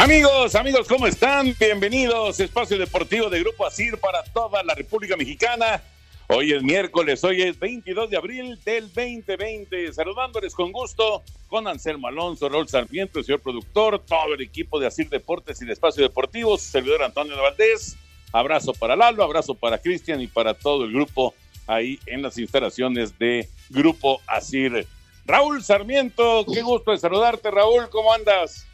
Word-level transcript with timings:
Amigos, 0.00 0.54
amigos, 0.54 0.88
¿cómo 0.88 1.06
están? 1.06 1.54
Bienvenidos, 1.60 2.40
Espacio 2.40 2.78
Deportivo 2.78 3.28
de 3.28 3.40
Grupo 3.40 3.66
Asir 3.66 3.98
para 3.98 4.22
toda 4.24 4.62
la 4.62 4.74
República 4.74 5.14
Mexicana. 5.14 5.82
Hoy 6.28 6.54
es 6.54 6.62
miércoles, 6.62 7.22
hoy 7.22 7.42
es 7.42 7.58
22 7.58 8.08
de 8.08 8.16
abril 8.16 8.58
del 8.64 8.90
2020. 8.90 9.92
Saludándoles 9.92 10.54
con 10.54 10.72
gusto 10.72 11.22
con 11.48 11.68
Anselmo 11.68 12.08
Alonso, 12.08 12.48
Raúl 12.48 12.66
Sarmiento, 12.66 13.18
el 13.18 13.26
señor 13.26 13.40
productor, 13.40 13.98
todo 13.98 14.32
el 14.32 14.40
equipo 14.40 14.80
de 14.80 14.86
Asir 14.86 15.10
Deportes 15.10 15.60
y 15.60 15.66
de 15.66 15.74
Espacio 15.74 16.02
Deportivo, 16.02 16.56
su 16.56 16.70
servidor 16.70 17.02
Antonio 17.02 17.36
de 17.36 17.42
Valdés. 17.42 17.98
Abrazo 18.32 18.72
para 18.72 18.96
Lalo, 18.96 19.22
abrazo 19.22 19.54
para 19.54 19.76
Cristian 19.76 20.22
y 20.22 20.28
para 20.28 20.54
todo 20.54 20.86
el 20.86 20.94
grupo 20.94 21.34
ahí 21.66 22.00
en 22.06 22.22
las 22.22 22.38
instalaciones 22.38 23.18
de 23.18 23.50
Grupo 23.68 24.22
Asir. 24.26 24.86
Raúl 25.26 25.62
Sarmiento, 25.62 26.46
qué 26.50 26.62
gusto 26.62 26.92
de 26.92 26.96
saludarte, 26.96 27.50
Raúl, 27.50 27.90
¿cómo 27.90 28.14
andas? 28.14 28.66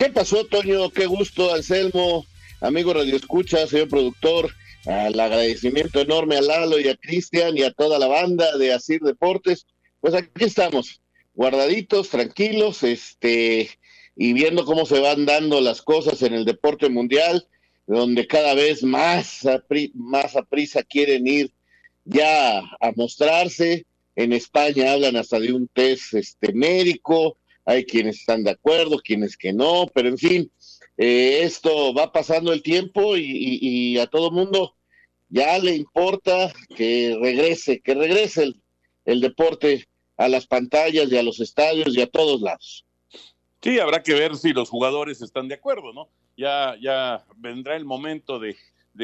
¿Qué 0.00 0.08
pasó, 0.08 0.46
Toño? 0.46 0.88
Qué 0.88 1.04
gusto, 1.04 1.52
Anselmo, 1.52 2.24
amigo 2.62 2.94
Radio 2.94 3.14
Escucha, 3.14 3.66
señor 3.66 3.88
productor. 3.88 4.50
Al 4.86 5.20
agradecimiento 5.20 6.00
enorme 6.00 6.38
a 6.38 6.40
Lalo 6.40 6.80
y 6.80 6.88
a 6.88 6.96
Cristian 6.96 7.58
y 7.58 7.64
a 7.64 7.70
toda 7.70 7.98
la 7.98 8.06
banda 8.06 8.56
de 8.56 8.72
Asir 8.72 9.02
Deportes. 9.02 9.66
Pues 10.00 10.14
aquí 10.14 10.30
estamos, 10.42 11.02
guardaditos, 11.34 12.08
tranquilos, 12.08 12.82
este, 12.82 13.68
y 14.16 14.32
viendo 14.32 14.64
cómo 14.64 14.86
se 14.86 15.00
van 15.00 15.26
dando 15.26 15.60
las 15.60 15.82
cosas 15.82 16.22
en 16.22 16.32
el 16.32 16.46
deporte 16.46 16.88
mundial, 16.88 17.46
donde 17.86 18.26
cada 18.26 18.54
vez 18.54 18.82
más 18.82 19.44
a, 19.44 19.62
más 19.92 20.32
prisa 20.48 20.82
quieren 20.82 21.26
ir 21.26 21.52
ya 22.06 22.60
a 22.60 22.92
mostrarse. 22.96 23.84
En 24.16 24.32
España 24.32 24.92
hablan 24.92 25.16
hasta 25.16 25.38
de 25.38 25.52
un 25.52 25.68
test 25.68 26.14
este, 26.14 26.54
médico, 26.54 27.36
hay 27.70 27.84
quienes 27.84 28.18
están 28.18 28.42
de 28.42 28.50
acuerdo, 28.50 28.98
quienes 28.98 29.36
que 29.36 29.52
no, 29.52 29.86
pero 29.94 30.08
en 30.08 30.18
fin, 30.18 30.50
eh, 30.98 31.42
esto 31.42 31.94
va 31.94 32.12
pasando 32.12 32.52
el 32.52 32.62
tiempo 32.62 33.16
y, 33.16 33.96
a 33.98 34.08
todo 34.08 34.32
mundo 34.32 34.74
ya 35.28 35.56
le 35.58 35.76
importa 35.76 36.52
que 36.76 37.16
regrese, 37.20 37.80
que 37.80 37.94
regrese 37.94 38.54
el, 39.04 39.20
deporte 39.20 39.86
a 40.16 40.28
las 40.28 40.48
pantallas 40.48 41.12
y 41.12 41.16
a 41.16 41.22
los 41.22 41.38
estadios 41.38 41.96
y 41.96 42.02
a 42.02 42.08
todos 42.08 42.40
lados. 42.40 42.84
Sí, 43.62 43.78
habrá 43.78 44.02
que 44.02 44.14
ver 44.14 44.36
si 44.36 44.52
los 44.52 44.68
jugadores 44.68 45.22
están 45.22 45.46
de 45.46 45.54
acuerdo, 45.54 45.92
¿no? 45.92 46.08
Ya, 46.36 46.74
ya 46.80 47.24
vendrá 47.36 47.76
el 47.76 47.84
momento 47.84 48.40
de 48.40 48.56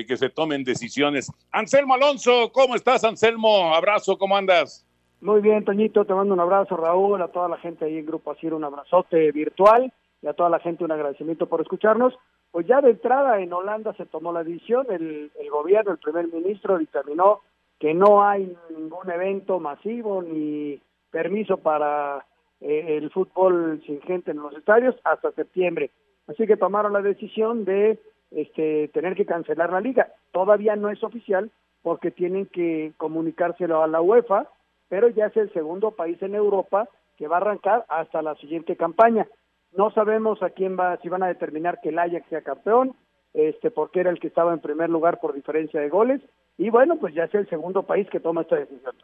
que 0.06 0.16
se 0.16 0.28
tomen 0.28 0.64
decisiones. 0.64 1.30
Anselmo 1.52 1.94
Alonso, 1.94 2.50
¿cómo 2.52 2.74
estás, 2.74 3.04
Anselmo? 3.04 3.72
Abrazo, 3.72 4.18
¿cómo 4.18 4.36
andas? 4.36 4.85
Muy 5.20 5.40
bien, 5.40 5.64
Toñito, 5.64 6.04
te 6.04 6.14
mando 6.14 6.34
un 6.34 6.40
abrazo, 6.40 6.76
Raúl, 6.76 7.20
a 7.22 7.28
toda 7.28 7.48
la 7.48 7.56
gente 7.56 7.86
ahí 7.86 7.98
en 7.98 8.06
Grupo 8.06 8.30
Asir, 8.30 8.52
un 8.52 8.64
abrazote 8.64 9.32
virtual 9.32 9.92
y 10.20 10.26
a 10.26 10.34
toda 10.34 10.50
la 10.50 10.58
gente 10.60 10.84
un 10.84 10.92
agradecimiento 10.92 11.46
por 11.46 11.60
escucharnos. 11.60 12.14
Pues 12.50 12.66
ya 12.66 12.80
de 12.80 12.90
entrada 12.90 13.40
en 13.40 13.52
Holanda 13.52 13.94
se 13.94 14.06
tomó 14.06 14.32
la 14.32 14.44
decisión, 14.44 14.86
el, 14.90 15.30
el 15.38 15.50
gobierno, 15.50 15.92
el 15.92 15.98
primer 15.98 16.28
ministro 16.28 16.78
determinó 16.78 17.40
que 17.78 17.94
no 17.94 18.22
hay 18.22 18.56
ningún 18.70 19.10
evento 19.10 19.58
masivo 19.58 20.22
ni 20.22 20.80
permiso 21.10 21.58
para 21.58 22.24
eh, 22.60 22.96
el 22.98 23.10
fútbol 23.10 23.82
sin 23.86 24.00
gente 24.02 24.30
en 24.30 24.38
los 24.38 24.54
estadios 24.54 24.94
hasta 25.04 25.32
septiembre. 25.32 25.90
Así 26.26 26.46
que 26.46 26.56
tomaron 26.56 26.92
la 26.92 27.02
decisión 27.02 27.64
de 27.64 27.98
este, 28.30 28.88
tener 28.88 29.14
que 29.14 29.26
cancelar 29.26 29.72
la 29.72 29.80
liga. 29.80 30.08
Todavía 30.32 30.76
no 30.76 30.90
es 30.90 31.02
oficial 31.02 31.50
porque 31.82 32.10
tienen 32.10 32.46
que 32.46 32.92
comunicárselo 32.96 33.82
a 33.82 33.86
la 33.86 34.00
UEFA 34.00 34.48
pero 34.88 35.08
ya 35.08 35.26
es 35.26 35.36
el 35.36 35.52
segundo 35.52 35.92
país 35.92 36.20
en 36.22 36.34
Europa 36.34 36.88
que 37.16 37.28
va 37.28 37.36
a 37.36 37.40
arrancar 37.40 37.84
hasta 37.88 38.22
la 38.22 38.34
siguiente 38.36 38.76
campaña. 38.76 39.26
No 39.72 39.90
sabemos 39.90 40.42
a 40.42 40.50
quién 40.50 40.78
va, 40.78 40.98
si 41.02 41.08
van 41.08 41.22
a 41.22 41.28
determinar 41.28 41.80
que 41.82 41.90
el 41.90 41.98
Ajax 41.98 42.28
sea 42.28 42.42
campeón, 42.42 42.94
este, 43.34 43.70
porque 43.70 44.00
era 44.00 44.10
el 44.10 44.20
que 44.20 44.28
estaba 44.28 44.52
en 44.52 44.60
primer 44.60 44.88
lugar 44.90 45.20
por 45.20 45.34
diferencia 45.34 45.80
de 45.80 45.88
goles, 45.88 46.20
y 46.58 46.70
bueno, 46.70 46.98
pues 46.98 47.14
ya 47.14 47.24
es 47.24 47.34
el 47.34 47.48
segundo 47.48 47.82
país 47.82 48.08
que 48.10 48.20
toma 48.20 48.42
esta 48.42 48.56
decisión. 48.56 48.94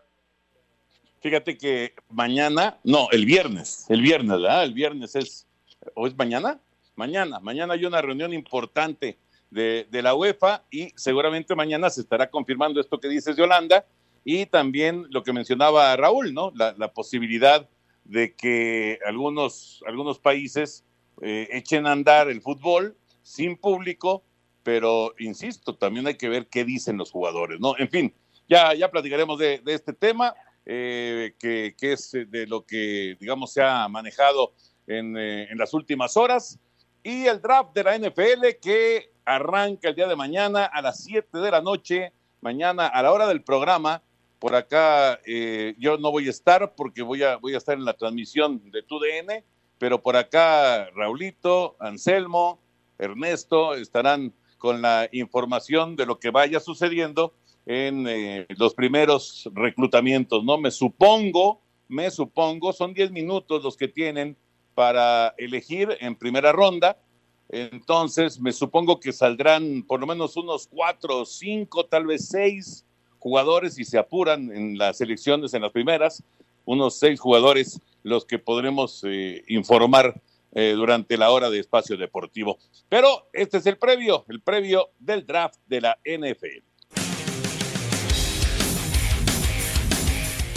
Fíjate 1.21 1.56
que 1.56 1.92
mañana, 2.09 2.78
no, 2.82 3.09
el 3.12 3.26
viernes, 3.26 3.87
el 3.91 4.00
viernes, 4.00 4.41
¿verdad? 4.41 4.65
El 4.65 4.72
viernes 4.72 5.15
es, 5.15 5.47
¿o 5.94 6.06
es 6.06 6.16
mañana? 6.16 6.59
Mañana, 6.97 7.38
mañana 7.41 7.75
hay 7.75 7.84
una 7.84 8.03
reunión 8.03 8.32
importante 8.32 9.19
de, 9.50 9.87
de 9.91 10.03
la 10.03 10.15
UEFA 10.15 10.62
y 10.71 10.91
seguramente 10.97 11.54
mañana 11.54 11.91
se 11.91 12.00
estará 12.00 12.28
confirmando 12.28 12.81
esto 12.81 12.98
que 12.98 13.09
dices 13.09 13.37
de 13.37 13.42
Holanda, 13.42 13.84
y 14.25 14.47
también 14.47 15.06
lo 15.10 15.22
que 15.22 15.33
mencionaba 15.33 15.97
Raúl, 15.97 16.33
¿no? 16.34 16.53
La, 16.55 16.75
la 16.78 16.93
posibilidad 16.93 17.69
de 18.05 18.34
que 18.34 18.99
algunos, 19.06 19.83
algunos 19.87 20.19
países 20.19 20.84
eh, 21.21 21.49
echen 21.53 21.87
a 21.87 21.93
andar 21.93 22.28
el 22.28 22.41
fútbol 22.41 22.97
sin 23.22 23.56
público, 23.56 24.25
pero 24.62 25.15
insisto, 25.19 25.77
también 25.77 26.06
hay 26.06 26.16
que 26.16 26.28
ver 26.28 26.49
qué 26.49 26.65
dicen 26.65 26.97
los 26.97 27.10
jugadores, 27.10 27.60
¿no? 27.60 27.77
En 27.78 27.88
fin, 27.88 28.15
ya, 28.49 28.75
ya 28.75 28.91
platicaremos 28.91 29.38
de, 29.38 29.62
este 29.66 29.93
tema, 29.93 30.34
eh, 30.66 31.34
que, 31.39 31.75
que, 31.78 31.93
es 31.93 32.12
de 32.12 32.47
lo 32.47 32.65
que, 32.65 33.16
digamos, 33.21 33.53
se 33.53 33.62
ha 33.62 33.89
manejado 33.89 34.53
en, 34.87 35.16
eh, 35.16 35.49
en 35.50 35.59
las 35.59 35.75
últimas 35.75 36.16
horas, 36.16 36.59
y 37.03 37.27
el 37.27 37.41
draft 37.41 37.75
de 37.75 37.84
la 37.84 37.99
NFL 37.99 38.60
que 38.60 39.13
arranca 39.25 39.89
el 39.89 39.95
día 39.95 40.07
de 40.07 40.16
mañana 40.16 40.65
a 40.65 40.83
las 40.83 41.03
7 41.04 41.39
de 41.39 41.51
la 41.51 41.60
noche, 41.60 42.13
mañana 42.41 42.86
a 42.86 43.03
la 43.03 43.13
hora 43.13 43.27
del 43.27 43.42
programa, 43.42 44.03
por 44.42 44.56
acá 44.56 45.21
eh, 45.24 45.77
yo 45.78 45.98
no 45.98 46.10
voy 46.10 46.27
a 46.27 46.30
estar 46.30 46.74
porque 46.74 47.03
voy 47.03 47.22
a, 47.22 47.36
voy 47.36 47.54
a 47.54 47.59
estar 47.59 47.78
en 47.78 47.84
la 47.84 47.92
transmisión 47.94 48.72
de 48.72 48.83
TUDN, 48.83 49.44
pero 49.78 50.03
por 50.03 50.16
acá 50.16 50.91
Raulito, 50.97 51.77
Anselmo, 51.78 52.59
Ernesto 52.98 53.74
estarán 53.74 54.34
con 54.59 54.83
la 54.83 55.09
información 55.12 55.94
de 55.94 56.06
lo 56.06 56.18
que 56.18 56.30
vaya 56.30 56.59
sucediendo 56.59 57.34
en 57.66 58.09
eh, 58.09 58.47
los 58.59 58.74
primeros 58.74 59.48
reclutamientos, 59.54 60.42
¿no? 60.42 60.59
Me 60.59 60.72
supongo, 60.72 61.60
me 61.86 62.10
supongo, 62.10 62.72
son 62.72 62.94
10 62.94 63.12
minutos 63.12 63.62
los 63.62 63.77
que 63.77 63.86
tienen 63.86 64.36
para 64.74 65.36
elegir 65.39 65.97
en 66.00 66.16
primera 66.16 66.50
ronda, 66.50 67.00
entonces 67.48 68.41
me 68.41 68.50
supongo 68.50 68.98
que 68.98 69.12
saldrán 69.12 69.84
por 69.84 70.00
lo 70.00 70.09
menos 70.09 70.36
unos 70.36 70.66
cuatro 70.66 71.24
cinco, 71.27 71.86
tal 71.86 72.06
vez 72.06 72.27
seis 72.27 72.84
jugadores 73.22 73.78
y 73.78 73.84
se 73.84 73.98
apuran 73.98 74.51
en 74.51 74.77
las 74.77 75.01
elecciones, 75.01 75.54
en 75.54 75.63
las 75.63 75.71
primeras, 75.71 76.24
unos 76.65 76.98
seis 76.98 77.21
jugadores 77.21 77.80
los 78.03 78.24
que 78.24 78.41
podremos 78.41 79.04
eh, 79.04 79.45
informar 79.47 80.21
eh, 80.54 80.72
durante 80.74 81.16
la 81.16 81.30
hora 81.30 81.48
de 81.48 81.60
espacio 81.60 81.97
deportivo. 81.97 82.59
Pero 82.89 83.28
este 83.33 83.59
es 83.59 83.66
el 83.66 83.78
previo, 83.78 84.24
el 84.28 84.41
previo 84.41 84.91
del 84.98 85.24
draft 85.24 85.54
de 85.69 85.80
la 85.80 85.98
NFL. 86.04 86.72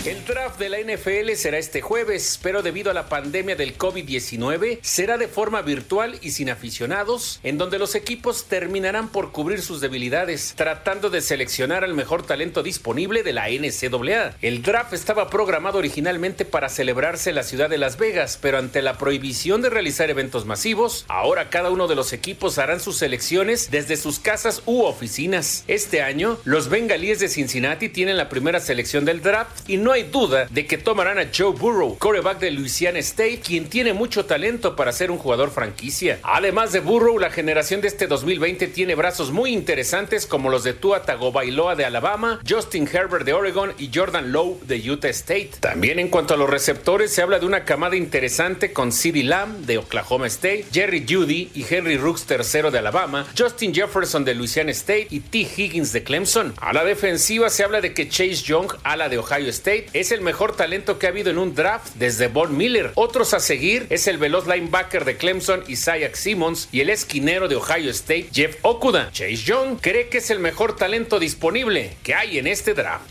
El 0.05 0.23
draft 0.23 0.59
de 0.59 0.69
la 0.69 0.77
NFL 0.77 1.31
será 1.33 1.57
este 1.57 1.81
jueves, 1.81 2.39
pero 2.43 2.61
debido 2.61 2.91
a 2.91 2.93
la 2.93 3.09
pandemia 3.09 3.55
del 3.55 3.75
COVID-19 3.75 4.77
será 4.83 5.17
de 5.17 5.27
forma 5.27 5.63
virtual 5.63 6.19
y 6.21 6.29
sin 6.29 6.51
aficionados, 6.51 7.39
en 7.41 7.57
donde 7.57 7.79
los 7.79 7.95
equipos 7.95 8.45
terminarán 8.45 9.09
por 9.09 9.31
cubrir 9.31 9.63
sus 9.63 9.81
debilidades, 9.81 10.53
tratando 10.55 11.09
de 11.09 11.21
seleccionar 11.21 11.83
al 11.83 11.95
mejor 11.95 12.23
talento 12.23 12.61
disponible 12.61 13.23
de 13.23 13.33
la 13.33 13.49
NCAA. 13.49 14.35
El 14.43 14.61
draft 14.61 14.93
estaba 14.93 15.31
programado 15.31 15.79
originalmente 15.79 16.45
para 16.45 16.69
celebrarse 16.69 17.31
en 17.31 17.37
la 17.37 17.43
ciudad 17.43 17.71
de 17.71 17.79
Las 17.79 17.97
Vegas, 17.97 18.37
pero 18.39 18.59
ante 18.59 18.83
la 18.83 18.99
prohibición 18.99 19.63
de 19.63 19.71
realizar 19.71 20.11
eventos 20.11 20.45
masivos, 20.45 21.05
ahora 21.07 21.49
cada 21.49 21.71
uno 21.71 21.87
de 21.87 21.95
los 21.95 22.13
equipos 22.13 22.59
harán 22.59 22.79
sus 22.79 22.97
selecciones 22.97 23.71
desde 23.71 23.97
sus 23.97 24.19
casas 24.19 24.61
u 24.67 24.83
oficinas. 24.83 25.63
Este 25.67 26.03
año, 26.03 26.37
los 26.43 26.69
bengalíes 26.69 27.19
de 27.19 27.27
Cincinnati 27.27 27.89
tienen 27.89 28.17
la 28.17 28.29
primera 28.29 28.59
selección 28.59 29.03
del 29.03 29.23
draft 29.23 29.67
y 29.67 29.77
no 29.77 29.94
hay 29.95 30.03
duda 30.03 30.47
de 30.49 30.65
que 30.65 30.77
tomarán 30.77 31.19
a 31.19 31.29
Joe 31.35 31.53
Burrow, 31.53 31.97
coreback 31.97 32.39
de 32.39 32.51
Louisiana 32.51 32.99
State, 32.99 33.39
quien 33.39 33.69
tiene 33.69 33.93
mucho 33.93 34.25
talento 34.25 34.75
para 34.75 34.91
ser 34.91 35.09
un 35.09 35.17
jugador 35.17 35.51
franquicia. 35.51 36.19
Además 36.23 36.73
de 36.73 36.81
Burrow, 36.81 37.17
la 37.17 37.29
generación 37.29 37.79
de 37.79 37.87
este 37.87 38.07
2020 38.07 38.67
tiene 38.67 38.95
brazos 38.95 39.31
muy 39.31 39.53
interesantes 39.53 40.25
como 40.25 40.49
los 40.49 40.65
de 40.65 40.73
Tua 40.73 41.03
Tagovailoa 41.03 41.75
de 41.75 41.85
Alabama, 41.85 42.41
Justin 42.47 42.89
Herbert 42.91 43.25
de 43.25 43.33
Oregon 43.33 43.73
y 43.77 43.89
Jordan 43.93 44.33
Lowe 44.33 44.59
de 44.65 44.91
Utah 44.91 45.07
State. 45.09 45.51
También 45.61 45.99
en 45.99 46.09
cuanto 46.09 46.33
a 46.33 46.37
los 46.37 46.49
receptores, 46.49 47.13
se 47.13 47.21
habla 47.21 47.39
de 47.39 47.45
una 47.45 47.63
camada 47.63 47.95
interesante 47.95 48.73
con 48.73 48.91
CeeDee 48.91 49.23
Lamb 49.23 49.65
de 49.65 49.77
Oklahoma 49.77 50.27
State, 50.27 50.65
Jerry 50.73 51.05
Judy 51.07 51.51
y 51.55 51.65
Henry 51.69 51.97
Rooks 51.97 52.25
III 52.29 52.69
de 52.69 52.79
Alabama, 52.79 53.25
Justin 53.37 53.73
Jefferson 53.73 54.25
de 54.25 54.35
Louisiana 54.35 54.71
State 54.71 55.07
y 55.09 55.21
T. 55.21 55.47
Higgins 55.55 55.93
de 55.93 56.03
Clemson. 56.03 56.53
A 56.59 56.73
la 56.73 56.83
defensiva 56.83 57.49
se 57.49 57.63
habla 57.63 57.79
de 57.79 57.93
que 57.93 58.09
Chase 58.09 58.43
Young, 58.43 58.73
ala 58.83 59.07
de 59.07 59.19
Ohio 59.19 59.49
State, 59.49 59.84
es 59.93 60.11
el 60.11 60.21
mejor 60.21 60.55
talento 60.55 60.99
que 60.99 61.07
ha 61.07 61.09
habido 61.09 61.29
en 61.29 61.37
un 61.37 61.55
draft 61.55 61.95
desde 61.95 62.27
Von 62.27 62.55
Miller. 62.55 62.91
Otros 62.95 63.33
a 63.33 63.39
seguir 63.39 63.87
es 63.89 64.07
el 64.07 64.17
veloz 64.17 64.47
linebacker 64.47 65.05
de 65.05 65.17
Clemson, 65.17 65.63
Isaiah 65.67 66.13
Simmons, 66.13 66.69
y 66.71 66.81
el 66.81 66.89
esquinero 66.89 67.47
de 67.47 67.55
Ohio 67.55 67.91
State, 67.91 68.29
Jeff 68.33 68.57
Okuda. 68.61 69.11
Chase 69.11 69.35
Young 69.35 69.77
cree 69.79 70.09
que 70.09 70.19
es 70.19 70.29
el 70.29 70.39
mejor 70.39 70.75
talento 70.75 71.19
disponible 71.19 71.97
que 72.03 72.13
hay 72.13 72.37
en 72.37 72.47
este 72.47 72.73
draft. 72.73 73.09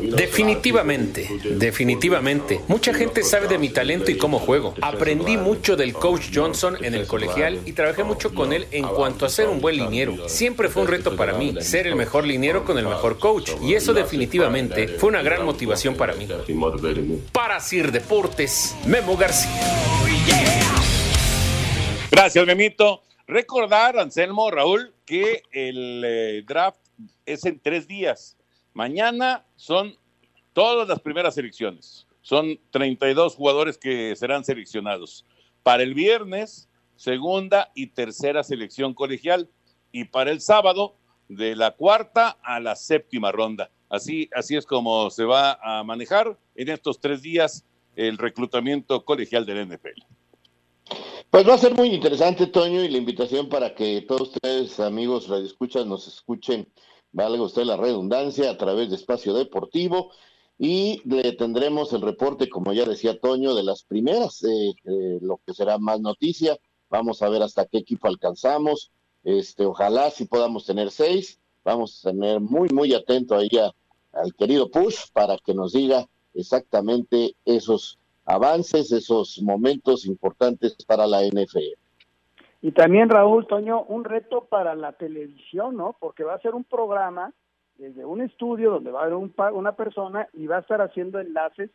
Definitivamente, 0.00 1.28
definitivamente. 1.56 2.60
Mucha 2.68 2.92
gente 2.92 3.22
sabe 3.22 3.48
de 3.48 3.58
mi 3.58 3.68
talento 3.68 4.10
y 4.10 4.16
cómo 4.16 4.38
juego. 4.38 4.74
Aprendí 4.80 5.36
mucho 5.36 5.76
del 5.76 5.92
coach 5.92 6.30
Johnson 6.34 6.76
en 6.84 6.94
el 6.94 7.06
colegial 7.06 7.60
y 7.64 7.72
trabajé 7.72 8.04
mucho 8.04 8.34
con 8.34 8.52
él 8.52 8.66
en 8.70 8.84
cuanto 8.84 9.26
a 9.26 9.28
ser 9.28 9.48
un 9.48 9.60
buen 9.60 9.76
liniero. 9.76 10.28
Siempre 10.28 10.68
fue 10.68 10.82
un 10.82 10.88
reto 10.88 11.16
para 11.16 11.34
mí, 11.34 11.54
ser 11.60 11.86
el 11.86 11.96
mejor 11.96 12.26
liniero 12.26 12.64
con 12.64 12.78
el 12.78 12.86
mejor 12.86 13.18
coach. 13.18 13.50
Y 13.62 13.74
eso 13.74 13.92
definitivamente 13.94 14.88
fue 14.88 15.08
una 15.08 15.22
gran 15.22 15.44
motivación 15.44 15.94
para 15.94 16.14
mí. 16.14 16.28
Para 17.32 17.60
Sir 17.60 17.92
Deportes, 17.92 18.74
Memo 18.86 19.16
García. 19.16 19.50
Gracias, 22.10 22.46
Memito. 22.46 23.02
Recordar, 23.26 23.98
Anselmo, 23.98 24.50
Raúl, 24.50 24.92
que 25.06 25.42
el 25.52 26.02
eh, 26.04 26.42
draft 26.46 26.78
es 27.24 27.44
en 27.46 27.58
tres 27.58 27.88
días. 27.88 28.36
Mañana 28.74 29.44
son 29.56 29.96
todas 30.52 30.88
las 30.88 31.00
primeras 31.00 31.34
selecciones. 31.34 32.06
Son 32.22 32.58
32 32.70 33.34
jugadores 33.34 33.78
que 33.78 34.14
serán 34.16 34.44
seleccionados. 34.44 35.24
Para 35.62 35.82
el 35.82 35.94
viernes, 35.94 36.68
segunda 36.96 37.70
y 37.74 37.88
tercera 37.88 38.42
selección 38.42 38.94
colegial. 38.94 39.48
Y 39.90 40.04
para 40.04 40.30
el 40.30 40.40
sábado, 40.40 40.96
de 41.28 41.56
la 41.56 41.72
cuarta 41.72 42.38
a 42.42 42.60
la 42.60 42.76
séptima 42.76 43.32
ronda. 43.32 43.70
Así, 43.88 44.28
así 44.34 44.56
es 44.56 44.66
como 44.66 45.10
se 45.10 45.24
va 45.24 45.58
a 45.62 45.82
manejar 45.84 46.38
en 46.54 46.68
estos 46.68 47.00
tres 47.00 47.22
días 47.22 47.64
el 47.96 48.18
reclutamiento 48.18 49.04
colegial 49.04 49.44
del 49.44 49.68
NFL. 49.68 50.02
Pues 51.30 51.48
va 51.48 51.54
a 51.54 51.58
ser 51.58 51.74
muy 51.74 51.88
interesante, 51.88 52.46
Toño, 52.46 52.82
y 52.84 52.88
la 52.88 52.98
invitación 52.98 53.48
para 53.48 53.74
que 53.74 54.02
todos 54.02 54.32
ustedes, 54.34 54.78
amigos 54.80 55.28
radioescuchas, 55.28 55.86
nos 55.86 56.06
escuchen, 56.06 56.68
valga 57.12 57.42
usted 57.42 57.64
la 57.64 57.76
redundancia, 57.76 58.50
a 58.50 58.58
través 58.58 58.90
de 58.90 58.96
Espacio 58.96 59.34
Deportivo. 59.34 60.10
Y 60.58 61.00
le 61.04 61.32
tendremos 61.32 61.92
el 61.92 62.02
reporte, 62.02 62.48
como 62.48 62.72
ya 62.72 62.84
decía 62.84 63.18
Toño, 63.18 63.54
de 63.54 63.62
las 63.62 63.82
primeras, 63.84 64.42
eh, 64.44 64.74
eh, 64.84 65.18
lo 65.20 65.40
que 65.44 65.54
será 65.54 65.78
más 65.78 66.00
noticia. 66.00 66.58
Vamos 66.88 67.22
a 67.22 67.28
ver 67.28 67.42
hasta 67.42 67.66
qué 67.66 67.78
equipo 67.78 68.08
alcanzamos. 68.08 68.92
Este, 69.24 69.64
ojalá 69.64 70.10
si 70.10 70.26
podamos 70.26 70.64
tener 70.66 70.90
seis. 70.90 71.40
Vamos 71.64 72.04
a 72.04 72.10
tener 72.10 72.40
muy, 72.40 72.68
muy 72.68 72.92
atento 72.92 73.36
ahí 73.36 73.50
a, 73.58 73.72
al 74.12 74.34
querido 74.34 74.70
Push 74.70 75.10
para 75.12 75.38
que 75.38 75.54
nos 75.54 75.72
diga 75.72 76.08
exactamente 76.34 77.34
esos 77.44 77.98
avances, 78.24 78.92
esos 78.92 79.40
momentos 79.42 80.06
importantes 80.06 80.76
para 80.86 81.06
la 81.06 81.24
NFL. 81.24 81.81
Y 82.64 82.70
también, 82.70 83.10
Raúl 83.10 83.48
Toño, 83.48 83.82
un 83.82 84.04
reto 84.04 84.44
para 84.44 84.76
la 84.76 84.92
televisión, 84.92 85.76
¿no? 85.76 85.96
Porque 85.98 86.22
va 86.22 86.34
a 86.34 86.40
ser 86.40 86.54
un 86.54 86.62
programa 86.62 87.32
desde 87.76 88.04
un 88.04 88.20
estudio 88.20 88.70
donde 88.70 88.92
va 88.92 89.00
a 89.00 89.02
haber 89.02 89.16
un, 89.16 89.34
una 89.54 89.72
persona 89.72 90.28
y 90.32 90.46
va 90.46 90.58
a 90.58 90.60
estar 90.60 90.80
haciendo 90.80 91.18
enlaces 91.18 91.70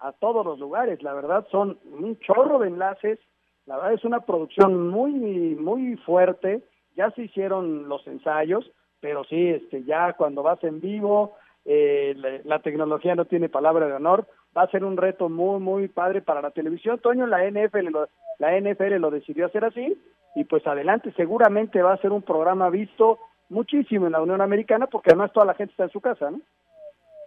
a 0.00 0.10
todos 0.10 0.44
los 0.44 0.58
lugares. 0.58 1.00
La 1.04 1.14
verdad, 1.14 1.46
son 1.52 1.78
un 1.84 2.18
chorro 2.18 2.58
de 2.58 2.66
enlaces. 2.66 3.20
La 3.66 3.76
verdad 3.76 3.92
es 3.92 4.04
una 4.04 4.18
producción 4.18 4.88
muy, 4.90 5.12
muy 5.12 5.96
fuerte. 5.98 6.64
Ya 6.96 7.12
se 7.12 7.22
hicieron 7.22 7.88
los 7.88 8.04
ensayos, 8.08 8.68
pero 8.98 9.22
sí, 9.22 9.46
este, 9.46 9.84
ya 9.84 10.14
cuando 10.14 10.42
vas 10.42 10.62
en 10.64 10.80
vivo, 10.80 11.36
eh, 11.64 12.14
la, 12.16 12.40
la, 12.42 12.58
tecnología 12.58 13.14
no 13.14 13.26
tiene 13.26 13.48
palabra 13.48 13.86
de 13.86 13.92
honor, 13.92 14.26
va 14.56 14.62
a 14.62 14.70
ser 14.72 14.84
un 14.84 14.96
reto 14.96 15.28
muy, 15.28 15.60
muy 15.60 15.86
padre 15.86 16.20
para 16.20 16.42
la 16.42 16.50
televisión. 16.50 16.98
Toño, 16.98 17.28
la 17.28 17.48
NFL, 17.48 17.90
lo, 17.90 18.08
la 18.40 18.60
NFL 18.60 18.96
lo 18.96 19.12
decidió 19.12 19.46
hacer 19.46 19.64
así 19.64 19.96
y 20.34 20.44
pues 20.44 20.66
adelante, 20.66 21.12
seguramente 21.16 21.82
va 21.82 21.92
a 21.94 22.00
ser 22.00 22.12
un 22.12 22.22
programa 22.22 22.70
visto 22.70 23.18
muchísimo 23.48 24.06
en 24.06 24.12
la 24.12 24.22
Unión 24.22 24.40
Americana 24.40 24.86
porque 24.86 25.10
además 25.10 25.32
toda 25.32 25.46
la 25.46 25.54
gente 25.54 25.72
está 25.72 25.84
en 25.84 25.90
su 25.90 26.00
casa, 26.00 26.30
¿no? 26.30 26.40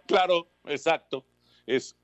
Claro, 0.06 0.46
exacto. 0.64 1.24
Es, 1.66 1.96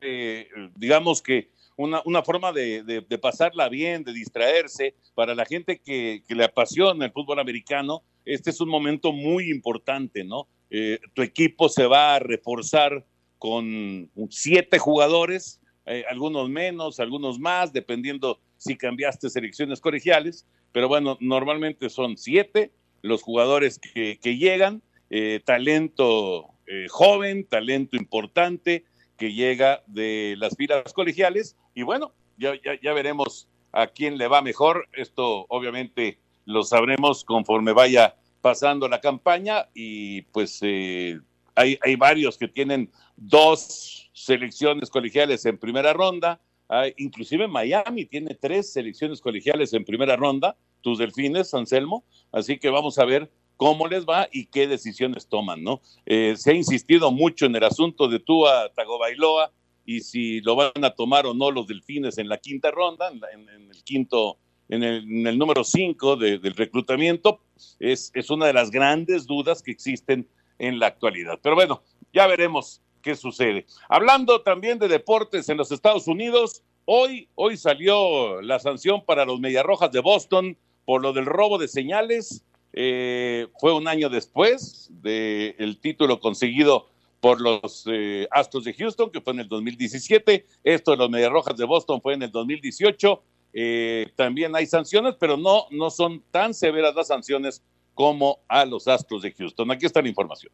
eh, 0.00 0.48
digamos 0.76 1.22
que 1.22 1.50
una, 1.76 2.02
una 2.04 2.22
forma 2.22 2.52
de, 2.52 3.04
pasarla 3.20 3.68
bien, 3.68 4.04
de 4.04 4.12
distraerse. 4.12 4.94
Para 5.14 5.34
la 5.34 5.44
gente 5.44 5.80
que, 5.80 6.22
que, 6.26 6.34
le 6.34 6.44
apasiona 6.44 7.06
el 7.06 7.12
fútbol 7.12 7.38
americano, 7.38 8.02
este 8.24 8.50
es 8.50 8.60
un 8.60 8.68
momento 8.68 9.12
muy 9.12 9.50
importante, 9.50 10.24
¿no? 10.24 10.46
Eh, 10.70 10.98
tu 11.14 11.22
equipo 11.22 11.68
se 11.68 11.86
va 11.86 12.16
a 12.16 12.18
reforzar 12.18 13.04
con 13.38 14.10
siete 14.30 14.78
jugadores, 14.78 15.60
eh, 15.86 16.04
algunos 16.08 16.48
menos, 16.48 16.98
algunos 16.98 17.38
más, 17.38 17.72
dependiendo 17.72 18.40
si 18.64 18.76
cambiaste 18.76 19.28
selecciones 19.28 19.80
colegiales, 19.80 20.46
pero 20.72 20.88
bueno, 20.88 21.18
normalmente 21.20 21.90
son 21.90 22.16
siete 22.16 22.72
los 23.02 23.22
jugadores 23.22 23.78
que, 23.78 24.18
que 24.22 24.38
llegan, 24.38 24.82
eh, 25.10 25.40
talento 25.44 26.54
eh, 26.66 26.86
joven, 26.88 27.44
talento 27.44 27.96
importante 27.96 28.86
que 29.18 29.34
llega 29.34 29.82
de 29.86 30.34
las 30.38 30.56
filas 30.56 30.94
colegiales. 30.94 31.56
Y 31.74 31.82
bueno, 31.82 32.14
ya, 32.38 32.54
ya, 32.82 32.92
veremos 32.94 33.48
a 33.72 33.86
quién 33.88 34.16
le 34.16 34.28
va 34.28 34.40
mejor. 34.40 34.88
Esto 34.94 35.44
obviamente 35.50 36.18
lo 36.46 36.62
sabremos 36.62 37.24
conforme 37.24 37.72
vaya 37.72 38.16
pasando 38.40 38.88
la 38.88 39.02
campaña. 39.02 39.68
Y 39.74 40.22
pues 40.22 40.60
eh, 40.62 41.20
hay, 41.54 41.78
hay, 41.82 41.96
varios 41.96 42.38
que 42.38 42.48
tienen 42.48 42.90
dos 43.16 44.10
selecciones 44.14 44.88
colegiales 44.88 45.44
en 45.44 45.58
primera 45.58 45.92
ronda, 45.92 46.40
hay, 46.68 46.94
inclusive 46.96 47.48
Miami 47.48 48.06
tiene 48.06 48.34
tres 48.34 48.72
selecciones 48.72 49.20
colegiales 49.20 49.72
en 49.72 49.84
primera 49.84 50.16
ronda, 50.16 50.56
tus 50.80 50.98
delfines, 50.98 51.54
Anselmo, 51.54 52.04
así 52.32 52.58
que 52.58 52.70
vamos 52.70 52.98
a 52.98 53.04
ver 53.04 53.30
cómo 53.56 53.86
les 53.86 54.04
va 54.04 54.28
y 54.32 54.46
qué 54.46 54.66
decisiones 54.66 55.28
toman, 55.28 55.62
¿no? 55.62 55.80
Eh, 56.06 56.34
se 56.36 56.50
ha 56.50 56.54
insistido 56.54 57.10
mucho 57.10 57.46
en 57.46 57.56
el 57.56 57.64
asunto 57.64 58.08
de 58.08 58.18
Tua 58.18 58.70
Tagovailoa 58.74 59.52
y 59.86 60.00
si 60.00 60.40
lo 60.40 60.56
van 60.56 60.84
a 60.84 60.90
tomar 60.90 61.26
o 61.26 61.34
no 61.34 61.50
los 61.50 61.66
delfines 61.66 62.18
en 62.18 62.28
la 62.28 62.38
quinta 62.38 62.70
ronda, 62.70 63.10
en, 63.10 63.48
el 63.48 63.84
quinto 63.84 64.38
en 64.68 64.82
el, 64.82 65.38
número 65.38 65.62
5 65.62 66.16
de, 66.16 66.38
del 66.38 66.54
reclutamiento, 66.54 67.40
es, 67.78 68.10
es, 68.14 68.30
una 68.30 68.46
de 68.46 68.54
las 68.54 68.70
grandes 68.70 69.26
dudas 69.26 69.62
que 69.62 69.70
existen 69.70 70.26
en 70.58 70.78
la 70.78 70.86
actualidad. 70.86 71.38
Pero 71.42 71.54
bueno, 71.54 71.82
ya 72.12 72.26
veremos 72.26 72.80
qué 73.04 73.14
sucede. 73.14 73.66
Hablando 73.88 74.40
también 74.40 74.78
de 74.80 74.88
deportes 74.88 75.48
en 75.48 75.58
los 75.58 75.70
Estados 75.70 76.08
Unidos, 76.08 76.62
hoy, 76.86 77.28
hoy 77.36 77.56
salió 77.56 78.40
la 78.40 78.58
sanción 78.58 79.04
para 79.04 79.26
los 79.26 79.38
Mediarrojas 79.38 79.92
de 79.92 80.00
Boston 80.00 80.56
por 80.86 81.02
lo 81.02 81.12
del 81.12 81.26
robo 81.26 81.58
de 81.58 81.68
señales. 81.68 82.44
Eh, 82.72 83.46
fue 83.60 83.72
un 83.72 83.86
año 83.86 84.08
después 84.08 84.88
del 84.90 85.78
título 85.80 86.18
conseguido 86.18 86.88
por 87.20 87.40
los 87.40 87.84
eh, 87.90 88.26
Astros 88.30 88.64
de 88.64 88.74
Houston, 88.74 89.10
que 89.10 89.20
fue 89.20 89.34
en 89.34 89.40
el 89.40 89.48
2017. 89.48 90.46
Esto 90.64 90.90
de 90.90 90.96
los 90.96 91.10
Medias 91.10 91.30
Rojas 91.30 91.56
de 91.56 91.64
Boston 91.64 92.00
fue 92.00 92.14
en 92.14 92.22
el 92.22 92.30
2018. 92.30 93.22
Eh, 93.52 94.12
también 94.16 94.56
hay 94.56 94.66
sanciones, 94.66 95.14
pero 95.20 95.36
no, 95.36 95.66
no 95.70 95.90
son 95.90 96.22
tan 96.30 96.52
severas 96.54 96.94
las 96.94 97.08
sanciones 97.08 97.62
como 97.94 98.40
a 98.48 98.64
los 98.64 98.88
Astros 98.88 99.22
de 99.22 99.32
Houston. 99.32 99.70
Aquí 99.70 99.86
está 99.86 100.02
la 100.02 100.08
información. 100.08 100.52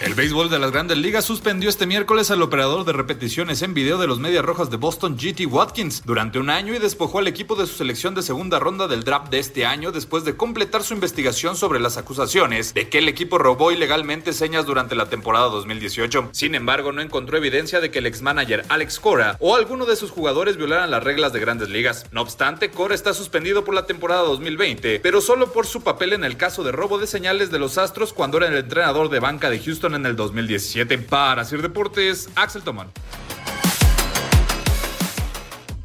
El 0.00 0.14
béisbol 0.14 0.48
de 0.48 0.60
las 0.60 0.70
grandes 0.70 0.96
ligas 0.96 1.24
suspendió 1.24 1.68
este 1.68 1.84
miércoles 1.84 2.30
al 2.30 2.40
operador 2.40 2.84
de 2.84 2.92
repeticiones 2.92 3.62
en 3.62 3.74
video 3.74 3.98
de 3.98 4.06
los 4.06 4.20
Medias 4.20 4.44
Rojas 4.44 4.70
de 4.70 4.76
Boston, 4.76 5.16
GT 5.16 5.46
Watkins, 5.46 6.04
durante 6.04 6.38
un 6.38 6.50
año 6.50 6.72
y 6.72 6.78
despojó 6.78 7.18
al 7.18 7.26
equipo 7.26 7.56
de 7.56 7.66
su 7.66 7.74
selección 7.74 8.14
de 8.14 8.22
segunda 8.22 8.60
ronda 8.60 8.86
del 8.86 9.02
draft 9.02 9.28
de 9.28 9.40
este 9.40 9.66
año 9.66 9.90
después 9.90 10.24
de 10.24 10.36
completar 10.36 10.84
su 10.84 10.94
investigación 10.94 11.56
sobre 11.56 11.80
las 11.80 11.96
acusaciones 11.96 12.74
de 12.74 12.88
que 12.88 12.98
el 12.98 13.08
equipo 13.08 13.38
robó 13.38 13.72
ilegalmente 13.72 14.32
señas 14.32 14.66
durante 14.66 14.94
la 14.94 15.10
temporada 15.10 15.46
2018. 15.48 16.28
Sin 16.30 16.54
embargo, 16.54 16.92
no 16.92 17.02
encontró 17.02 17.36
evidencia 17.36 17.80
de 17.80 17.90
que 17.90 17.98
el 17.98 18.06
ex-manager 18.06 18.66
Alex 18.68 19.00
Cora 19.00 19.36
o 19.40 19.56
alguno 19.56 19.84
de 19.84 19.96
sus 19.96 20.12
jugadores 20.12 20.56
violaran 20.56 20.92
las 20.92 21.02
reglas 21.02 21.32
de 21.32 21.40
grandes 21.40 21.70
ligas. 21.70 22.06
No 22.12 22.22
obstante, 22.22 22.70
Cora 22.70 22.94
está 22.94 23.14
suspendido 23.14 23.64
por 23.64 23.74
la 23.74 23.86
temporada 23.86 24.22
2020, 24.22 25.00
pero 25.00 25.20
solo 25.20 25.52
por 25.52 25.66
su 25.66 25.82
papel 25.82 26.12
en 26.12 26.22
el 26.22 26.36
caso 26.36 26.62
de 26.62 26.70
robo 26.70 26.98
de 26.98 27.08
señales 27.08 27.50
de 27.50 27.58
los 27.58 27.78
Astros 27.78 28.12
cuando 28.12 28.36
era 28.36 28.46
el 28.46 28.56
entrenador 28.56 29.10
de 29.10 29.18
banca 29.18 29.50
de 29.50 29.58
Houston 29.58 29.87
en 29.94 30.06
el 30.06 30.16
2017. 30.16 30.98
Para 30.98 31.44
Sir 31.44 31.62
Deportes, 31.62 32.28
Axel 32.34 32.62
Tomán. 32.62 32.88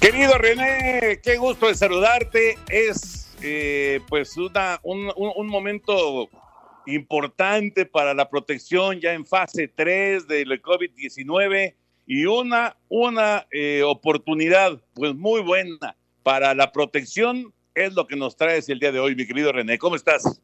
Querido 0.00 0.38
René, 0.38 1.20
qué 1.24 1.38
gusto 1.38 1.66
de 1.66 1.74
saludarte. 1.74 2.56
Es 2.68 3.34
eh, 3.42 4.00
pues 4.08 4.36
una, 4.36 4.78
un, 4.84 5.10
un, 5.16 5.46
momento 5.48 6.30
importante 6.86 7.84
para 7.84 8.14
la 8.14 8.30
protección 8.30 9.00
ya 9.00 9.12
en 9.12 9.26
fase 9.26 9.66
3 9.66 10.28
del 10.28 10.62
COVID-19 10.62 11.74
y 12.12 12.26
una, 12.26 12.76
una 12.88 13.46
eh, 13.52 13.84
oportunidad 13.84 14.80
pues 14.94 15.14
muy 15.14 15.42
buena 15.42 15.94
para 16.24 16.56
la 16.56 16.72
protección 16.72 17.54
es 17.72 17.94
lo 17.94 18.08
que 18.08 18.16
nos 18.16 18.34
traes 18.34 18.68
el 18.68 18.80
día 18.80 18.90
de 18.90 18.98
hoy, 18.98 19.14
mi 19.14 19.28
querido 19.28 19.52
René. 19.52 19.78
¿Cómo 19.78 19.94
estás? 19.94 20.42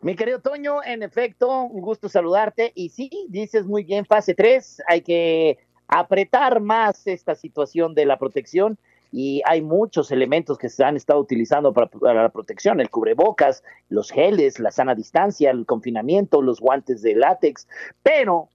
Mi 0.00 0.16
querido 0.16 0.40
Toño, 0.40 0.82
en 0.82 1.04
efecto, 1.04 1.62
un 1.62 1.80
gusto 1.80 2.08
saludarte. 2.08 2.72
Y 2.74 2.88
sí, 2.88 3.08
dices 3.28 3.66
muy 3.66 3.84
bien, 3.84 4.04
fase 4.04 4.34
3, 4.34 4.82
hay 4.88 5.02
que 5.02 5.58
apretar 5.86 6.58
más 6.58 7.06
esta 7.06 7.36
situación 7.36 7.94
de 7.94 8.06
la 8.06 8.18
protección 8.18 8.78
y 9.12 9.40
hay 9.44 9.62
muchos 9.62 10.10
elementos 10.10 10.58
que 10.58 10.70
se 10.70 10.82
han 10.82 10.96
estado 10.96 11.20
utilizando 11.20 11.72
para, 11.72 11.86
para, 11.86 12.22
la 12.24 12.30
protección, 12.30 12.80
el 12.80 12.90
cubrebocas, 12.90 13.62
los 13.90 14.10
geles, 14.10 14.58
la 14.58 14.72
sana 14.72 14.96
distancia, 14.96 15.52
el 15.52 15.66
confinamiento, 15.66 16.42
los 16.42 16.58
guantes 16.58 17.00
de 17.02 17.14
látex, 17.14 17.68
pero, 18.02 18.48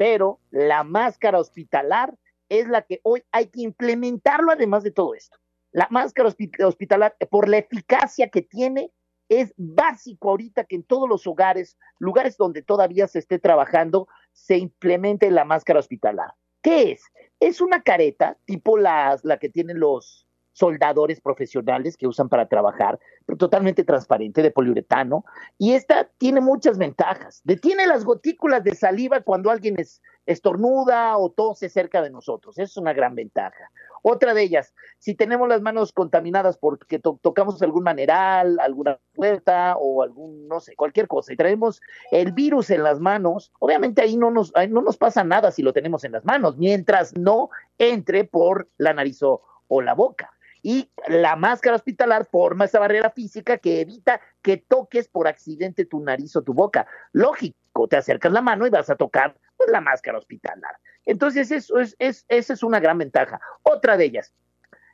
pero 0.00 0.40
la 0.50 0.82
máscara 0.82 1.38
hospitalar 1.38 2.16
es 2.48 2.66
la 2.66 2.80
que 2.80 3.00
hoy 3.02 3.22
hay 3.32 3.48
que 3.48 3.60
implementarlo 3.60 4.50
además 4.50 4.82
de 4.82 4.92
todo 4.92 5.14
esto. 5.14 5.36
La 5.72 5.88
máscara 5.90 6.34
hospitalar, 6.64 7.14
por 7.30 7.50
la 7.50 7.58
eficacia 7.58 8.30
que 8.30 8.40
tiene, 8.40 8.90
es 9.28 9.52
básico 9.58 10.30
ahorita 10.30 10.64
que 10.64 10.76
en 10.76 10.84
todos 10.84 11.06
los 11.06 11.26
hogares, 11.26 11.76
lugares 11.98 12.38
donde 12.38 12.62
todavía 12.62 13.08
se 13.08 13.18
esté 13.18 13.38
trabajando, 13.38 14.08
se 14.32 14.56
implemente 14.56 15.30
la 15.30 15.44
máscara 15.44 15.80
hospitalar. 15.80 16.32
¿Qué 16.62 16.92
es? 16.92 17.02
Es 17.38 17.60
una 17.60 17.82
careta 17.82 18.38
tipo 18.46 18.78
las, 18.78 19.22
la 19.22 19.38
que 19.38 19.50
tienen 19.50 19.80
los 19.80 20.26
soldadores 20.60 21.22
profesionales 21.22 21.96
que 21.96 22.06
usan 22.06 22.28
para 22.28 22.46
trabajar, 22.46 23.00
totalmente 23.38 23.82
transparente 23.82 24.42
de 24.42 24.50
poliuretano. 24.50 25.24
Y 25.56 25.72
esta 25.72 26.10
tiene 26.18 26.42
muchas 26.42 26.76
ventajas. 26.76 27.40
Detiene 27.44 27.86
las 27.86 28.04
gotículas 28.04 28.62
de 28.62 28.74
saliva 28.74 29.22
cuando 29.22 29.50
alguien 29.50 29.76
es, 29.78 30.02
estornuda 30.26 31.16
o 31.16 31.30
tose 31.30 31.70
cerca 31.70 32.02
de 32.02 32.10
nosotros. 32.10 32.58
Es 32.58 32.76
una 32.76 32.92
gran 32.92 33.14
ventaja. 33.14 33.70
Otra 34.02 34.34
de 34.34 34.42
ellas, 34.42 34.74
si 34.98 35.14
tenemos 35.14 35.48
las 35.48 35.62
manos 35.62 35.92
contaminadas 35.92 36.58
porque 36.58 36.98
to 36.98 37.18
tocamos 37.22 37.60
algún 37.62 37.84
maneral, 37.84 38.58
alguna 38.60 38.98
puerta 39.14 39.76
o 39.78 40.02
algún, 40.02 40.46
no 40.46 40.60
sé, 40.60 40.76
cualquier 40.76 41.06
cosa, 41.06 41.32
y 41.32 41.36
traemos 41.36 41.80
el 42.10 42.32
virus 42.32 42.70
en 42.70 42.82
las 42.82 42.98
manos, 42.98 43.52
obviamente 43.58 44.02
ahí 44.02 44.16
no 44.16 44.30
nos, 44.30 44.52
ahí 44.54 44.68
no 44.68 44.80
nos 44.80 44.96
pasa 44.96 45.24
nada 45.24 45.50
si 45.50 45.62
lo 45.62 45.72
tenemos 45.72 46.04
en 46.04 46.12
las 46.12 46.24
manos, 46.24 46.56
mientras 46.56 47.14
no 47.16 47.50
entre 47.78 48.24
por 48.24 48.68
la 48.78 48.94
nariz 48.94 49.22
o 49.22 49.82
la 49.82 49.94
boca. 49.94 50.30
Y 50.62 50.90
la 51.08 51.36
máscara 51.36 51.76
hospitalar 51.76 52.26
forma 52.26 52.66
esa 52.66 52.78
barrera 52.78 53.10
física 53.10 53.58
que 53.58 53.80
evita 53.80 54.20
que 54.42 54.58
toques 54.58 55.08
por 55.08 55.26
accidente 55.26 55.86
tu 55.86 56.00
nariz 56.00 56.36
o 56.36 56.42
tu 56.42 56.52
boca. 56.52 56.86
Lógico, 57.12 57.88
te 57.88 57.96
acercas 57.96 58.32
la 58.32 58.42
mano 58.42 58.66
y 58.66 58.70
vas 58.70 58.90
a 58.90 58.96
tocar 58.96 59.36
pues, 59.56 59.70
la 59.70 59.80
máscara 59.80 60.18
hospitalar. 60.18 60.76
Entonces, 61.06 61.50
eso 61.50 61.78
es, 61.78 61.96
es, 61.98 62.26
esa 62.28 62.52
es 62.52 62.62
una 62.62 62.80
gran 62.80 62.98
ventaja. 62.98 63.40
Otra 63.62 63.96
de 63.96 64.04
ellas, 64.04 64.34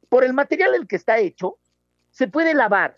por 0.08 0.24
el 0.24 0.32
material 0.32 0.74
en 0.74 0.82
el 0.82 0.88
que 0.88 0.96
está 0.96 1.18
hecho, 1.18 1.58
se 2.10 2.28
puede 2.28 2.54
lavar. 2.54 2.96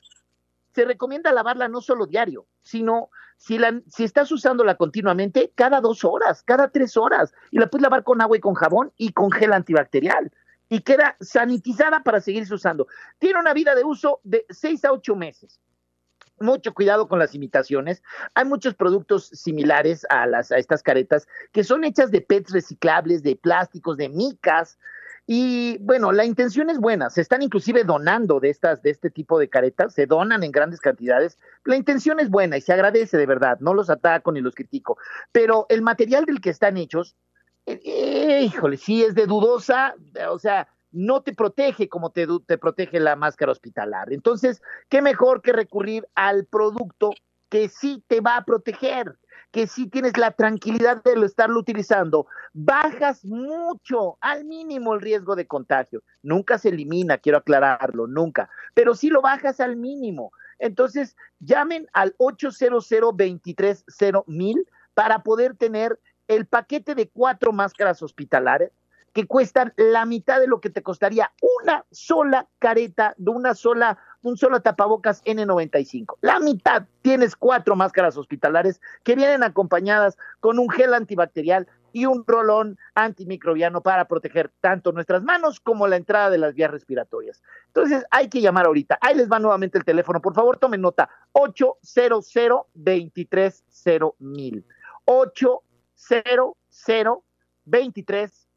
Se 0.75 0.85
recomienda 0.85 1.33
lavarla 1.33 1.69
no 1.69 1.81
solo 1.81 2.07
diario, 2.07 2.47
sino 2.63 3.11
si, 3.37 3.59
si 3.89 4.05
estás 4.05 4.31
usándola 4.31 4.77
continuamente, 4.77 5.53
cada 5.55 5.81
dos 5.81 6.05
horas, 6.05 6.43
cada 6.43 6.69
tres 6.69 6.97
horas. 6.97 7.33
Y 7.51 7.59
la 7.59 7.69
puedes 7.69 7.83
lavar 7.83 8.05
con 8.05 8.21
agua 8.21 8.37
y 8.37 8.41
con 8.41 8.55
jabón 8.55 8.93
y 8.97 9.13
con 9.13 9.31
gel 9.31 9.53
antibacterial 9.53 10.31
y 10.69 10.81
queda 10.81 11.17
sanitizada 11.21 12.03
para 12.03 12.21
seguirse 12.21 12.55
usando. 12.55 12.87
Tiene 13.19 13.41
una 13.41 13.55
vida 13.55 13.75
de 13.75 13.85
uso 13.85 14.21
de 14.25 14.45
6 14.51 14.85
a 14.85 14.93
8 14.93 15.17
meses. 15.17 15.61
Mucho 16.41 16.73
cuidado 16.73 17.09
con 17.09 17.19
las 17.19 17.35
imitaciones. 17.35 18.03
Hay 18.35 18.45
muchos 18.45 18.75
productos 18.75 19.27
similares 19.29 20.07
a, 20.09 20.27
las, 20.27 20.53
a 20.53 20.59
estas 20.59 20.83
caretas 20.83 21.27
que 21.53 21.65
son 21.65 21.85
hechas 21.85 22.13
de 22.13 22.21
PETs 22.21 22.53
reciclables, 22.53 23.23
de 23.23 23.35
plásticos, 23.35 23.97
de 23.97 24.09
micas. 24.09 24.79
Y 25.27 25.79
bueno, 25.79 26.13
la 26.13 26.25
intención 26.25 26.71
es 26.71 26.79
buena. 26.79 27.11
Se 27.11 27.23
están 27.23 27.43
inclusive 27.43 27.83
donando 27.83 28.39
de 28.39 28.51
estas, 28.51 28.83
de 28.83 28.91
este 28.91 29.11
tipo 29.11 29.39
de 29.39 29.49
caretas, 29.49 29.95
se 29.95 30.07
donan 30.07 30.45
en 30.45 30.53
grandes 30.53 30.81
cantidades. 30.81 31.39
La 31.65 31.77
intención 31.77 32.21
es 32.21 32.31
buena 32.31 32.57
y 32.57 32.61
se 32.61 32.73
agradece 32.73 33.17
de 33.17 33.27
verdad. 33.27 33.59
No 33.61 33.75
los 33.75 33.91
ataco 33.91 34.31
ni 34.31 34.41
los 34.41 34.55
critico. 34.55 34.97
Pero 35.33 35.67
el 35.71 35.83
material 35.83 36.25
del 36.25 36.41
que 36.41 36.51
están 36.51 36.77
hechos 36.77 37.17
eh, 37.85 38.43
híjole, 38.45 38.77
sí 38.77 39.03
es 39.03 39.15
de 39.15 39.27
dudosa, 39.27 39.95
o 40.31 40.39
sea, 40.39 40.69
no 40.91 41.23
te 41.23 41.35
protege 41.35 41.89
como 41.89 42.11
te, 42.11 42.27
te, 42.47 42.59
protege 42.59 43.01
la 43.01 43.17
máscara 43.17 43.53
hospitalar. 43.53 44.13
Entonces, 44.13 44.63
¿qué 44.89 45.03
mejor 45.03 45.43
que 45.43 45.53
recurrir 45.53 46.09
al 46.15 46.47
producto 46.47 47.11
que 47.49 47.69
sí 47.69 48.03
te 48.09 48.21
va 48.21 48.37
a 48.37 48.45
proteger? 48.45 49.19
que 49.51 49.67
sí 49.67 49.89
tienes 49.89 50.17
la 50.17 50.33
tranquilidad 50.33 51.03
de 51.03 51.15
estarlo 51.25 51.59
utilizando, 51.59 52.27
bajas 52.53 53.25
mucho, 53.25 54.19
al 54.21 54.45
mínimo 54.45 54.95
el 54.95 55.01
riesgo 55.01 55.37
de 55.37 55.47
contagio. 55.47 56.03
Nunca 56.23 56.59
se 56.59 56.69
elimina, 56.69 57.19
quiero 57.19 57.39
aclararlo, 57.39 58.07
nunca, 58.07 58.51
pero 58.75 58.95
sí 58.95 59.09
lo 59.09 59.23
bajas 59.23 59.61
al 59.61 59.77
mínimo. 59.77 60.33
Entonces, 60.59 61.17
llamen 61.41 61.89
al 61.93 62.15
800 62.19 62.87
mil 64.27 64.67
para 64.95 65.23
poder 65.23 65.57
tener 65.57 65.99
el 66.29 66.47
paquete 66.47 66.95
de 66.95 67.09
cuatro 67.09 67.53
máscaras 67.53 68.03
hospitalares 68.03 68.71
que 69.13 69.27
cuestan 69.27 69.73
la 69.77 70.05
mitad 70.05 70.39
de 70.39 70.47
lo 70.47 70.61
que 70.61 70.71
te 70.71 70.83
costaría 70.83 71.33
una 71.59 71.85
sola 71.91 72.47
careta 72.59 73.15
de 73.17 73.31
una 73.31 73.55
sola, 73.55 73.99
un 74.23 74.37
solo 74.37 74.61
tapabocas 74.61 75.25
N95. 75.25 76.19
La 76.21 76.39
mitad 76.39 76.85
tienes 77.03 77.35
cuatro 77.35 77.75
máscaras 77.75 78.17
hospitalares 78.17 78.81
que 79.03 79.17
vienen 79.17 79.43
acompañadas 79.43 80.17
con 80.41 80.59
un 80.59 80.69
gel 80.71 80.95
antibacterial 80.95 81.67
y 81.93 82.05
un 82.05 82.25
rolón 82.27 82.79
antimicrobiano 82.95 83.83
para 83.83 84.07
proteger 84.07 84.53
tanto 84.61 84.93
nuestras 84.93 85.23
manos 85.23 85.59
como 85.59 85.89
la 85.89 85.97
entrada 85.97 86.31
de 86.31 86.39
las 86.39 86.55
vías 86.55 86.71
respiratorias. 86.71 87.43
Entonces 87.69 88.05
hay 88.11 88.29
que 88.29 88.41
llamar 88.41 88.67
ahorita. 88.67 88.99
Ahí 89.01 89.15
les 89.15 89.29
va 89.29 89.39
nuevamente 89.39 89.79
el 89.79 89.85
teléfono. 89.85 90.21
Por 90.21 90.35
favor, 90.35 90.59
tomen 90.59 90.83
nota. 90.83 91.09
800 91.33 92.31
230 92.75 94.15
mil. 94.19 94.65
8 95.07 95.63
0 95.99 96.57
0 96.69 97.25
23 97.65 98.49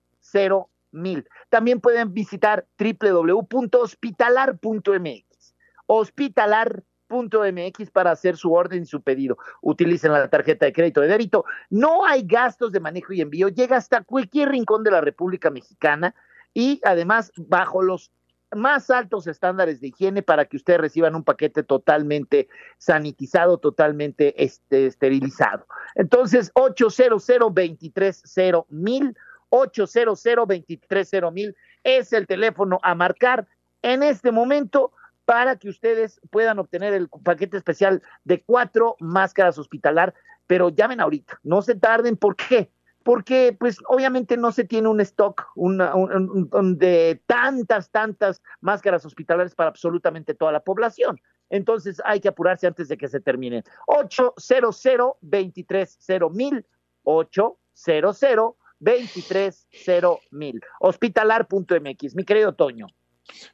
mil. 0.92 1.28
También 1.50 1.82
pueden 1.82 2.14
visitar 2.14 2.68
www.hospitalar.mx. 2.78 5.56
Hospitalar.mx 5.88 7.92
para 7.92 8.12
hacer 8.12 8.38
su 8.38 8.54
orden 8.54 8.84
y 8.84 8.86
su 8.86 9.02
pedido. 9.02 9.38
Utilicen 9.62 10.14
la 10.14 10.30
tarjeta 10.30 10.66
de 10.66 10.74
crédito 10.74 11.02
de 11.02 11.08
débito. 11.08 11.46
No 11.70 12.06
hay 12.06 12.24
gastos 12.24 12.72
de 12.72 12.80
manejo 12.80 13.14
y 13.14 13.22
envío. 13.22 13.50
Llega 13.50 13.78
hasta 13.78 14.04
cualquier 14.04 14.50
rincón 14.50 14.84
de 14.84 14.92
la 14.92 15.02
República 15.02 15.50
Mexicana 15.50 16.14
y 16.54 16.80
además 16.84 17.32
bajo 17.36 17.82
los 17.82 18.12
más 18.56 18.90
altos 18.90 19.28
estándares 19.28 19.82
de 19.82 19.88
higiene 19.88 20.22
para 20.22 20.46
que 20.46 20.58
ustedes 20.58 20.80
reciban 20.80 21.16
un 21.16 21.24
paquete 21.24 21.64
totalmente 21.64 22.50
sanitizado, 22.78 23.58
totalmente 23.58 24.44
este, 24.44 24.88
esterilizado. 24.88 25.66
Entonces, 25.96 26.52
800 26.54 27.26
230 27.26 28.66
mil 28.70 29.16
800 29.50 30.24
230 30.24 31.32
mil 31.32 31.56
es 31.84 32.14
el 32.14 32.28
teléfono 32.28 32.80
a 32.84 32.96
marcar 32.96 33.48
en 33.82 34.04
este 34.04 34.32
momento 34.32 34.92
para 35.26 35.56
que 35.56 35.70
ustedes 35.70 36.20
puedan 36.30 36.60
obtener 36.60 36.94
el 36.94 37.10
paquete 37.10 37.58
especial 37.58 38.02
de 38.24 38.42
cuatro 38.42 38.96
máscaras 39.00 39.58
hospitalar, 39.58 40.14
pero 40.48 40.70
llamen 40.70 41.00
ahorita, 41.00 41.40
no 41.44 41.62
se 41.62 41.76
tarden, 41.76 42.18
¿por 42.18 42.36
qué? 42.36 42.70
Porque 43.04 43.56
pues 43.60 43.78
obviamente 43.88 44.38
no 44.38 44.52
se 44.52 44.64
tiene 44.64 44.88
un 44.88 45.02
stock 45.02 45.48
de 45.56 47.22
tantas, 47.26 47.90
tantas 47.90 48.42
máscaras 48.60 49.06
hospitalarias 49.06 49.56
para 49.56 49.70
absolutamente 49.70 50.34
toda 50.34 50.52
la 50.52 50.60
población. 50.62 51.20
Entonces 51.50 52.02
hay 52.06 52.20
que 52.20 52.30
apurarse 52.30 52.68
antes 52.68 52.88
de 52.88 52.98
que 52.98 53.08
se 53.08 53.20
terminen. 53.20 53.64
800 53.88 54.82
230 55.22 56.30
mil 56.30 56.66
800 57.04 58.56
230 58.80 60.20
mil 60.32 60.62
hospitalar.mx. 60.80 62.16
Mi 62.16 62.24
querido 62.24 62.54
Toño. 62.54 62.88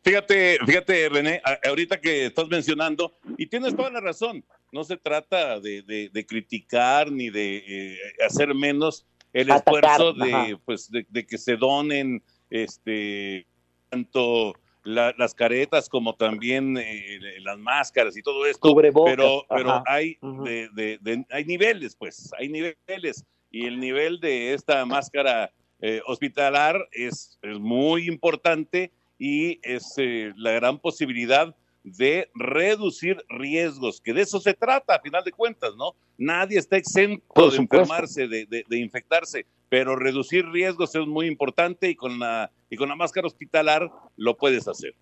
Fíjate, 0.04 0.58
fíjate, 0.66 1.10
René, 1.10 1.42
ahorita 1.66 2.00
que 2.00 2.28
estás 2.28 2.48
mencionando, 2.48 3.18
y 3.38 3.48
tienes 3.48 3.76
toda 3.76 3.92
la 3.92 4.00
razón, 4.00 4.44
no 4.72 4.84
se 4.84 4.98
trata 4.98 5.60
de, 5.60 6.26
criticar 6.28 7.12
ni 7.12 7.30
de 7.30 7.58
eh, 7.68 7.98
hacer 8.26 8.54
menos 8.56 9.06
el 9.34 9.50
esfuerzo 9.50 10.14
de, 10.14 10.58
pues, 10.66 10.90
de, 10.90 11.26
que 11.26 11.38
se 11.38 11.58
donen 11.58 12.24
este, 12.50 13.46
tanto 13.90 14.54
las 14.84 15.34
caretas 15.34 15.90
como 15.90 16.16
también 16.16 16.78
eh, 16.78 17.20
las 17.42 17.58
máscaras 17.58 18.16
y 18.16 18.22
todo 18.22 18.46
esto. 18.46 18.74
pero 18.74 19.46
pero 19.50 19.84
hay, 19.86 20.18
de, 20.22 21.26
hay 21.30 21.46
niveles, 21.46 21.96
pues, 21.96 22.32
hay 22.40 22.48
niveles. 22.48 23.26
Y 23.52 23.66
el 23.66 23.80
nivel 23.80 24.20
de 24.20 24.54
esta 24.54 24.86
máscara 24.86 25.52
eh, 25.80 26.02
hospitalar 26.08 26.88
es, 26.92 27.38
es, 27.42 27.60
muy 27.60 28.08
importante 28.08 28.92
y 29.20 29.60
es 29.62 29.94
eh, 29.98 30.34
la 30.36 30.52
gran 30.52 30.80
posibilidad 30.80 31.56
de 31.96 32.30
reducir 32.36 33.24
riesgos, 33.30 34.02
que 34.02 34.14
de 34.14 34.22
eso 34.22 34.40
se 34.40 34.54
trata 34.54 34.96
a 34.96 35.00
final 35.00 35.24
de 35.24 35.32
cuentas, 35.32 35.76
¿no? 35.78 35.94
Nadie 36.18 36.58
está 36.58 36.78
exento 36.78 37.50
de 37.50 37.58
enfermarse, 37.58 38.28
de, 38.28 38.66
infectarse, 38.72 39.46
pero 39.70 39.96
reducir 39.96 40.46
riesgos 40.48 40.96
es 40.96 41.08
muy 41.08 41.28
importante 41.28 41.90
y 41.90 41.96
con 41.96 42.20
la, 42.20 42.52
y 42.70 42.76
con 42.76 42.90
la 42.90 42.96
máscara 42.96 43.28
hospitalar 43.28 43.90
lo 44.18 44.36
puedes 44.36 44.68
hacer. 44.68 44.96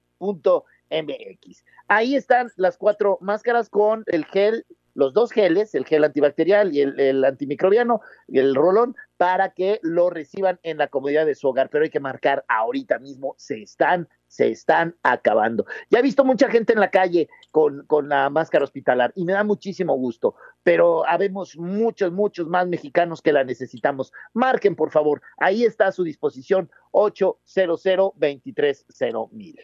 MX. 0.89 1.63
Ahí 1.87 2.15
están 2.15 2.51
las 2.55 2.77
cuatro 2.77 3.17
máscaras 3.21 3.69
con 3.69 4.03
el 4.07 4.25
gel, 4.25 4.65
los 4.95 5.13
dos 5.13 5.31
geles, 5.31 5.75
el 5.75 5.85
gel 5.85 6.03
antibacterial 6.03 6.73
y 6.73 6.81
el, 6.81 7.23
antimicrobiano, 7.23 8.01
el 8.27 8.55
rolón, 8.55 8.95
para 9.17 9.53
que 9.53 9.79
lo 9.83 10.09
reciban 10.09 10.59
en 10.63 10.77
la 10.77 10.87
comodidad 10.87 11.25
de 11.25 11.35
su 11.35 11.47
hogar. 11.47 11.69
Pero 11.69 11.83
hay 11.83 11.89
que 11.89 11.99
marcar 11.99 12.43
ahorita 12.47 12.97
mismo, 12.99 13.35
se 13.37 13.61
están, 13.61 14.09
se 14.27 14.49
están 14.49 14.95
acabando. 15.03 15.65
Ya 15.89 15.99
he 15.99 16.01
visto 16.01 16.25
mucha 16.25 16.49
gente 16.49 16.73
en 16.73 16.79
la 16.79 16.89
calle 16.89 17.29
con, 17.51 17.85
con 17.85 18.09
la 18.09 18.29
máscara 18.29 18.63
hospitalar 18.63 19.11
y 19.15 19.25
me 19.25 19.33
da 19.33 19.43
muchísimo 19.43 19.95
gusto, 19.95 20.35
pero 20.63 21.07
habemos 21.07 21.57
muchos, 21.57 22.11
muchos 22.11 22.47
más 22.47 22.67
mexicanos 22.67 23.21
que 23.21 23.33
la 23.33 23.43
necesitamos. 23.43 24.11
Marquen, 24.33 24.75
por 24.75 24.91
favor, 24.91 25.21
ahí 25.37 25.63
está 25.63 25.87
a 25.87 25.91
su 25.91 26.03
disposición 26.03 26.71
800 26.91 27.65
230 27.83 29.27
mil. 29.31 29.59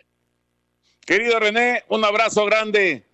Querido 1.05 1.39
René, 1.39 1.83
un 1.89 2.05
abrazo 2.05 2.45
grande. 2.45 3.10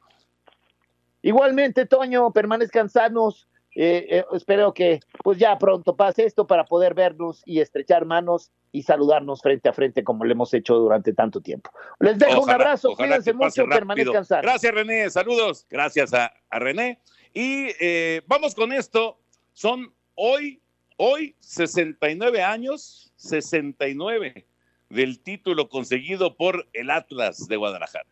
Igualmente, 1.27 1.85
Toño, 1.85 2.31
permanezcan 2.31 2.89
sanos. 2.89 3.49
Eh, 3.75 4.07
eh, 4.09 4.25
espero 4.31 4.73
que 4.73 5.01
pues 5.25 5.37
ya 5.37 5.57
pronto 5.57 5.97
pase 5.97 6.23
esto 6.23 6.47
para 6.47 6.63
poder 6.63 6.93
vernos 6.93 7.43
y 7.45 7.59
estrechar 7.59 8.05
manos 8.05 8.49
y 8.71 8.83
saludarnos 8.83 9.41
frente 9.41 9.67
a 9.67 9.73
frente 9.73 10.05
como 10.05 10.23
lo 10.23 10.31
hemos 10.31 10.53
hecho 10.53 10.75
durante 10.75 11.11
tanto 11.11 11.41
tiempo. 11.41 11.69
Les 11.99 12.17
dejo 12.17 12.43
un 12.43 12.49
abrazo, 12.49 12.95
cuídense 12.95 13.33
mucho, 13.33 13.65
permanezcan 13.67 14.23
sanos. 14.23 14.43
Gracias, 14.43 14.73
René, 14.73 15.09
saludos. 15.09 15.67
Gracias 15.69 16.13
a, 16.13 16.31
René. 16.49 17.01
Y 17.33 17.67
eh, 17.81 18.21
vamos 18.25 18.55
con 18.55 18.71
esto. 18.71 19.19
Son 19.51 19.93
hoy, 20.15 20.61
hoy 20.95 21.35
69 21.41 22.41
años, 22.41 23.11
69 23.17 24.47
del 24.89 25.19
título 25.19 25.67
conseguido 25.67 26.37
por 26.37 26.69
el 26.71 26.89
Atlas 26.89 27.49
de 27.49 27.57
Guadalajara. 27.57 28.07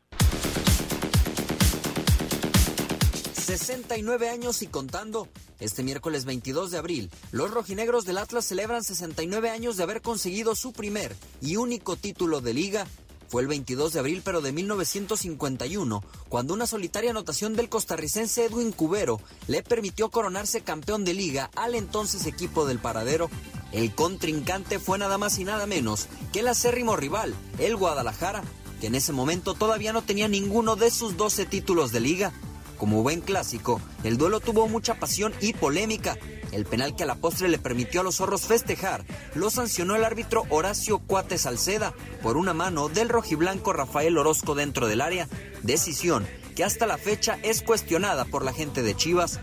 69 3.46 4.28
años 4.30 4.64
y 4.64 4.68
contando. 4.68 5.28
Este 5.60 5.84
miércoles 5.84 6.26
22 6.26 6.72
de 6.72 6.80
abril, 6.80 7.12
los 7.32 7.52
rojinegros 7.52 8.04
del 8.04 8.18
Atlas 8.18 8.46
celebran 8.46 8.84
69 8.84 9.52
años 9.52 9.78
de 9.78 9.84
haber 9.84 10.02
conseguido 10.02 10.56
su 10.56 10.74
primer 10.74 11.16
y 11.42 11.56
único 11.58 11.96
título 11.96 12.42
de 12.42 12.56
liga. 12.56 12.88
Fue 13.28 13.44
el 13.44 13.48
22 13.48 13.94
de 13.94 14.00
abril, 14.00 14.22
pero 14.26 14.42
de 14.42 14.52
1951, 14.52 16.04
cuando 16.28 16.56
una 16.56 16.66
solitaria 16.66 17.12
anotación 17.12 17.56
del 17.56 17.70
costarricense 17.70 18.46
Edwin 18.46 18.72
Cubero 18.72 19.22
le 19.48 19.62
permitió 19.62 20.10
coronarse 20.10 20.62
campeón 20.62 21.06
de 21.06 21.14
liga 21.14 21.52
al 21.56 21.76
entonces 21.76 22.26
equipo 22.26 22.66
del 22.66 22.80
paradero. 22.80 23.30
El 23.72 23.94
contrincante 23.94 24.80
fue 24.80 24.98
nada 24.98 25.20
más 25.20 25.38
y 25.38 25.44
nada 25.44 25.68
menos 25.68 26.08
que 26.34 26.40
el 26.40 26.48
acérrimo 26.48 26.96
rival, 26.96 27.36
el 27.60 27.76
Guadalajara, 27.76 28.44
que 28.82 28.88
en 28.88 28.96
ese 28.96 29.14
momento 29.14 29.54
todavía 29.54 29.94
no 29.94 30.02
tenía 30.02 30.28
ninguno 30.28 30.76
de 30.76 30.90
sus 30.90 31.16
12 31.16 31.46
títulos 31.46 31.92
de 31.92 32.00
liga. 32.00 32.34
Como 32.78 33.04
buen 33.04 33.22
clásico, 33.22 33.82
el 34.04 34.18
duelo 34.18 34.40
tuvo 34.40 34.68
mucha 34.68 34.96
pasión 34.96 35.34
y 35.42 35.54
polémica. 35.54 36.18
El 36.52 36.66
penal 36.66 36.96
que 36.96 37.04
a 37.04 37.06
la 37.06 37.16
postre 37.16 37.50
le 37.50 37.58
permitió 37.58 38.02
a 38.02 38.04
los 38.04 38.16
zorros 38.16 38.46
festejar 38.46 39.06
lo 39.34 39.50
sancionó 39.50 39.96
el 39.96 40.04
árbitro 40.04 40.44
Horacio 40.50 41.00
Cuate 41.00 41.38
Salceda 41.38 41.94
por 42.22 42.38
una 42.38 42.54
mano 42.54 42.88
del 42.90 43.10
rojiblanco 43.10 43.74
Rafael 43.74 44.18
Orozco 44.18 44.56
dentro 44.56 44.88
del 44.88 45.02
área, 45.02 45.28
decisión 45.64 46.26
que 46.56 46.64
hasta 46.64 46.88
la 46.88 46.98
fecha 46.98 47.38
es 47.44 47.62
cuestionada 47.62 48.26
por 48.26 48.44
la 48.44 48.54
gente 48.54 48.82
de 48.82 48.96
Chivas. 48.96 49.40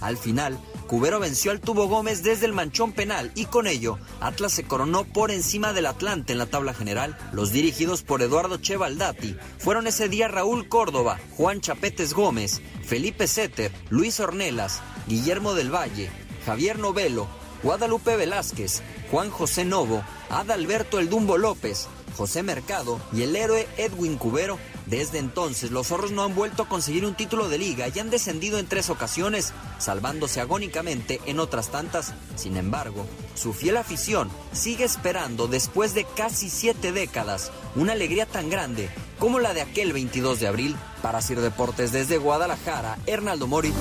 Al 0.00 0.16
final, 0.16 0.58
Cubero 0.86 1.18
venció 1.18 1.50
al 1.50 1.60
Tubo 1.60 1.88
Gómez 1.88 2.22
desde 2.22 2.46
el 2.46 2.52
manchón 2.52 2.92
penal 2.92 3.32
y 3.34 3.46
con 3.46 3.66
ello 3.66 3.98
Atlas 4.20 4.52
se 4.52 4.64
coronó 4.64 5.04
por 5.04 5.30
encima 5.30 5.72
del 5.72 5.86
Atlante 5.86 6.32
en 6.32 6.38
la 6.38 6.46
tabla 6.46 6.74
general. 6.74 7.16
Los 7.32 7.52
dirigidos 7.52 8.02
por 8.02 8.22
Eduardo 8.22 8.58
Chevaldati 8.58 9.36
fueron 9.58 9.86
ese 9.86 10.08
día 10.08 10.28
Raúl 10.28 10.68
Córdoba, 10.68 11.18
Juan 11.36 11.60
Chapetes 11.60 12.12
Gómez, 12.12 12.60
Felipe 12.84 13.26
Setter, 13.26 13.72
Luis 13.88 14.20
Ornelas, 14.20 14.82
Guillermo 15.08 15.54
del 15.54 15.74
Valle, 15.74 16.10
Javier 16.44 16.78
Novelo, 16.78 17.28
Guadalupe 17.62 18.16
Velázquez, 18.16 18.82
Juan 19.10 19.30
José 19.30 19.64
Novo, 19.64 20.04
Adalberto 20.28 20.98
El 20.98 21.08
Dumbo 21.08 21.38
López, 21.38 21.88
José 22.16 22.42
Mercado 22.42 23.00
y 23.12 23.22
el 23.22 23.34
héroe 23.34 23.66
Edwin 23.76 24.16
Cubero. 24.16 24.58
Desde 24.86 25.18
entonces, 25.18 25.70
los 25.70 25.88
zorros 25.88 26.12
no 26.12 26.22
han 26.22 26.34
vuelto 26.34 26.64
a 26.64 26.68
conseguir 26.68 27.06
un 27.06 27.14
título 27.14 27.48
de 27.48 27.58
liga 27.58 27.86
y 27.88 27.98
han 27.98 28.10
descendido 28.10 28.58
en 28.58 28.66
tres 28.66 28.90
ocasiones, 28.90 29.54
salvándose 29.78 30.40
agónicamente 30.40 31.20
en 31.26 31.40
otras 31.40 31.70
tantas. 31.70 32.14
Sin 32.36 32.56
embargo, 32.56 33.06
su 33.34 33.52
fiel 33.52 33.78
afición 33.78 34.30
sigue 34.52 34.84
esperando, 34.84 35.46
después 35.46 35.94
de 35.94 36.04
casi 36.16 36.50
siete 36.50 36.92
décadas, 36.92 37.50
una 37.74 37.92
alegría 37.92 38.26
tan 38.26 38.50
grande 38.50 38.90
como 39.18 39.38
la 39.38 39.54
de 39.54 39.62
aquel 39.62 39.92
22 39.92 40.40
de 40.40 40.48
abril. 40.48 40.76
Para 41.02 41.22
Sir 41.22 41.40
Deportes 41.40 41.92
desde 41.92 42.18
Guadalajara, 42.18 42.98
Hernaldo 43.06 43.46
Moritz. 43.46 43.74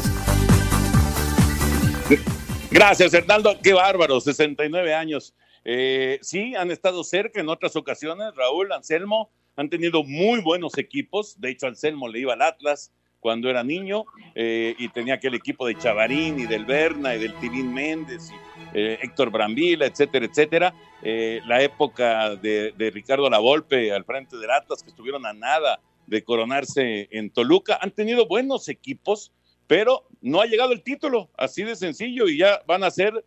Gracias, 2.72 3.14
Hernando. 3.14 3.58
Qué 3.62 3.74
bárbaro, 3.74 4.20
69 4.20 4.94
años. 4.94 5.34
Eh, 5.66 6.20
sí, 6.22 6.56
han 6.56 6.72
estado 6.72 7.04
cerca 7.04 7.40
en 7.40 7.50
otras 7.50 7.76
ocasiones. 7.76 8.34
Raúl, 8.36 8.72
Anselmo, 8.72 9.32
han 9.56 9.70
tenido 9.70 10.04
muy 10.04 10.42
buenos 10.42 10.78
equipos. 10.78 11.40
De 11.40 11.52
hecho, 11.52 11.68
Anselmo 11.68 12.08
le 12.08 12.20
iba 12.20 12.34
al 12.34 12.42
Atlas 12.42 12.92
cuando 13.20 13.50
era 13.50 13.64
niño 13.64 14.04
eh, 14.36 14.76
y 14.78 14.90
tenía 14.90 15.14
aquel 15.14 15.34
equipo 15.36 15.66
de 15.66 15.78
Chavarín 15.78 16.40
y 16.40 16.46
del 16.46 16.66
Berna 16.66 17.16
y 17.16 17.20
del 17.20 17.34
Tilín 17.36 17.74
Méndez 17.74 18.30
y 18.30 18.78
eh, 18.78 19.00
Héctor 19.02 19.32
Brambila, 19.32 19.86
etcétera, 19.86 20.26
etcétera. 20.26 20.74
Eh, 21.02 21.40
la 21.46 21.62
época 21.62 22.36
de, 22.36 22.74
de 22.78 22.92
Ricardo 22.92 23.30
Lavolpe 23.30 23.94
al 23.94 24.04
frente 24.04 24.38
del 24.38 24.52
Atlas, 24.52 24.84
que 24.84 24.90
estuvieron 24.90 25.26
a 25.26 25.32
nada 25.32 25.80
de 26.06 26.24
coronarse 26.24 27.08
en 27.12 27.30
Toluca. 27.30 27.80
Han 27.82 27.92
tenido 27.92 28.28
buenos 28.28 28.68
equipos, 28.68 29.32
pero 29.68 30.06
no 30.22 30.42
ha 30.42 30.46
llegado 30.46 30.74
el 30.74 30.84
título, 30.84 31.30
así 31.38 31.64
de 31.64 31.78
sencillo, 31.78 32.28
y 32.28 32.40
ya 32.40 32.62
van 32.68 32.84
a 32.84 32.92
ser 32.92 33.24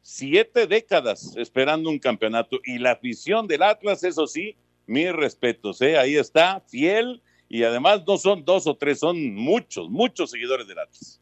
siete 0.00 0.68
décadas 0.68 1.34
esperando 1.36 1.90
un 1.90 1.98
campeonato. 1.98 2.60
Y 2.64 2.78
la 2.78 2.92
afición 2.92 3.48
del 3.48 3.62
Atlas, 3.62 4.04
eso 4.04 4.28
sí, 4.28 4.56
mis 4.88 5.12
respetos, 5.12 5.80
¿eh? 5.82 5.98
ahí 5.98 6.16
está, 6.16 6.60
fiel, 6.60 7.22
y 7.48 7.62
además 7.62 8.04
no 8.06 8.16
son 8.16 8.44
dos 8.44 8.66
o 8.66 8.76
tres, 8.76 8.98
son 8.98 9.34
muchos, 9.34 9.88
muchos 9.88 10.30
seguidores 10.30 10.66
del 10.66 10.78
Atlas. 10.78 11.20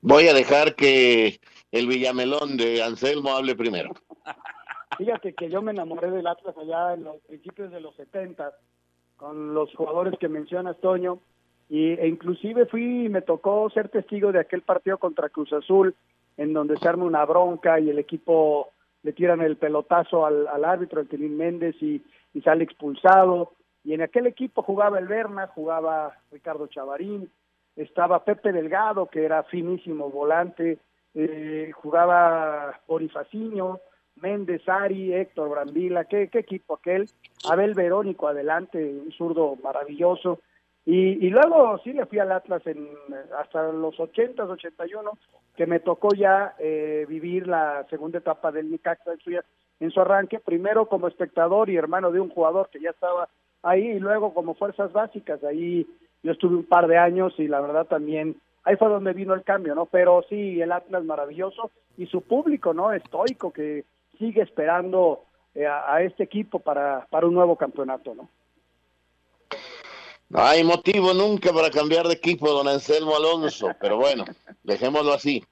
Voy 0.00 0.28
a 0.28 0.34
dejar 0.34 0.74
que 0.74 1.40
el 1.72 1.86
Villamelón 1.86 2.56
de 2.56 2.82
Anselmo 2.82 3.30
hable 3.30 3.56
primero. 3.56 3.92
Fíjate 4.98 5.32
que 5.32 5.48
yo 5.48 5.62
me 5.62 5.72
enamoré 5.72 6.10
del 6.10 6.26
Atlas 6.26 6.54
allá 6.56 6.94
en 6.94 7.04
los 7.04 7.16
principios 7.22 7.72
de 7.72 7.80
los 7.80 7.96
70 7.96 8.52
con 9.16 9.54
los 9.54 9.74
jugadores 9.74 10.18
que 10.18 10.28
mencionas, 10.28 10.76
Toño, 10.80 11.18
y, 11.70 11.92
e 11.92 12.08
inclusive 12.08 12.66
fui, 12.66 13.08
me 13.08 13.22
tocó 13.22 13.70
ser 13.70 13.88
testigo 13.88 14.32
de 14.32 14.40
aquel 14.40 14.62
partido 14.62 14.98
contra 14.98 15.30
Cruz 15.30 15.52
Azul, 15.52 15.94
en 16.36 16.52
donde 16.52 16.76
se 16.76 16.88
arma 16.88 17.04
una 17.04 17.24
bronca 17.24 17.80
y 17.80 17.88
el 17.88 17.98
equipo 17.98 18.70
le 19.02 19.12
tiran 19.12 19.40
el 19.40 19.56
pelotazo 19.56 20.26
al, 20.26 20.46
al 20.48 20.64
árbitro, 20.64 21.00
el 21.00 21.08
Tilín 21.08 21.36
Méndez, 21.36 21.76
y, 21.80 22.02
y 22.34 22.40
sale 22.42 22.64
expulsado. 22.64 23.52
Y 23.84 23.94
en 23.94 24.02
aquel 24.02 24.26
equipo 24.26 24.62
jugaba 24.62 24.98
el 24.98 25.08
Berna, 25.08 25.48
jugaba 25.48 26.16
Ricardo 26.30 26.68
Chavarín, 26.68 27.30
estaba 27.76 28.24
Pepe 28.24 28.52
Delgado, 28.52 29.06
que 29.06 29.24
era 29.24 29.42
finísimo 29.44 30.10
volante, 30.10 30.78
eh, 31.14 31.70
jugaba 31.74 32.80
Bonifacinho, 32.86 33.80
Méndez, 34.16 34.68
Ari, 34.68 35.14
Héctor 35.14 35.48
Brambila, 35.48 36.04
¿qué, 36.04 36.28
qué 36.28 36.40
equipo 36.40 36.74
aquel, 36.74 37.08
Abel 37.50 37.74
Verónico 37.74 38.28
adelante, 38.28 38.78
un 38.78 39.10
zurdo 39.12 39.56
maravilloso, 39.62 40.40
y, 40.84 41.26
y 41.26 41.30
luego 41.30 41.78
sí 41.84 41.92
le 41.92 42.06
fui 42.06 42.18
al 42.18 42.32
Atlas 42.32 42.66
en, 42.66 42.88
hasta 43.38 43.70
los 43.70 43.98
80, 43.98 44.44
81, 44.44 45.12
que 45.56 45.66
me 45.66 45.78
tocó 45.78 46.08
ya 46.14 46.54
eh, 46.58 47.06
vivir 47.08 47.46
la 47.46 47.86
segunda 47.88 48.18
etapa 48.18 48.50
del 48.50 48.70
Nicaxa 48.70 49.12
en 49.78 49.90
su, 49.90 50.00
arranque, 50.00 50.40
primero 50.40 50.86
como 50.86 51.06
espectador 51.06 51.70
y 51.70 51.76
hermano 51.76 52.10
de 52.10 52.20
un 52.20 52.30
jugador 52.30 52.68
que 52.70 52.80
ya 52.80 52.90
estaba 52.90 53.28
ahí, 53.62 53.86
y 53.86 54.00
luego 54.00 54.34
como 54.34 54.54
fuerzas 54.54 54.92
básicas, 54.92 55.42
ahí 55.44 55.86
yo 56.24 56.32
estuve 56.32 56.56
un 56.56 56.64
par 56.64 56.88
de 56.88 56.98
años 56.98 57.32
y 57.38 57.46
la 57.46 57.60
verdad 57.60 57.86
también 57.86 58.36
ahí 58.64 58.76
fue 58.76 58.88
donde 58.88 59.12
vino 59.12 59.34
el 59.34 59.42
cambio, 59.42 59.74
¿no? 59.74 59.86
Pero 59.86 60.24
sí, 60.28 60.60
el 60.60 60.72
Atlas 60.72 61.04
maravilloso 61.04 61.70
y 61.96 62.06
su 62.06 62.22
público, 62.22 62.74
¿no? 62.74 62.92
Estoico 62.92 63.52
que 63.52 63.84
sigue 64.18 64.42
esperando 64.42 65.20
eh, 65.54 65.66
a, 65.66 65.94
a, 65.94 66.02
este 66.02 66.24
equipo 66.24 66.58
para, 66.60 67.06
para 67.10 67.26
un 67.26 67.34
nuevo 67.34 67.56
campeonato, 67.56 68.14
¿no? 68.14 68.28
No 70.32 70.42
hay 70.42 70.64
motivo 70.64 71.12
nunca 71.12 71.52
para 71.52 71.70
cambiar 71.70 72.08
de 72.08 72.14
equipo, 72.14 72.50
don 72.50 72.66
Anselmo 72.66 73.14
Alonso, 73.14 73.68
pero 73.78 73.98
bueno, 73.98 74.24
dejémoslo 74.62 75.12
así. 75.12 75.44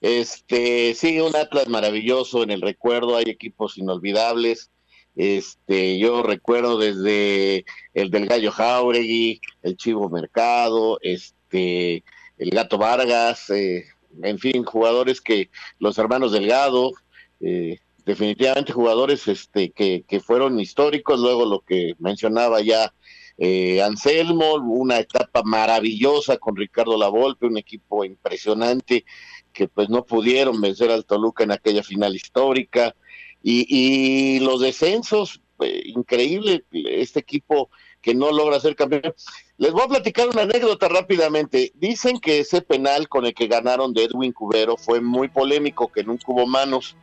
Este, 0.00 0.94
sí, 0.94 1.18
un 1.18 1.34
Atlas 1.34 1.66
maravilloso 1.66 2.44
en 2.44 2.52
el 2.52 2.60
recuerdo, 2.60 3.16
hay 3.16 3.24
equipos 3.26 3.76
inolvidables. 3.76 4.70
Este, 5.16 5.98
yo 5.98 6.22
recuerdo 6.22 6.78
desde 6.78 7.64
el 7.92 8.12
del 8.12 8.28
Gallo 8.28 8.52
Jauregui, 8.52 9.40
el 9.64 9.76
Chivo 9.76 10.08
Mercado, 10.08 11.00
este, 11.02 12.04
el 12.38 12.50
Gato 12.50 12.78
Vargas, 12.78 13.50
eh, 13.50 13.86
en 14.22 14.38
fin, 14.38 14.62
jugadores 14.62 15.20
que 15.20 15.50
los 15.80 15.98
hermanos 15.98 16.30
Delgado, 16.30 16.92
eh, 17.40 17.80
definitivamente 18.06 18.72
jugadores 18.72 19.26
este, 19.26 19.72
que, 19.72 20.04
que, 20.06 20.20
fueron 20.20 20.60
históricos, 20.60 21.18
luego 21.18 21.46
lo 21.46 21.62
que 21.62 21.94
mencionaba 21.98 22.60
ya 22.60 22.94
eh, 23.42 23.80
Anselmo, 23.80 24.56
una 24.56 24.98
etapa 24.98 25.42
maravillosa 25.42 26.36
con 26.36 26.56
Ricardo 26.56 26.98
Lavolpe, 26.98 27.46
un 27.46 27.56
equipo 27.56 28.04
impresionante 28.04 29.06
que 29.50 29.66
pues 29.66 29.88
no 29.88 30.04
pudieron 30.04 30.60
vencer 30.60 30.90
al 30.90 31.06
Toluca 31.06 31.42
en 31.42 31.52
aquella 31.52 31.82
final 31.82 32.14
histórica, 32.14 32.94
y, 33.42 34.38
los 34.40 34.60
descensos, 34.60 35.40
eh, 35.60 35.84
increíble, 35.86 36.66
este 36.70 37.20
equipo 37.20 37.70
que 38.02 38.14
no 38.14 38.30
logra 38.30 38.60
ser 38.60 38.76
campeón. 38.76 39.14
Les 39.56 39.72
voy 39.72 39.84
a 39.84 39.88
platicar 39.88 40.28
una 40.28 40.42
anécdota 40.42 40.88
rápidamente. 40.88 41.72
Dicen 41.76 42.20
que 42.20 42.40
ese 42.40 42.60
penal 42.60 43.08
con 43.08 43.24
el 43.24 43.32
que 43.32 43.46
ganaron 43.46 43.94
de 43.94 44.04
Edwin 44.04 44.32
Cubero 44.32 44.76
fue 44.76 45.00
muy 45.00 45.28
polémico, 45.28 45.90
que 45.90 46.04
nunca 46.04 46.24
hubo 46.28 46.46
manos, 46.46 46.94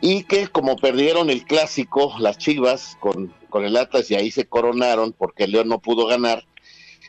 y 0.00 0.24
que 0.24 0.48
como 0.48 0.76
perdieron 0.76 1.30
el 1.30 1.44
clásico, 1.44 2.14
las 2.18 2.38
Chivas, 2.38 2.96
con, 3.00 3.32
con 3.50 3.64
el 3.64 3.76
Atlas, 3.76 4.10
y 4.10 4.14
ahí 4.14 4.30
se 4.30 4.46
coronaron 4.46 5.12
porque 5.12 5.44
el 5.44 5.52
León 5.52 5.68
no 5.68 5.80
pudo 5.80 6.06
ganar, 6.06 6.44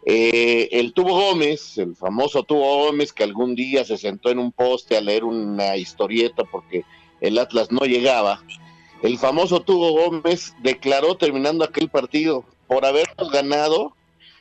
eh, 0.06 0.69
el 0.71 0.93
Tubo 0.93 1.13
Gómez, 1.13 1.78
el 1.78 1.95
famoso 1.95 2.43
Tubo 2.43 2.86
Gómez, 2.86 3.12
que 3.12 3.23
algún 3.23 3.56
día 3.56 3.84
se 3.84 3.97
sentó 3.97 4.30
en 4.30 4.39
un 4.39 4.52
poste 4.52 4.95
a 4.95 5.02
leer 5.02 5.23
una 5.23 5.75
historieta 5.75 6.43
porque 6.45 6.86
el 7.19 7.38
Atlas 7.38 7.71
no 7.71 7.86
llegaba, 7.86 8.41
el 9.04 9.17
famoso 9.17 9.62
Tubo 9.62 9.91
Gómez 9.91 10.56
declaró 10.62 11.15
terminando 11.15 11.63
aquel 11.63 11.89
partido, 11.89 12.45
por 12.67 12.86
habernos 12.86 13.32
ganado, 13.32 13.93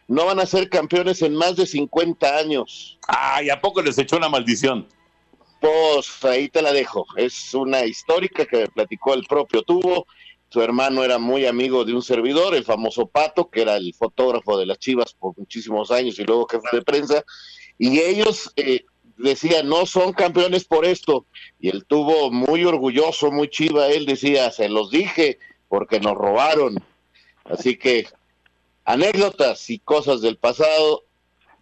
no 0.06 0.24
van 0.24 0.40
a 0.40 0.46
ser 0.46 0.68
campeones 0.68 1.22
en 1.22 1.34
más 1.34 1.56
de 1.56 1.66
50 1.66 2.36
años. 2.36 2.98
Ay, 3.06 3.50
¿a 3.50 3.60
poco 3.60 3.82
les 3.82 3.98
echó 3.98 4.16
una 4.16 4.28
maldición? 4.28 4.86
Pues 5.60 6.24
ahí 6.24 6.48
te 6.48 6.62
la 6.62 6.72
dejo. 6.72 7.06
Es 7.16 7.54
una 7.54 7.84
histórica 7.84 8.46
que 8.46 8.58
me 8.58 8.68
platicó 8.68 9.14
el 9.14 9.24
propio 9.24 9.62
Tubo. 9.62 10.06
Su 10.50 10.62
hermano 10.62 11.04
era 11.04 11.18
muy 11.18 11.46
amigo 11.46 11.84
de 11.84 11.94
un 11.94 12.02
servidor, 12.02 12.54
el 12.54 12.64
famoso 12.64 13.06
Pato, 13.06 13.50
que 13.50 13.62
era 13.62 13.76
el 13.76 13.92
fotógrafo 13.94 14.58
de 14.58 14.66
las 14.66 14.78
Chivas 14.78 15.12
por 15.12 15.36
muchísimos 15.36 15.90
años 15.90 16.18
y 16.18 16.24
luego 16.24 16.48
jefe 16.48 16.76
de 16.76 16.82
prensa. 16.82 17.24
Y 17.76 18.00
ellos 18.00 18.50
eh, 18.56 18.86
decían, 19.18 19.68
no 19.68 19.84
son 19.84 20.12
campeones 20.12 20.64
por 20.64 20.86
esto. 20.86 21.26
Y 21.60 21.68
él 21.68 21.84
tuvo 21.86 22.30
muy 22.30 22.64
orgulloso, 22.64 23.30
muy 23.30 23.48
chiva. 23.48 23.88
Él 23.88 24.06
decía, 24.06 24.50
se 24.50 24.68
los 24.68 24.90
dije 24.90 25.38
porque 25.68 26.00
nos 26.00 26.14
robaron. 26.14 26.82
Así 27.44 27.76
que 27.76 28.06
anécdotas 28.84 29.68
y 29.70 29.78
cosas 29.80 30.22
del 30.22 30.36
pasado 30.36 31.04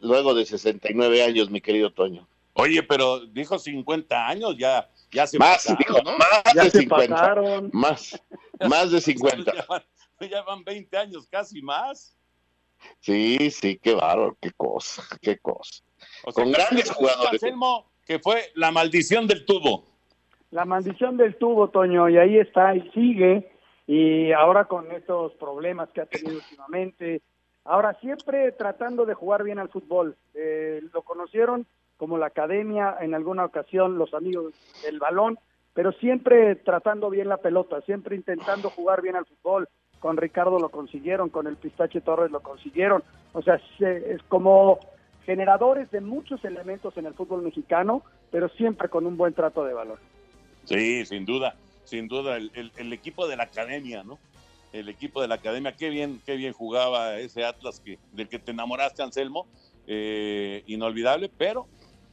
luego 0.00 0.34
de 0.34 0.46
69 0.46 1.22
años, 1.22 1.50
mi 1.50 1.60
querido 1.60 1.90
Toño. 1.90 2.28
Oye, 2.58 2.82
pero 2.82 3.20
dijo 3.26 3.58
50 3.58 4.28
años, 4.28 4.56
ya, 4.56 4.88
ya 5.10 5.26
se 5.26 5.38
más, 5.38 5.56
pasaron, 5.56 5.78
dijo, 5.78 6.02
¿no? 6.02 6.16
más 6.16 6.42
Ya 6.54 6.64
de 6.64 6.70
se 6.70 6.78
50. 6.80 7.14
pasaron. 7.14 7.70
Más, 7.72 8.22
más 8.66 8.90
de 8.90 9.00
50. 9.00 9.52
Ya 9.54 9.64
van, 9.68 9.82
ya 10.30 10.42
van 10.42 10.64
20 10.64 10.96
años, 10.96 11.26
casi 11.30 11.60
más. 11.60 12.16
Sí, 13.00 13.50
sí, 13.50 13.78
qué 13.78 13.94
bárbaro, 13.94 14.38
qué 14.40 14.50
cosa, 14.52 15.02
qué 15.20 15.36
cosa. 15.36 15.82
O 16.24 16.32
sea, 16.32 16.44
Con 16.44 16.52
grandes 16.52 16.90
jugadores. 16.90 17.42
Anselmo, 17.42 17.90
que 18.06 18.18
fue 18.20 18.50
la 18.54 18.70
maldición 18.70 19.26
del 19.26 19.44
tubo. 19.44 19.84
La 20.50 20.64
maldición 20.64 21.18
del 21.18 21.36
tubo, 21.36 21.68
Toño, 21.68 22.08
y 22.08 22.16
ahí 22.16 22.38
está 22.38 22.74
y 22.74 22.88
sigue, 22.92 23.52
y 23.86 24.32
ahora 24.32 24.64
con 24.64 24.90
estos 24.92 25.34
problemas 25.34 25.90
que 25.90 26.00
ha 26.00 26.06
tenido 26.06 26.38
últimamente, 26.42 27.20
ahora 27.64 27.98
siempre 28.00 28.52
tratando 28.52 29.04
de 29.04 29.12
jugar 29.12 29.42
bien 29.44 29.58
al 29.58 29.68
fútbol. 29.68 30.16
Eh, 30.32 30.80
lo 30.94 31.02
conocieron 31.02 31.66
como 31.96 32.18
la 32.18 32.26
academia, 32.26 32.96
en 33.00 33.14
alguna 33.14 33.44
ocasión 33.44 33.98
los 33.98 34.12
amigos 34.14 34.54
del 34.82 34.98
balón, 34.98 35.38
pero 35.74 35.92
siempre 35.92 36.56
tratando 36.56 37.10
bien 37.10 37.28
la 37.28 37.36
pelota, 37.38 37.80
siempre 37.82 38.16
intentando 38.16 38.70
jugar 38.70 39.02
bien 39.02 39.16
al 39.16 39.26
fútbol. 39.26 39.68
Con 39.98 40.16
Ricardo 40.16 40.58
lo 40.58 40.68
consiguieron, 40.68 41.30
con 41.30 41.46
el 41.46 41.56
Pistache 41.56 42.00
Torres 42.00 42.30
lo 42.30 42.40
consiguieron. 42.40 43.02
O 43.32 43.42
sea, 43.42 43.60
se- 43.78 44.12
es 44.12 44.22
como 44.28 44.78
generadores 45.24 45.90
de 45.90 46.00
muchos 46.00 46.44
elementos 46.44 46.96
en 46.96 47.06
el 47.06 47.14
fútbol 47.14 47.42
mexicano, 47.42 48.02
pero 48.30 48.48
siempre 48.50 48.88
con 48.88 49.06
un 49.06 49.16
buen 49.16 49.34
trato 49.34 49.64
de 49.64 49.74
valor. 49.74 49.98
Sí, 50.64 51.04
sin 51.06 51.24
duda, 51.26 51.54
sin 51.84 52.08
duda, 52.08 52.36
el, 52.36 52.50
el- 52.54 52.72
el 52.76 52.92
equipo 52.92 53.26
de 53.26 53.36
la 53.36 53.44
academia, 53.44 54.02
¿no? 54.04 54.18
El 54.72 54.88
equipo 54.88 55.22
de 55.22 55.28
la 55.28 55.36
academia, 55.36 55.72
qué 55.76 55.90
bien, 55.90 56.20
qué 56.26 56.36
bien 56.36 56.52
jugaba 56.52 57.18
ese 57.18 57.44
Atlas 57.44 57.80
que, 57.84 57.98
del 58.12 58.28
que 58.28 58.38
te 58.38 58.50
enamoraste, 58.50 59.02
Anselmo, 59.02 59.46
eh, 59.86 60.62
inolvidable, 60.66 61.30
pero 61.38 61.66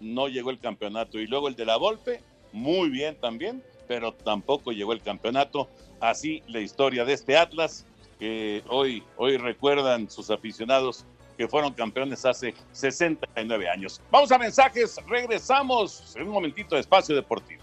no 0.03 0.27
llegó 0.27 0.51
el 0.51 0.59
campeonato. 0.59 1.19
Y 1.19 1.27
luego 1.27 1.47
el 1.47 1.55
de 1.55 1.65
la 1.65 1.77
Volpe, 1.77 2.21
muy 2.51 2.89
bien 2.89 3.15
también, 3.15 3.63
pero 3.87 4.13
tampoco 4.13 4.71
llegó 4.71 4.93
el 4.93 5.01
campeonato. 5.01 5.67
Así 5.99 6.43
la 6.47 6.59
historia 6.59 7.05
de 7.05 7.13
este 7.13 7.37
Atlas, 7.37 7.85
que 8.19 8.63
hoy, 8.67 9.03
hoy 9.17 9.37
recuerdan 9.37 10.09
sus 10.09 10.29
aficionados 10.29 11.05
que 11.37 11.47
fueron 11.47 11.73
campeones 11.73 12.25
hace 12.25 12.53
69 12.73 13.69
años. 13.69 14.01
Vamos 14.11 14.31
a 14.31 14.37
mensajes, 14.37 14.99
regresamos 15.07 16.15
en 16.15 16.27
un 16.27 16.33
momentito 16.33 16.75
de 16.75 16.81
espacio 16.81 17.15
deportivo. 17.15 17.62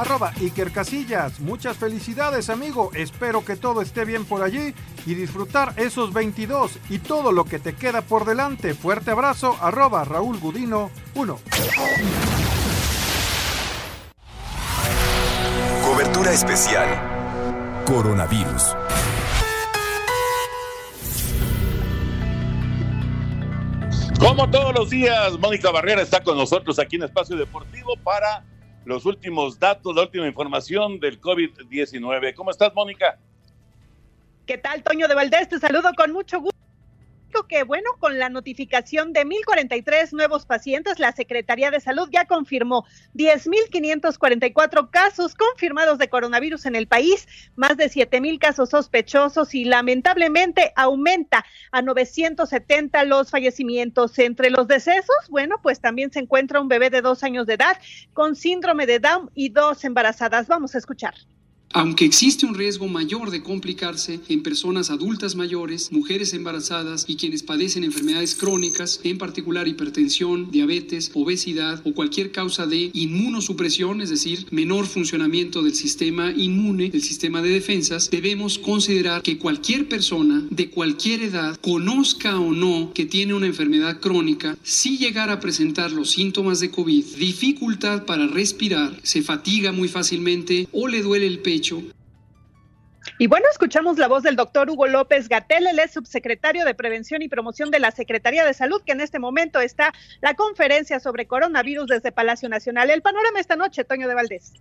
Arroba 0.00 0.32
Iker 0.40 0.72
Casillas. 0.72 1.40
Muchas 1.40 1.76
felicidades, 1.76 2.48
amigo. 2.48 2.90
Espero 2.94 3.44
que 3.44 3.56
todo 3.56 3.82
esté 3.82 4.06
bien 4.06 4.24
por 4.24 4.42
allí 4.42 4.74
y 5.04 5.14
disfrutar 5.14 5.74
esos 5.76 6.14
22 6.14 6.78
y 6.88 7.00
todo 7.00 7.32
lo 7.32 7.44
que 7.44 7.58
te 7.58 7.74
queda 7.74 8.00
por 8.00 8.24
delante. 8.24 8.72
Fuerte 8.72 9.10
abrazo. 9.10 9.58
Arroba 9.60 10.04
Raúl 10.04 10.38
Gudino 10.38 10.90
1. 11.14 11.38
Cobertura 15.84 16.32
especial. 16.32 16.88
Coronavirus. 17.84 18.74
Como 24.18 24.48
todos 24.50 24.74
los 24.74 24.88
días, 24.88 25.38
Mónica 25.38 25.70
Barrera 25.70 26.00
está 26.00 26.22
con 26.22 26.38
nosotros 26.38 26.78
aquí 26.78 26.96
en 26.96 27.02
Espacio 27.02 27.36
Deportivo 27.36 27.96
para 28.02 28.44
los 28.84 29.06
últimos 29.06 29.58
datos, 29.58 29.94
la 29.94 30.02
última 30.02 30.26
información 30.26 30.98
del 31.00 31.20
COVID-19. 31.20 32.34
¿Cómo 32.34 32.50
estás, 32.50 32.74
Mónica? 32.74 33.18
¿Qué 34.46 34.58
tal, 34.58 34.82
Toño 34.82 35.06
de 35.06 35.14
Valdés? 35.14 35.48
Te 35.48 35.58
saludo 35.58 35.90
con 35.96 36.12
mucho 36.12 36.40
gusto 36.40 36.60
que, 37.48 37.62
bueno, 37.64 37.90
con 37.98 38.18
la 38.18 38.28
notificación 38.28 39.12
de 39.12 39.24
1.043 39.24 40.12
nuevos 40.12 40.46
pacientes, 40.46 40.98
la 40.98 41.12
Secretaría 41.12 41.70
de 41.70 41.80
Salud 41.80 42.08
ya 42.12 42.26
confirmó 42.26 42.84
10.544 43.14 44.90
casos 44.90 45.34
confirmados 45.34 45.98
de 45.98 46.08
coronavirus 46.08 46.66
en 46.66 46.76
el 46.76 46.86
país, 46.86 47.26
más 47.56 47.76
de 47.76 47.90
7.000 47.90 48.38
casos 48.38 48.70
sospechosos 48.70 49.54
y 49.54 49.64
lamentablemente 49.64 50.72
aumenta 50.76 51.44
a 51.72 51.82
970 51.82 53.04
los 53.04 53.30
fallecimientos. 53.30 54.18
Entre 54.18 54.50
los 54.50 54.68
decesos, 54.68 55.28
bueno, 55.28 55.56
pues 55.62 55.80
también 55.80 56.12
se 56.12 56.20
encuentra 56.20 56.60
un 56.60 56.68
bebé 56.68 56.90
de 56.90 57.00
dos 57.00 57.22
años 57.22 57.46
de 57.46 57.54
edad 57.54 57.78
con 58.12 58.36
síndrome 58.36 58.86
de 58.86 58.98
Down 58.98 59.30
y 59.34 59.50
dos 59.50 59.84
embarazadas. 59.84 60.48
Vamos 60.48 60.74
a 60.74 60.78
escuchar. 60.78 61.14
Aunque 61.72 62.04
existe 62.04 62.46
un 62.46 62.56
riesgo 62.56 62.88
mayor 62.88 63.30
de 63.30 63.44
complicarse 63.44 64.18
en 64.28 64.42
personas 64.42 64.90
adultas 64.90 65.36
mayores, 65.36 65.92
mujeres 65.92 66.34
embarazadas 66.34 67.04
y 67.06 67.14
quienes 67.14 67.44
padecen 67.44 67.84
enfermedades 67.84 68.34
crónicas, 68.34 68.98
en 69.04 69.18
particular 69.18 69.68
hipertensión, 69.68 70.50
diabetes, 70.50 71.12
obesidad 71.14 71.80
o 71.84 71.94
cualquier 71.94 72.32
causa 72.32 72.66
de 72.66 72.90
inmunosupresión, 72.92 74.00
es 74.00 74.10
decir, 74.10 74.46
menor 74.50 74.84
funcionamiento 74.86 75.62
del 75.62 75.76
sistema 75.76 76.32
inmune, 76.32 76.90
del 76.90 77.02
sistema 77.02 77.40
de 77.40 77.50
defensas, 77.50 78.10
debemos 78.10 78.58
considerar 78.58 79.22
que 79.22 79.38
cualquier 79.38 79.88
persona 79.88 80.44
de 80.50 80.70
cualquier 80.70 81.22
edad, 81.22 81.56
conozca 81.60 82.40
o 82.40 82.50
no 82.50 82.90
que 82.92 83.06
tiene 83.06 83.32
una 83.32 83.46
enfermedad 83.46 84.00
crónica, 84.00 84.58
si 84.64 84.98
llegara 84.98 85.34
a 85.34 85.40
presentar 85.40 85.92
los 85.92 86.10
síntomas 86.10 86.58
de 86.58 86.72
COVID, 86.72 87.04
dificultad 87.16 88.06
para 88.06 88.26
respirar, 88.26 88.98
se 89.04 89.22
fatiga 89.22 89.70
muy 89.70 89.86
fácilmente 89.86 90.66
o 90.72 90.88
le 90.88 91.02
duele 91.02 91.28
el 91.28 91.38
pecho, 91.38 91.59
y 93.18 93.26
bueno, 93.26 93.46
escuchamos 93.50 93.98
la 93.98 94.08
voz 94.08 94.22
del 94.22 94.36
doctor 94.36 94.70
Hugo 94.70 94.86
López 94.86 95.28
Gatel, 95.28 95.66
él 95.66 95.78
es 95.78 95.92
subsecretario 95.92 96.64
de 96.64 96.74
Prevención 96.74 97.22
y 97.22 97.28
Promoción 97.28 97.70
de 97.70 97.78
la 97.78 97.90
Secretaría 97.90 98.44
de 98.44 98.54
Salud, 98.54 98.82
que 98.84 98.92
en 98.92 99.00
este 99.00 99.18
momento 99.18 99.60
está 99.60 99.92
la 100.20 100.34
conferencia 100.34 101.00
sobre 101.00 101.26
coronavirus 101.26 101.86
desde 101.86 102.12
Palacio 102.12 102.48
Nacional. 102.48 102.90
El 102.90 103.02
panorama 103.02 103.40
esta 103.40 103.56
noche, 103.56 103.84
Toño 103.84 104.08
de 104.08 104.14
Valdés. 104.14 104.54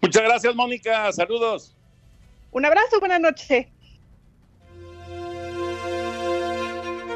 Muchas 0.00 0.22
gracias, 0.22 0.54
Mónica. 0.54 1.12
Saludos. 1.12 1.76
Un 2.50 2.64
abrazo, 2.64 3.00
buenas 3.00 3.20
noches. 3.20 3.66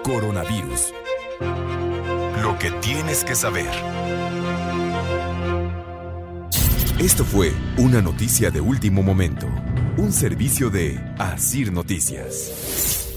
Coronavirus. 0.02 0.92
Lo 2.42 2.58
que 2.58 2.70
tienes 2.82 3.24
que 3.24 3.34
saber. 3.34 3.70
Esto 7.02 7.24
fue 7.24 7.50
una 7.78 8.00
noticia 8.00 8.52
de 8.52 8.60
último 8.60 9.02
momento, 9.02 9.48
un 9.96 10.12
servicio 10.12 10.70
de 10.70 11.00
Asir 11.18 11.72
Noticias. 11.72 13.08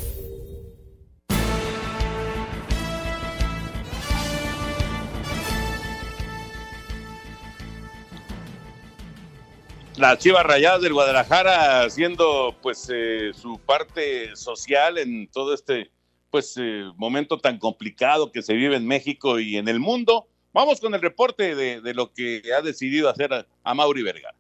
Las 9.98 10.18
Chivas 10.18 10.44
Rayadas 10.44 10.82
del 10.82 10.94
Guadalajara 10.94 11.84
haciendo 11.84 12.56
pues 12.64 12.90
eh, 12.92 13.34
su 13.36 13.60
parte 13.60 14.36
social 14.36 14.98
en 14.98 15.28
todo 15.28 15.54
este 15.54 15.92
pues 16.32 16.56
eh, 16.58 16.86
momento 16.96 17.38
tan 17.38 17.60
complicado 17.60 18.32
que 18.32 18.42
se 18.42 18.56
vive 18.56 18.78
en 18.78 18.88
México 18.88 19.40
y 19.40 19.58
en 19.58 19.68
el 19.68 19.80
mundo. 19.80 20.28
Vamos 20.56 20.80
con 20.80 20.96
el 20.96 21.02
reporte 21.02 21.54
de, 21.54 21.82
de 21.82 21.94
lo 21.94 22.14
que 22.14 22.42
ha 22.58 22.62
decidido 22.62 23.10
hacer 23.10 23.46
a, 23.62 23.74
Mauri 23.74 24.04
Vergara. 24.04 24.34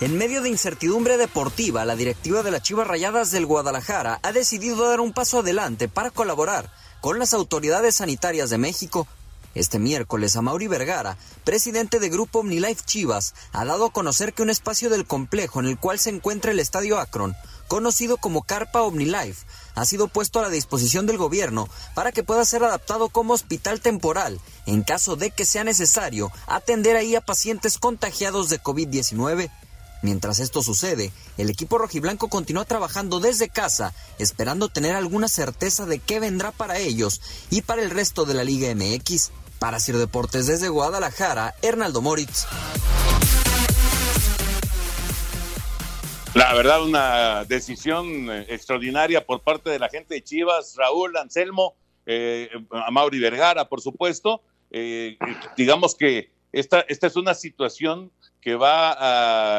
En 0.00 0.16
medio 0.16 0.40
de 0.40 0.48
incertidumbre 0.48 1.18
deportiva, 1.18 1.84
la 1.84 1.96
directiva 1.96 2.42
de 2.42 2.50
las 2.50 2.62
Chivas 2.62 2.86
Rayadas 2.86 3.30
del 3.30 3.44
Guadalajara 3.44 4.20
ha 4.22 4.32
decidido 4.32 4.88
dar 4.88 5.00
un 5.00 5.12
paso 5.12 5.40
adelante 5.40 5.90
para 5.90 6.10
colaborar 6.10 6.72
con 7.02 7.18
las 7.18 7.34
autoridades 7.34 7.96
sanitarias 7.96 8.48
de 8.48 8.56
México. 8.56 9.06
Este 9.54 9.78
miércoles, 9.78 10.36
a 10.36 10.42
Mauri 10.42 10.68
Vergara, 10.68 11.16
presidente 11.44 11.98
de 11.98 12.08
Grupo 12.08 12.40
OmniLife 12.40 12.84
Chivas, 12.84 13.34
ha 13.52 13.64
dado 13.64 13.86
a 13.86 13.92
conocer 13.92 14.32
que 14.32 14.42
un 14.42 14.50
espacio 14.50 14.90
del 14.90 15.06
complejo 15.06 15.58
en 15.58 15.66
el 15.66 15.78
cual 15.78 15.98
se 15.98 16.10
encuentra 16.10 16.52
el 16.52 16.60
Estadio 16.60 16.98
Akron, 17.00 17.34
conocido 17.66 18.16
como 18.16 18.42
Carpa 18.42 18.82
OmniLife, 18.82 19.44
ha 19.74 19.84
sido 19.84 20.08
puesto 20.08 20.38
a 20.38 20.42
la 20.42 20.50
disposición 20.50 21.06
del 21.06 21.18
gobierno 21.18 21.68
para 21.94 22.12
que 22.12 22.22
pueda 22.22 22.44
ser 22.44 22.62
adaptado 22.62 23.08
como 23.08 23.34
hospital 23.34 23.80
temporal 23.80 24.40
en 24.66 24.82
caso 24.82 25.16
de 25.16 25.30
que 25.30 25.44
sea 25.44 25.64
necesario 25.64 26.30
atender 26.46 26.96
ahí 26.96 27.16
a 27.16 27.20
pacientes 27.20 27.78
contagiados 27.78 28.48
de 28.50 28.62
COVID-19. 28.62 29.50
Mientras 30.02 30.40
esto 30.40 30.62
sucede, 30.62 31.12
el 31.36 31.50
equipo 31.50 31.76
rojiblanco 31.76 32.28
continúa 32.28 32.64
trabajando 32.64 33.20
desde 33.20 33.48
casa, 33.48 33.94
esperando 34.18 34.68
tener 34.68 34.96
alguna 34.96 35.28
certeza 35.28 35.84
de 35.84 35.98
qué 35.98 36.20
vendrá 36.20 36.52
para 36.52 36.78
ellos 36.78 37.20
y 37.50 37.62
para 37.62 37.82
el 37.82 37.90
resto 37.90 38.24
de 38.24 38.34
la 38.34 38.44
Liga 38.44 38.74
MX. 38.74 39.30
Para 39.58 39.78
Sir 39.78 39.98
Deportes 39.98 40.46
desde 40.46 40.70
Guadalajara, 40.70 41.54
Hernaldo 41.60 42.00
Moritz. 42.00 42.46
La 46.34 46.54
verdad, 46.54 46.84
una 46.84 47.44
decisión 47.44 48.30
eh, 48.30 48.46
extraordinaria 48.48 49.26
por 49.26 49.42
parte 49.42 49.68
de 49.68 49.80
la 49.80 49.88
gente 49.88 50.14
de 50.14 50.22
Chivas, 50.22 50.76
Raúl 50.76 51.16
Anselmo, 51.16 51.74
eh, 52.06 52.48
Mauri 52.90 53.18
Vergara, 53.18 53.68
por 53.68 53.80
supuesto. 53.80 54.40
Eh, 54.70 55.18
digamos 55.56 55.94
que 55.94 56.30
esta, 56.52 56.80
esta 56.82 57.08
es 57.08 57.16
una 57.16 57.34
situación 57.34 58.12
que 58.40 58.54
va 58.54 58.92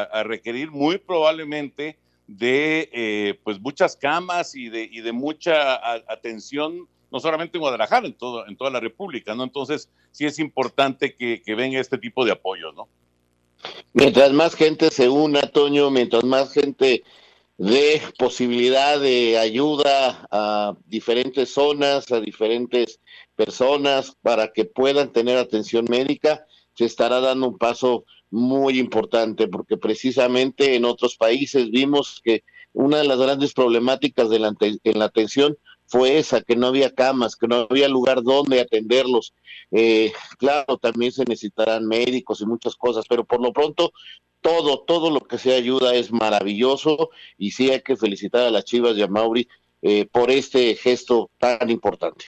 a, 0.04 0.22
requerir 0.24 0.70
muy 0.70 0.98
probablemente 0.98 1.98
de 2.26 2.88
eh, 2.92 3.38
pues 3.44 3.60
muchas 3.60 3.96
camas 3.96 4.54
y 4.54 4.68
de, 4.68 4.88
y 4.90 5.00
de 5.00 5.12
mucha 5.12 5.84
atención, 6.10 6.88
no 7.10 7.20
solamente 7.20 7.58
en 7.58 7.62
Guadalajara, 7.62 8.06
en, 8.06 8.14
todo, 8.14 8.46
en 8.46 8.56
toda 8.56 8.70
la 8.70 8.80
República, 8.80 9.34
¿no? 9.34 9.44
Entonces, 9.44 9.88
sí 10.10 10.24
es 10.24 10.38
importante 10.38 11.14
que, 11.14 11.42
que 11.44 11.54
venga 11.54 11.80
este 11.80 11.98
tipo 11.98 12.24
de 12.24 12.32
apoyo, 12.32 12.72
¿no? 12.72 12.88
Mientras 13.92 14.32
más 14.32 14.54
gente 14.54 14.90
se 14.90 15.08
una, 15.08 15.42
Toño, 15.42 15.90
mientras 15.90 16.24
más 16.24 16.52
gente 16.52 17.04
dé 17.58 18.02
posibilidad 18.18 18.98
de 18.98 19.38
ayuda 19.38 20.26
a 20.30 20.74
diferentes 20.86 21.52
zonas, 21.52 22.10
a 22.10 22.20
diferentes 22.20 23.00
personas 23.36 24.16
para 24.22 24.52
que 24.52 24.64
puedan 24.64 25.12
tener 25.12 25.36
atención 25.38 25.84
médica, 25.88 26.44
se 26.74 26.86
estará 26.86 27.20
dando 27.20 27.48
un 27.48 27.58
paso 27.58 28.04
muy 28.32 28.78
importante, 28.78 29.46
porque 29.46 29.76
precisamente 29.76 30.74
en 30.74 30.86
otros 30.86 31.16
países 31.16 31.70
vimos 31.70 32.20
que 32.24 32.42
una 32.72 32.96
de 32.98 33.04
las 33.04 33.18
grandes 33.18 33.52
problemáticas 33.52 34.30
de 34.30 34.38
la, 34.38 34.54
en 34.60 34.98
la 34.98 35.04
atención 35.04 35.56
fue 35.86 36.18
esa, 36.18 36.40
que 36.40 36.56
no 36.56 36.68
había 36.68 36.94
camas, 36.94 37.36
que 37.36 37.46
no 37.46 37.66
había 37.68 37.88
lugar 37.88 38.22
donde 38.22 38.60
atenderlos. 38.60 39.34
Eh, 39.70 40.14
claro, 40.38 40.78
también 40.78 41.12
se 41.12 41.24
necesitarán 41.24 41.86
médicos 41.86 42.40
y 42.40 42.46
muchas 42.46 42.74
cosas, 42.74 43.04
pero 43.06 43.24
por 43.24 43.42
lo 43.42 43.52
pronto 43.52 43.92
todo, 44.40 44.80
todo 44.80 45.10
lo 45.10 45.20
que 45.20 45.36
sea 45.36 45.56
ayuda 45.58 45.94
es 45.94 46.10
maravilloso 46.10 47.10
y 47.36 47.50
sí 47.50 47.70
hay 47.70 47.82
que 47.82 47.98
felicitar 47.98 48.46
a 48.46 48.50
las 48.50 48.64
Chivas 48.64 48.96
y 48.96 49.02
a 49.02 49.08
Mauri 49.08 49.46
eh, 49.82 50.06
por 50.06 50.30
este 50.30 50.74
gesto 50.74 51.30
tan 51.38 51.68
importante. 51.68 52.24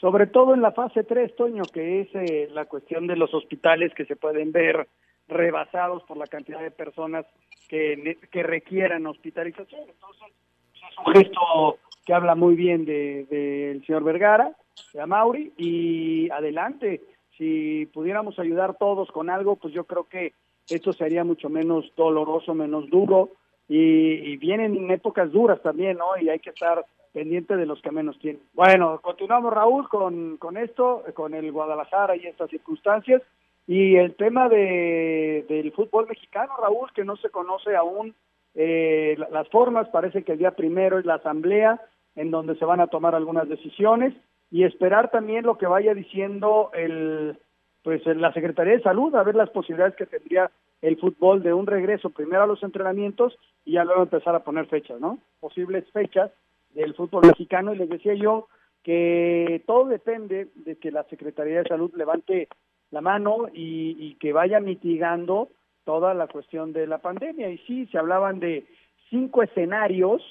Sobre 0.00 0.26
todo 0.26 0.54
en 0.54 0.60
la 0.60 0.72
fase 0.72 1.04
3, 1.04 1.34
Toño, 1.36 1.62
que 1.72 2.02
es 2.02 2.08
eh, 2.14 2.48
la 2.52 2.66
cuestión 2.66 3.06
de 3.06 3.16
los 3.16 3.32
hospitales 3.32 3.94
que 3.94 4.04
se 4.04 4.16
pueden 4.16 4.52
ver 4.52 4.88
rebasados 5.28 6.02
por 6.04 6.16
la 6.16 6.26
cantidad 6.26 6.60
de 6.60 6.70
personas 6.70 7.24
que, 7.68 8.18
que 8.30 8.42
requieran 8.42 9.06
hospitalización. 9.06 9.82
Entonces, 9.88 10.28
es 10.74 10.98
un 10.98 11.14
gesto 11.14 11.78
que 12.04 12.14
habla 12.14 12.34
muy 12.34 12.54
bien 12.54 12.84
del 12.84 13.26
de, 13.28 13.82
señor 13.86 14.04
Vergara, 14.04 14.54
de 14.92 15.06
Mauri, 15.06 15.52
y 15.56 16.30
adelante, 16.30 17.00
si 17.36 17.86
pudiéramos 17.86 18.38
ayudar 18.38 18.76
todos 18.76 19.10
con 19.10 19.30
algo, 19.30 19.56
pues 19.56 19.72
yo 19.74 19.84
creo 19.84 20.04
que 20.04 20.34
esto 20.68 20.92
sería 20.92 21.24
mucho 21.24 21.48
menos 21.48 21.90
doloroso, 21.96 22.54
menos 22.54 22.88
duro, 22.90 23.30
y, 23.68 23.78
y 23.78 24.36
vienen 24.36 24.90
épocas 24.90 25.32
duras 25.32 25.60
también, 25.62 25.96
¿no? 25.96 26.16
Y 26.20 26.28
hay 26.28 26.38
que 26.38 26.50
estar 26.50 26.84
pendiente 27.16 27.56
de 27.56 27.64
los 27.64 27.80
que 27.80 27.90
menos 27.90 28.18
tienen. 28.18 28.42
Bueno, 28.52 29.00
continuamos 29.00 29.50
Raúl 29.50 29.88
con, 29.88 30.36
con 30.36 30.58
esto, 30.58 31.02
con 31.14 31.32
el 31.32 31.50
Guadalajara 31.50 32.14
y 32.14 32.26
estas 32.26 32.50
circunstancias, 32.50 33.22
y 33.66 33.96
el 33.96 34.14
tema 34.16 34.50
de, 34.50 35.46
del 35.48 35.72
fútbol 35.72 36.06
mexicano, 36.06 36.52
Raúl, 36.60 36.92
que 36.94 37.06
no 37.06 37.16
se 37.16 37.30
conoce 37.30 37.74
aún 37.74 38.14
eh, 38.54 39.16
las 39.30 39.48
formas, 39.48 39.88
parece 39.88 40.24
que 40.24 40.32
el 40.32 40.38
día 40.38 40.50
primero 40.50 40.98
es 40.98 41.06
la 41.06 41.14
asamblea 41.14 41.80
en 42.16 42.30
donde 42.30 42.54
se 42.56 42.66
van 42.66 42.82
a 42.82 42.88
tomar 42.88 43.14
algunas 43.14 43.48
decisiones 43.48 44.12
y 44.50 44.64
esperar 44.64 45.10
también 45.10 45.46
lo 45.46 45.56
que 45.56 45.66
vaya 45.66 45.94
diciendo 45.94 46.70
el 46.74 47.38
pues 47.82 48.04
la 48.04 48.32
Secretaría 48.34 48.74
de 48.74 48.82
Salud 48.82 49.14
a 49.14 49.22
ver 49.22 49.36
las 49.36 49.48
posibilidades 49.48 49.96
que 49.96 50.04
tendría 50.04 50.50
el 50.82 50.98
fútbol 50.98 51.42
de 51.42 51.54
un 51.54 51.66
regreso 51.66 52.10
primero 52.10 52.42
a 52.42 52.46
los 52.46 52.62
entrenamientos 52.62 53.38
y 53.64 53.72
ya 53.72 53.84
luego 53.84 54.02
empezar 54.02 54.34
a 54.34 54.44
poner 54.44 54.66
fechas, 54.66 55.00
¿no? 55.00 55.18
Posibles 55.40 55.90
fechas 55.92 56.30
del 56.76 56.94
fútbol 56.94 57.26
mexicano 57.26 57.72
y 57.72 57.78
les 57.78 57.88
decía 57.88 58.14
yo 58.14 58.48
que 58.82 59.62
todo 59.66 59.86
depende 59.86 60.48
de 60.54 60.76
que 60.76 60.92
la 60.92 61.04
Secretaría 61.04 61.62
de 61.62 61.68
Salud 61.68 61.90
levante 61.96 62.48
la 62.90 63.00
mano 63.00 63.48
y, 63.52 64.14
que 64.20 64.32
vaya 64.32 64.60
mitigando 64.60 65.48
toda 65.84 66.14
la 66.14 66.28
cuestión 66.28 66.72
de 66.72 66.86
la 66.86 66.98
pandemia. 66.98 67.50
Y 67.50 67.58
sí, 67.66 67.86
se 67.86 67.98
hablaban 67.98 68.38
de 68.38 68.64
cinco 69.10 69.42
escenarios 69.42 70.22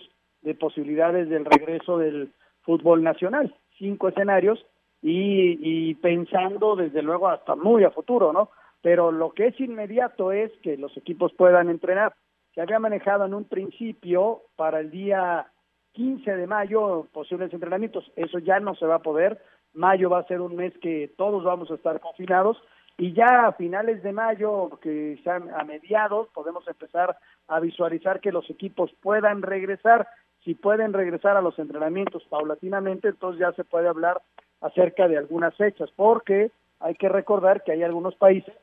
de 0.41 0.55
posibilidades 0.55 1.27
del 1.29 1.43
regreso 1.43 1.97
del 1.97 2.31
fútbol 2.61 3.03
nacional, 3.03 3.53
cinco 3.77 4.07
escenarios 4.07 4.63
y, 5.01 5.57
y 5.61 5.95
pensando 5.95 6.75
desde 6.75 7.01
luego 7.01 7.27
hasta 7.27 7.55
muy 7.55 7.83
a 7.83 7.91
futuro, 7.91 8.31
¿no? 8.31 8.51
Pero 8.81 9.11
lo 9.11 9.31
que 9.31 9.47
es 9.47 9.59
inmediato 9.59 10.31
es 10.31 10.51
que 10.61 10.77
los 10.77 10.95
equipos 10.95 11.33
puedan 11.33 11.69
entrenar. 11.69 12.13
Se 12.53 12.61
había 12.61 12.79
manejado 12.79 13.25
en 13.25 13.33
un 13.33 13.45
principio 13.45 14.43
para 14.55 14.79
el 14.79 14.91
día 14.91 15.47
15 15.95 16.35
de 16.35 16.47
mayo 16.47 17.07
posibles 17.13 17.53
entrenamientos, 17.53 18.11
eso 18.15 18.39
ya 18.39 18.59
no 18.59 18.75
se 18.75 18.85
va 18.85 18.95
a 18.95 18.99
poder. 18.99 19.41
Mayo 19.73 20.09
va 20.09 20.19
a 20.19 20.27
ser 20.27 20.41
un 20.41 20.55
mes 20.55 20.73
que 20.81 21.11
todos 21.17 21.43
vamos 21.43 21.71
a 21.71 21.75
estar 21.75 21.99
confinados 21.99 22.57
y 22.97 23.13
ya 23.13 23.47
a 23.47 23.53
finales 23.53 24.03
de 24.03 24.13
mayo, 24.13 24.69
que 24.81 25.19
sean 25.23 25.49
a 25.53 25.63
mediados, 25.63 26.27
podemos 26.33 26.65
empezar 26.67 27.17
a 27.47 27.59
visualizar 27.59 28.21
que 28.21 28.31
los 28.31 28.49
equipos 28.49 28.91
puedan 29.01 29.41
regresar 29.41 30.07
si 30.43 30.53
pueden 30.53 30.93
regresar 30.93 31.35
a 31.37 31.41
los 31.41 31.57
entrenamientos 31.57 32.23
paulatinamente, 32.29 33.07
entonces 33.09 33.39
ya 33.39 33.51
se 33.53 33.63
puede 33.63 33.87
hablar 33.87 34.21
acerca 34.61 35.07
de 35.07 35.17
algunas 35.17 35.55
fechas, 35.55 35.89
porque 35.95 36.51
hay 36.79 36.93
que 36.95 37.09
recordar 37.09 37.63
que 37.63 37.71
hay 37.71 37.81
algunos 37.81 38.15
países 38.15 38.53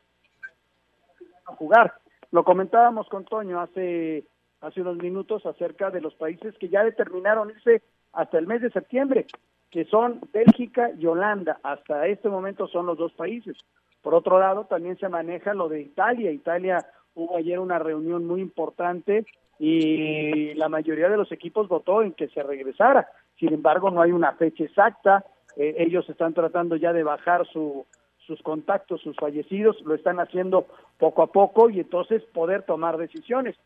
que 1.18 1.26
a 1.46 1.56
jugar. 1.56 1.94
Lo 2.30 2.44
comentábamos 2.44 3.08
con 3.08 3.24
Toño 3.24 3.60
hace 3.60 4.24
hace 4.62 4.80
unos 4.80 4.96
minutos 4.96 5.44
acerca 5.44 5.90
de 5.90 6.00
los 6.00 6.14
países 6.14 6.56
que 6.58 6.68
ya 6.68 6.84
determinaron 6.84 7.50
irse 7.50 7.82
hasta 8.12 8.38
el 8.38 8.46
mes 8.46 8.62
de 8.62 8.70
septiembre, 8.70 9.26
que 9.70 9.84
son 9.84 10.20
Bélgica 10.32 10.90
y 10.98 11.06
Holanda. 11.06 11.58
Hasta 11.62 12.06
este 12.06 12.28
momento 12.28 12.66
son 12.68 12.86
los 12.86 12.96
dos 12.96 13.12
países. 13.12 13.56
Por 14.00 14.14
otro 14.14 14.38
lado, 14.38 14.64
también 14.64 14.96
se 14.98 15.08
maneja 15.08 15.54
lo 15.54 15.68
de 15.68 15.80
Italia. 15.80 16.30
Italia 16.30 16.86
hubo 17.14 17.36
ayer 17.36 17.58
una 17.58 17.78
reunión 17.78 18.26
muy 18.26 18.40
importante 18.40 19.26
y 19.58 20.54
la 20.54 20.68
mayoría 20.68 21.08
de 21.08 21.16
los 21.16 21.30
equipos 21.30 21.68
votó 21.68 22.02
en 22.02 22.12
que 22.12 22.28
se 22.28 22.42
regresara. 22.42 23.08
Sin 23.38 23.52
embargo, 23.52 23.90
no 23.90 24.02
hay 24.02 24.12
una 24.12 24.32
fecha 24.32 24.64
exacta. 24.64 25.24
Eh, 25.56 25.74
ellos 25.78 26.08
están 26.08 26.34
tratando 26.34 26.76
ya 26.76 26.92
de 26.92 27.02
bajar 27.02 27.46
su, 27.46 27.84
sus 28.26 28.42
contactos, 28.42 29.00
sus 29.00 29.16
fallecidos, 29.16 29.80
lo 29.82 29.94
están 29.94 30.20
haciendo 30.20 30.66
poco 30.98 31.22
a 31.22 31.26
poco 31.28 31.70
y 31.70 31.80
entonces 31.80 32.22
poder 32.32 32.62
tomar 32.62 32.96
decisiones. 32.96 33.56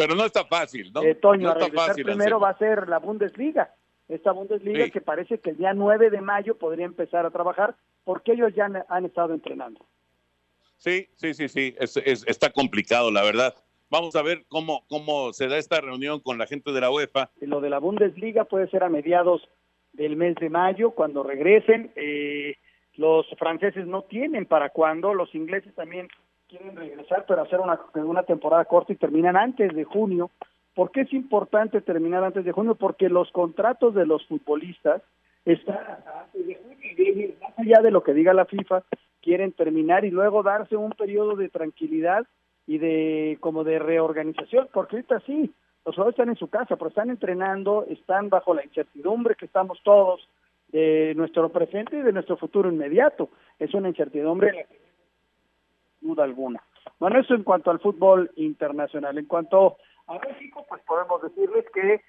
Pero 0.00 0.14
no 0.14 0.24
está 0.24 0.44
fácil, 0.46 0.90
¿no? 0.94 1.02
Eh, 1.02 1.14
Toño, 1.14 1.52
no 1.52 1.60
está 1.60 1.70
fácil, 1.72 2.04
primero 2.04 2.40
va 2.40 2.50
a 2.50 2.58
ser 2.58 2.88
la 2.88 2.98
Bundesliga. 2.98 3.74
Esta 4.08 4.32
Bundesliga 4.32 4.86
Sí. 4.86 4.90
que 4.90 5.00
parece 5.00 5.38
que 5.38 5.50
el 5.50 5.56
día 5.58 5.74
9 5.74 6.08
de 6.10 6.20
mayo 6.20 6.56
podría 6.56 6.86
empezar 6.86 7.26
a 7.26 7.30
trabajar 7.30 7.76
porque 8.04 8.32
ellos 8.32 8.52
ya 8.54 8.64
han, 8.64 8.82
han 8.88 9.04
estado 9.04 9.34
entrenando. 9.34 9.84
Sí, 10.78 11.08
sí, 11.16 11.34
sí, 11.34 11.48
sí, 11.48 11.74
es- 11.78 11.98
es- 11.98 12.26
está 12.26 12.50
complicado, 12.50 13.10
la 13.10 13.22
verdad. 13.22 13.54
Vamos 13.90 14.16
a 14.16 14.22
ver 14.22 14.44
cómo, 14.48 14.84
cómo 14.88 15.32
se 15.34 15.48
da 15.48 15.58
esta 15.58 15.80
reunión 15.80 16.20
con 16.20 16.38
la 16.38 16.46
gente 16.46 16.72
de 16.72 16.80
la 16.80 16.90
UEFA. 16.90 17.30
Lo 17.40 17.60
de 17.60 17.68
la 17.70 17.78
Bundesliga 17.78 18.44
puede 18.44 18.68
ser 18.70 18.82
a 18.84 18.88
mediados 18.88 19.46
del 19.92 20.16
mes 20.16 20.34
de 20.36 20.48
mayo, 20.48 20.92
cuando 20.92 21.22
regresen. 21.22 21.92
Eh, 21.96 22.56
los 22.94 23.26
franceses 23.38 23.86
no 23.86 24.02
tienen 24.04 24.46
para 24.46 24.70
cuándo, 24.70 25.12
los 25.12 25.34
ingleses 25.34 25.74
también 25.74 26.08
quieren 26.50 26.76
regresar, 26.76 27.24
pero 27.26 27.42
hacer 27.42 27.60
una, 27.60 27.80
una 27.94 28.24
temporada 28.24 28.64
corta 28.64 28.92
y 28.92 28.96
terminan 28.96 29.36
antes 29.36 29.74
de 29.74 29.84
junio. 29.84 30.30
¿Por 30.74 30.90
qué 30.90 31.02
es 31.02 31.12
importante 31.12 31.80
terminar 31.80 32.24
antes 32.24 32.44
de 32.44 32.52
junio? 32.52 32.74
Porque 32.74 33.08
los 33.08 33.30
contratos 33.30 33.94
de 33.94 34.04
los 34.04 34.26
futbolistas 34.26 35.02
están 35.44 35.78
antes 35.78 36.46
de 36.46 36.54
junio 36.56 37.34
más 37.40 37.58
allá 37.58 37.80
de 37.80 37.90
lo 37.90 38.02
que 38.02 38.14
diga 38.14 38.34
la 38.34 38.44
FIFA, 38.44 38.82
quieren 39.22 39.52
terminar 39.52 40.04
y 40.04 40.10
luego 40.10 40.42
darse 40.42 40.76
un 40.76 40.90
periodo 40.92 41.36
de 41.36 41.48
tranquilidad 41.48 42.26
y 42.66 42.78
de 42.78 43.38
como 43.40 43.64
de 43.64 43.78
reorganización, 43.78 44.68
porque 44.72 44.96
ahorita 44.96 45.20
sí, 45.20 45.52
los 45.84 45.94
jugadores 45.94 46.14
están 46.14 46.28
en 46.28 46.36
su 46.36 46.48
casa, 46.48 46.76
pero 46.76 46.88
están 46.88 47.10
entrenando, 47.10 47.86
están 47.88 48.28
bajo 48.28 48.54
la 48.54 48.64
incertidumbre 48.64 49.34
que 49.34 49.46
estamos 49.46 49.80
todos 49.82 50.28
de 50.68 51.14
nuestro 51.16 51.48
presente 51.48 51.98
y 51.98 52.02
de 52.02 52.12
nuestro 52.12 52.36
futuro 52.36 52.70
inmediato. 52.70 53.28
Es 53.58 53.74
una 53.74 53.88
incertidumbre 53.88 54.50
en 54.50 54.56
la 54.56 54.62
que 54.64 54.78
no 54.78 54.84
hay 54.84 54.90
duda 56.00 56.24
alguna. 56.24 56.62
Bueno, 56.98 57.18
eso 57.18 57.34
en 57.34 57.44
cuanto 57.44 57.70
al 57.70 57.80
fútbol 57.80 58.30
internacional. 58.36 59.16
En 59.18 59.26
cuanto 59.26 59.76
a 60.06 60.18
México, 60.18 60.64
pues 60.68 60.82
podemos 60.82 61.22
decirles 61.22 61.64
que 61.72 61.94
eh, 61.94 62.02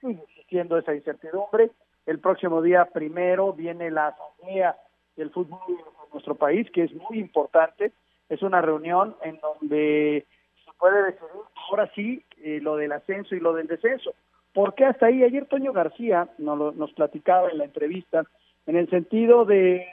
sigue 0.00 0.22
existiendo 0.28 0.78
esa 0.78 0.94
incertidumbre. 0.94 1.70
El 2.06 2.18
próximo 2.18 2.62
día 2.62 2.84
primero 2.86 3.52
viene 3.52 3.90
la 3.90 4.08
asamblea 4.08 4.76
del 5.16 5.30
fútbol 5.30 5.60
en 5.68 6.12
nuestro 6.12 6.34
país, 6.34 6.70
que 6.72 6.84
es 6.84 6.92
muy 6.94 7.18
importante. 7.18 7.92
Es 8.28 8.42
una 8.42 8.60
reunión 8.60 9.16
en 9.22 9.38
donde 9.40 10.26
se 10.64 10.72
puede 10.78 11.04
decidir 11.04 11.30
ahora 11.68 11.90
sí 11.94 12.24
eh, 12.38 12.60
lo 12.60 12.76
del 12.76 12.92
ascenso 12.92 13.34
y 13.34 13.40
lo 13.40 13.52
del 13.52 13.66
descenso. 13.66 14.14
¿Por 14.52 14.74
qué 14.74 14.84
hasta 14.84 15.06
ahí? 15.06 15.22
Ayer 15.22 15.46
Toño 15.46 15.72
García 15.72 16.28
nos, 16.38 16.76
nos 16.76 16.92
platicaba 16.92 17.50
en 17.50 17.58
la 17.58 17.64
entrevista 17.64 18.24
en 18.66 18.76
el 18.76 18.88
sentido 18.90 19.44
de 19.44 19.86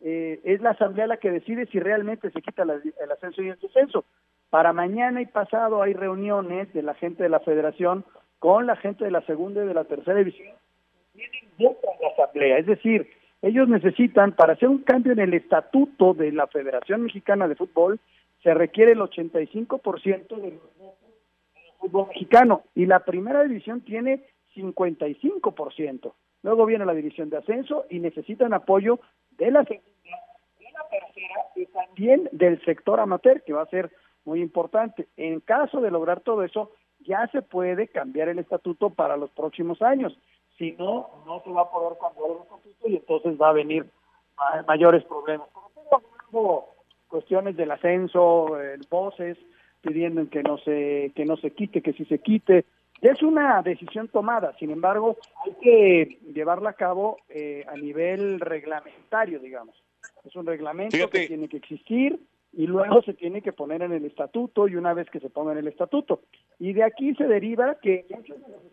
eh, 0.00 0.40
es 0.44 0.60
la 0.60 0.70
asamblea 0.70 1.06
la 1.06 1.16
que 1.16 1.30
decide 1.30 1.66
si 1.66 1.80
realmente 1.80 2.30
se 2.30 2.42
quita 2.42 2.64
la- 2.64 2.74
el 2.74 3.12
ascenso 3.12 3.42
y 3.42 3.48
el 3.48 3.58
descenso. 3.58 4.04
Para 4.50 4.72
mañana 4.72 5.20
y 5.20 5.26
pasado 5.26 5.82
hay 5.82 5.94
reuniones 5.94 6.72
de 6.72 6.82
la 6.82 6.94
gente 6.94 7.22
de 7.22 7.28
la 7.28 7.40
federación 7.40 8.04
con 8.38 8.66
la 8.66 8.76
gente 8.76 9.04
de 9.04 9.10
la 9.10 9.22
segunda 9.22 9.64
y 9.64 9.66
de 9.68 9.74
la 9.74 9.84
tercera 9.84 10.18
división. 10.18 10.54
En 11.58 11.74
la 12.02 12.08
asamblea, 12.12 12.58
es 12.58 12.66
decir, 12.66 13.08
ellos 13.42 13.68
necesitan 13.68 14.32
para 14.32 14.52
hacer 14.54 14.68
un 14.68 14.78
cambio 14.82 15.12
en 15.12 15.20
el 15.20 15.34
estatuto 15.34 16.14
de 16.14 16.32
la 16.32 16.46
Federación 16.46 17.02
Mexicana 17.02 17.48
de 17.48 17.54
Fútbol 17.54 17.98
se 18.42 18.52
requiere 18.54 18.92
el 18.92 19.00
85% 19.00 20.36
de 20.36 20.50
los 20.52 20.78
del 20.78 21.72
fútbol 21.78 22.08
mexicano 22.08 22.62
y 22.74 22.86
la 22.86 23.00
primera 23.00 23.42
división 23.42 23.80
tiene 23.80 24.22
55%. 24.54 26.14
Luego 26.42 26.66
viene 26.66 26.84
la 26.86 26.94
división 26.94 27.30
de 27.30 27.38
ascenso 27.38 27.86
y 27.90 27.98
necesitan 27.98 28.52
apoyo 28.54 29.00
de 29.38 29.50
la 29.50 29.64
segunda, 29.64 29.90
de 30.58 30.72
la 30.72 30.88
tercera 30.88 31.34
y 31.54 31.66
también 31.66 32.28
del 32.32 32.62
sector 32.64 33.00
amateur, 33.00 33.42
que 33.42 33.52
va 33.52 33.62
a 33.62 33.66
ser 33.66 33.90
muy 34.24 34.40
importante. 34.40 35.06
En 35.16 35.40
caso 35.40 35.80
de 35.80 35.90
lograr 35.90 36.20
todo 36.20 36.42
eso, 36.42 36.72
ya 37.00 37.26
se 37.28 37.42
puede 37.42 37.88
cambiar 37.88 38.28
el 38.28 38.38
estatuto 38.38 38.90
para 38.90 39.16
los 39.16 39.30
próximos 39.30 39.80
años. 39.82 40.18
Si 40.58 40.72
no, 40.72 41.08
no 41.26 41.40
se 41.44 41.50
va 41.50 41.62
a 41.62 41.70
poder 41.70 41.98
cambiar 41.98 42.30
el 42.30 42.42
estatuto 42.42 42.88
y 42.88 42.96
entonces 42.96 43.40
va 43.40 43.50
a 43.50 43.52
venir 43.52 43.86
ma- 44.36 44.64
mayores 44.66 45.04
problemas. 45.04 45.48
Hubo 46.32 46.74
cuestiones 47.08 47.56
del 47.56 47.70
ascenso, 47.70 48.60
eh, 48.60 48.78
voces 48.90 49.38
pidiendo 49.82 50.28
que 50.28 50.42
no 50.42 50.58
se 50.58 51.12
que 51.14 51.24
no 51.24 51.36
se 51.36 51.52
quite, 51.52 51.82
que 51.82 51.92
sí 51.92 52.04
se 52.06 52.18
quite. 52.18 52.64
Ya 53.02 53.12
es 53.12 53.22
una 53.22 53.62
decisión 53.62 54.08
tomada, 54.08 54.56
sin 54.58 54.70
embargo, 54.70 55.16
hay 55.44 55.54
que 55.60 56.18
llevarla 56.32 56.70
a 56.70 56.74
cabo 56.74 57.18
eh, 57.28 57.64
a 57.68 57.76
nivel 57.76 58.40
reglamentario, 58.40 59.38
digamos. 59.38 59.76
Es 60.24 60.34
un 60.34 60.46
reglamento 60.46 61.08
que 61.10 61.26
tiene 61.26 61.48
que 61.48 61.58
existir 61.58 62.18
y 62.52 62.66
luego 62.66 63.02
se 63.02 63.12
tiene 63.12 63.42
que 63.42 63.52
poner 63.52 63.82
en 63.82 63.92
el 63.92 64.06
estatuto 64.06 64.66
y 64.66 64.76
una 64.76 64.94
vez 64.94 65.10
que 65.10 65.20
se 65.20 65.28
ponga 65.28 65.52
en 65.52 65.58
el 65.58 65.68
estatuto. 65.68 66.22
Y 66.58 66.72
de 66.72 66.84
aquí 66.84 67.14
se 67.14 67.24
deriva 67.24 67.76
que 67.80 68.06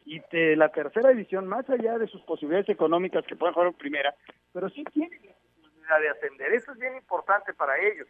y 0.06 0.22
de 0.32 0.56
la 0.56 0.70
tercera 0.70 1.10
división, 1.10 1.48
más 1.48 1.70
allá 1.70 1.98
de 1.98 2.08
sus 2.08 2.22
posibilidades 2.22 2.70
económicas 2.70 3.26
que 3.26 3.36
pueden 3.36 3.54
jugar 3.54 3.70
en 3.70 3.74
primera, 3.74 4.16
pero 4.54 4.70
sí 4.70 4.86
tienen 4.94 5.20
la 5.26 5.34
posibilidad 5.34 6.00
de 6.00 6.10
ascender. 6.10 6.54
Eso 6.54 6.72
es 6.72 6.80
bien 6.80 6.96
importante 6.96 7.54
para 7.54 7.74
ellos, 7.78 8.08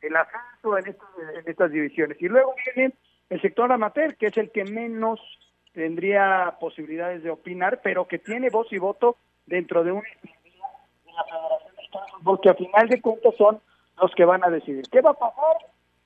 el 0.00 0.14
ascenso 0.14 0.78
en 0.78 0.96
en 1.38 1.48
estas 1.50 1.72
divisiones. 1.72 2.22
Y 2.22 2.28
luego 2.28 2.54
viene 2.74 2.94
el 3.28 3.40
sector 3.42 3.72
amateur, 3.72 4.16
que 4.16 4.26
es 4.26 4.36
el 4.36 4.52
que 4.52 4.64
menos 4.64 5.20
tendría 5.76 6.56
posibilidades 6.58 7.22
de 7.22 7.28
opinar, 7.28 7.80
pero 7.84 8.08
que 8.08 8.18
tiene 8.18 8.48
voz 8.48 8.72
y 8.72 8.78
voto 8.78 9.16
dentro 9.44 9.84
de 9.84 9.92
una 9.92 10.08
de 10.22 10.30
la 11.12 11.24
Federación 11.24 11.74
Mexicana 11.76 12.04
de 12.06 12.12
Fútbol, 12.12 12.40
que 12.40 12.48
a 12.48 12.54
final 12.54 12.88
de 12.88 13.00
cuentas 13.02 13.34
son 13.36 13.60
los 14.00 14.10
que 14.14 14.24
van 14.24 14.42
a 14.42 14.48
decidir. 14.48 14.84
¿Qué 14.90 15.02
va 15.02 15.10
a 15.10 15.14
pasar? 15.14 15.56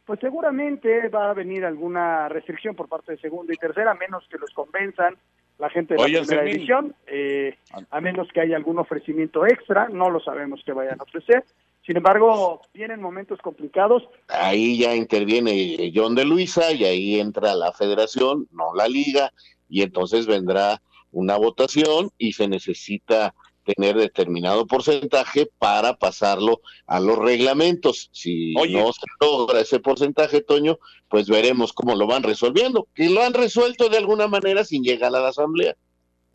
Pues 0.04 0.18
seguramente 0.18 1.08
va 1.08 1.30
a 1.30 1.34
venir 1.34 1.64
alguna 1.64 2.28
restricción 2.28 2.74
por 2.74 2.88
parte 2.88 3.12
de 3.12 3.18
segunda 3.18 3.54
y 3.54 3.56
tercera, 3.58 3.92
a 3.92 3.94
menos 3.94 4.26
que 4.28 4.38
los 4.38 4.50
convenzan 4.50 5.16
la 5.60 5.70
gente 5.70 5.94
de 5.94 6.00
la 6.00 6.20
primera 6.20 6.42
división, 6.42 6.96
eh, 7.06 7.56
a 7.90 8.00
menos 8.00 8.26
que 8.34 8.40
haya 8.40 8.56
algún 8.56 8.80
ofrecimiento 8.80 9.46
extra, 9.46 9.88
no 9.88 10.10
lo 10.10 10.18
sabemos 10.18 10.62
que 10.64 10.72
vayan 10.72 10.98
a 10.98 11.04
ofrecer. 11.04 11.44
Sin 11.86 11.96
embargo, 11.96 12.62
vienen 12.74 13.00
momentos 13.00 13.38
complicados. 13.40 14.02
Ahí 14.28 14.78
ya 14.80 14.96
interviene 14.96 15.92
John 15.94 16.16
de 16.16 16.24
Luisa 16.24 16.72
y 16.72 16.84
ahí 16.84 17.20
entra 17.20 17.54
la 17.54 17.72
federación, 17.72 18.48
no 18.50 18.74
la 18.74 18.88
liga, 18.88 19.32
y 19.70 19.82
entonces 19.82 20.26
vendrá 20.26 20.82
una 21.12 21.36
votación 21.36 22.10
y 22.18 22.34
se 22.34 22.48
necesita 22.48 23.34
tener 23.64 23.96
determinado 23.96 24.66
porcentaje 24.66 25.48
para 25.58 25.94
pasarlo 25.94 26.60
a 26.86 26.98
los 26.98 27.18
reglamentos. 27.18 28.08
Si 28.12 28.52
no 28.54 28.92
se 28.92 29.06
logra 29.20 29.60
ese 29.60 29.80
porcentaje, 29.80 30.40
Toño, 30.40 30.78
pues 31.08 31.28
veremos 31.28 31.72
cómo 31.72 31.94
lo 31.94 32.06
van 32.06 32.22
resolviendo, 32.22 32.88
que 32.94 33.08
lo 33.10 33.22
han 33.22 33.34
resuelto 33.34 33.88
de 33.88 33.98
alguna 33.98 34.28
manera 34.28 34.64
sin 34.64 34.82
llegar 34.82 35.14
a 35.14 35.20
la 35.20 35.28
asamblea. 35.28 35.76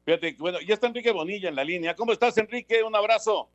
Fíjate, 0.06 0.36
bueno, 0.38 0.60
ya 0.62 0.76
está 0.76 0.88
Enrique 0.88 1.12
Bonilla 1.12 1.50
en 1.50 1.56
la 1.56 1.64
línea. 1.64 1.96
¿Cómo 1.96 2.12
estás, 2.12 2.38
Enrique? 2.38 2.84
Un 2.84 2.96
abrazo. 2.96 3.50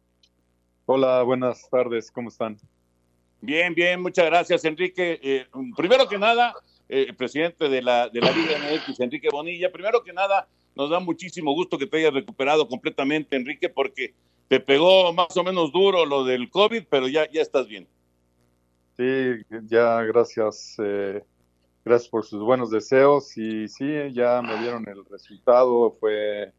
Hola, 0.86 1.22
buenas 1.22 1.68
tardes, 1.70 2.10
¿cómo 2.10 2.28
están? 2.28 2.58
Bien, 3.40 3.74
bien, 3.74 4.02
muchas 4.02 4.26
gracias, 4.26 4.64
Enrique. 4.64 5.20
Eh, 5.22 5.46
primero 5.76 6.08
que 6.08 6.18
nada, 6.18 6.54
eh, 6.92 7.12
presidente 7.12 7.68
de 7.68 7.82
la, 7.82 8.08
de 8.08 8.20
Liga 8.20 8.58
MX, 8.58 8.98
Enrique 8.98 9.28
Bonilla. 9.30 9.70
Primero 9.70 10.02
que 10.02 10.12
nada, 10.12 10.48
nos 10.74 10.90
da 10.90 10.98
muchísimo 10.98 11.52
gusto 11.52 11.78
que 11.78 11.86
te 11.86 11.98
hayas 11.98 12.12
recuperado 12.12 12.66
completamente, 12.66 13.36
Enrique, 13.36 13.68
porque 13.68 14.14
te 14.48 14.58
pegó 14.58 15.12
más 15.12 15.36
o 15.36 15.44
menos 15.44 15.72
duro 15.72 16.04
lo 16.04 16.24
del 16.24 16.50
COVID, 16.50 16.82
pero 16.90 17.06
ya, 17.06 17.30
ya 17.30 17.42
estás 17.42 17.68
bien. 17.68 17.86
Sí, 18.96 19.04
ya 19.68 20.02
gracias, 20.02 20.74
eh, 20.78 21.22
gracias 21.84 22.08
por 22.08 22.24
sus 22.24 22.42
buenos 22.42 22.70
deseos 22.70 23.36
y 23.38 23.68
sí, 23.68 23.86
ya 24.12 24.42
me 24.42 24.60
dieron 24.60 24.86
el 24.88 25.04
resultado, 25.04 25.96
fue, 26.00 26.52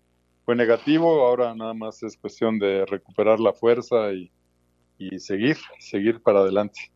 fue 0.45 0.55
negativo, 0.55 1.27
ahora 1.27 1.53
nada 1.53 1.73
más 1.73 2.01
es 2.03 2.15
cuestión 2.15 2.57
de 2.57 2.85
recuperar 2.85 3.41
la 3.41 3.51
fuerza 3.51 4.13
y, 4.13 4.31
y 4.97 5.19
seguir, 5.19 5.57
seguir 5.79 6.21
para 6.21 6.39
adelante. 6.39 6.90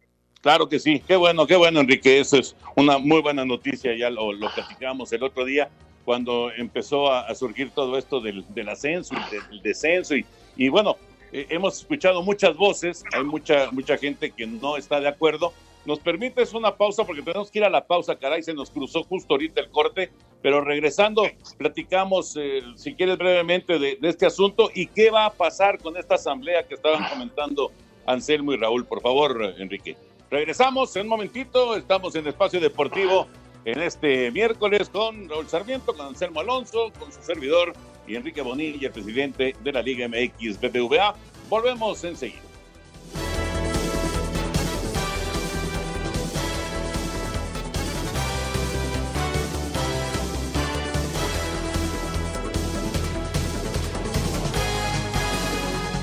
Claro 0.46 0.70
que 0.70 0.78
sí, 0.78 1.02
qué 1.08 1.16
bueno, 1.16 1.48
qué 1.48 1.56
bueno, 1.56 1.80
Enrique. 1.80 2.20
Eso 2.20 2.38
es 2.38 2.56
una 2.76 3.00
muy 3.00 3.20
buena 3.20 3.44
noticia. 3.44 3.96
Ya 3.96 4.12
lo, 4.12 4.32
lo 4.32 4.54
platicamos 4.54 5.12
el 5.12 5.24
otro 5.24 5.44
día 5.44 5.72
cuando 6.04 6.52
empezó 6.52 7.12
a, 7.12 7.34
surgir 7.34 7.72
todo 7.72 7.98
esto 7.98 8.20
del, 8.20 8.46
ascenso 8.70 9.16
y 9.16 9.36
del, 9.36 9.64
descenso. 9.64 10.16
Y, 10.16 10.24
y 10.56 10.70
bueno, 10.70 10.98
eh, 11.32 11.48
hemos 11.50 11.80
escuchado 11.80 12.22
muchas 12.22 12.56
voces, 12.58 13.04
hay 13.12 13.24
mucha, 13.24 13.72
mucha 13.72 13.98
gente 13.98 14.30
que 14.30 14.46
no 14.46 14.78
está 14.78 15.00
de 15.00 15.08
acuerdo. 15.08 15.52
Nos 15.84 15.98
permites 15.98 16.54
una 16.54 16.76
pausa 16.76 17.06
porque 17.06 17.24
tenemos 17.24 17.50
que 17.50 17.58
ir 17.58 17.66
a 17.66 17.70
la 17.72 17.88
pausa, 17.88 18.16
caray, 18.16 18.44
se 18.44 18.54
nos 18.54 18.70
cruzó 18.70 19.04
justo 19.04 19.34
ahorita 19.34 19.62
el 19.62 19.72
corte, 19.72 20.12
pero 20.44 20.62
regresando, 20.62 21.24
platicamos, 21.58 22.38
eh, 22.40 22.62
si 22.76 22.94
quieres 22.94 23.18
brevemente, 23.18 23.80
de, 23.80 23.98
de 24.00 24.10
este 24.10 24.28
asunto 24.28 24.70
y 24.76 24.86
qué 24.86 25.10
va 25.10 25.26
a 25.26 25.34
pasar 25.34 25.80
con 25.80 25.98
esta 25.98 26.14
asamblea 26.14 26.68
que 26.68 26.76
estaban 26.76 27.10
comentando 27.10 27.72
Anselmo 28.06 28.54
y 28.54 28.58
Raúl. 28.58 28.86
Por 28.86 29.02
favor, 29.02 29.56
Enrique. 29.58 29.98
Regresamos 30.36 30.94
en 30.98 31.04
un 31.04 31.08
momentito, 31.08 31.78
estamos 31.78 32.14
en 32.14 32.28
Espacio 32.28 32.60
Deportivo 32.60 33.26
en 33.64 33.82
este 33.82 34.30
miércoles 34.32 34.90
con 34.90 35.30
Raúl 35.30 35.48
Sarmiento, 35.48 35.94
con 35.96 36.08
Anselmo 36.08 36.42
Alonso, 36.42 36.92
con 37.00 37.10
su 37.10 37.22
servidor 37.22 37.72
y 38.06 38.18
Enrique 38.18 38.42
Bonilla, 38.42 38.92
presidente 38.92 39.56
de 39.64 39.72
la 39.72 39.82
Liga 39.82 40.10
MX 40.10 40.60
BBVA. 40.60 41.16
Volvemos 41.48 42.04
enseguida. 42.04 42.45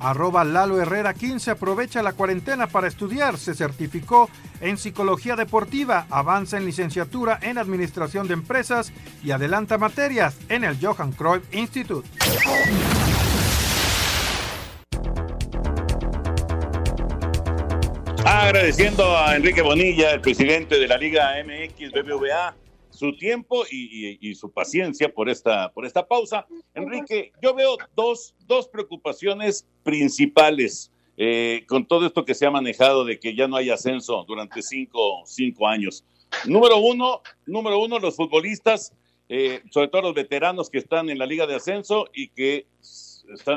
Arroba 0.00 0.44
Lalo 0.44 0.80
Herrera 0.80 1.12
15 1.12 1.50
aprovecha 1.52 2.02
la 2.02 2.14
cuarentena 2.14 2.66
para 2.66 2.88
estudiar. 2.88 3.36
Se 3.36 3.54
certificó 3.54 4.30
en 4.60 4.78
psicología 4.78 5.36
deportiva, 5.36 6.06
avanza 6.10 6.56
en 6.56 6.64
licenciatura 6.64 7.38
en 7.42 7.58
administración 7.58 8.26
de 8.26 8.34
empresas 8.34 8.92
y 9.22 9.30
adelanta 9.30 9.78
materias 9.78 10.36
en 10.48 10.64
el 10.64 10.78
Johan 10.80 11.12
Cruyff 11.12 11.44
Institute. 11.54 12.08
Agradeciendo 18.24 19.16
a 19.18 19.36
Enrique 19.36 19.60
Bonilla, 19.60 20.12
el 20.12 20.20
presidente 20.20 20.78
de 20.78 20.88
la 20.88 20.96
Liga 20.96 21.34
MX 21.44 21.92
BBVA, 21.92 22.54
su 23.00 23.16
tiempo 23.16 23.64
y, 23.70 24.34
su 24.34 24.52
paciencia 24.52 25.10
por 25.12 25.30
esta, 25.30 25.72
por 25.72 25.86
esta 25.86 26.06
pausa. 26.06 26.46
Enrique, 26.74 27.32
yo 27.42 27.54
veo 27.54 27.78
dos, 27.96 28.34
dos 28.46 28.68
preocupaciones 28.68 29.66
principales 29.82 30.92
eh, 31.16 31.64
con 31.66 31.86
todo 31.86 32.06
esto 32.06 32.26
que 32.26 32.34
se 32.34 32.44
ha 32.44 32.50
manejado 32.50 33.06
de 33.06 33.18
que 33.18 33.34
ya 33.34 33.48
no 33.48 33.56
hay 33.56 33.70
ascenso 33.70 34.22
durante 34.28 34.60
cinco, 34.60 35.22
cinco 35.24 35.66
años. 35.66 36.04
Número 36.44 36.76
uno, 36.76 37.22
número 37.46 37.82
uno, 37.82 37.98
los 37.98 38.16
futbolistas, 38.16 38.92
eh, 39.30 39.62
sobre 39.70 39.88
todo 39.88 40.02
los 40.02 40.14
veteranos 40.14 40.68
que 40.68 40.78
están 40.78 41.08
en 41.08 41.18
la 41.18 41.24
liga 41.24 41.46
de 41.46 41.54
ascenso 41.54 42.06
y 42.12 42.28
que 42.28 42.66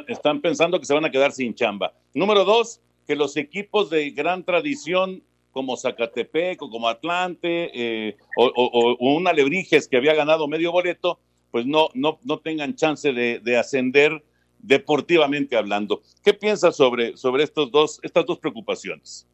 están 0.08 0.40
pensando 0.40 0.80
que 0.80 0.86
se 0.86 0.94
van 0.94 1.04
a 1.04 1.12
quedar 1.12 1.34
sin 1.34 1.54
chamba. 1.54 1.94
Número 2.14 2.46
dos, 2.46 2.80
que 3.06 3.18
los 3.18 3.36
equipos 3.36 3.90
de 3.90 4.10
gran 4.12 4.46
tradición 4.46 5.22
como 5.54 5.78
Zacatepec 5.78 6.62
o 6.62 6.70
como 6.70 6.90
Atlante 6.90 7.72
eh, 7.74 8.18
o, 8.36 8.98
un 9.00 9.28
Alebrijes 9.28 9.88
que 9.88 9.98
había 9.98 10.16
ganado 10.16 10.48
medio 10.48 10.72
boleto, 10.72 11.20
pues 11.52 11.66
no, 11.66 11.90
no, 11.94 12.20
no 12.24 12.40
tengan 12.40 12.76
chance 12.76 13.14
de, 13.14 13.58
ascender 13.58 14.24
deportivamente 14.60 15.56
hablando. 15.56 16.02
¿Qué 16.24 16.34
piensas 16.34 16.76
sobre, 16.76 17.16
sobre 17.16 17.44
estos 17.44 17.72
dos, 17.72 18.00
estas 18.02 18.26
dos 18.26 18.40
preocupaciones? 18.40 19.28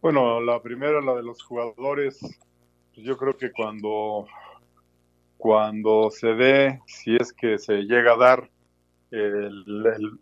Bueno, 0.00 0.40
la 0.40 0.62
primera, 0.62 1.00
la 1.02 1.14
de 1.14 1.22
los 1.22 1.42
jugadores, 1.42 2.18
pues 2.94 3.06
yo 3.06 3.16
creo 3.16 3.36
que 3.36 3.52
cuando, 3.52 4.26
cuando 5.36 6.10
se 6.10 6.28
dé, 6.34 6.80
si 6.86 7.16
es 7.16 7.32
que 7.32 7.58
se 7.58 7.82
llega 7.82 8.14
a 8.14 8.16
dar 8.16 8.50
el, 9.10 9.64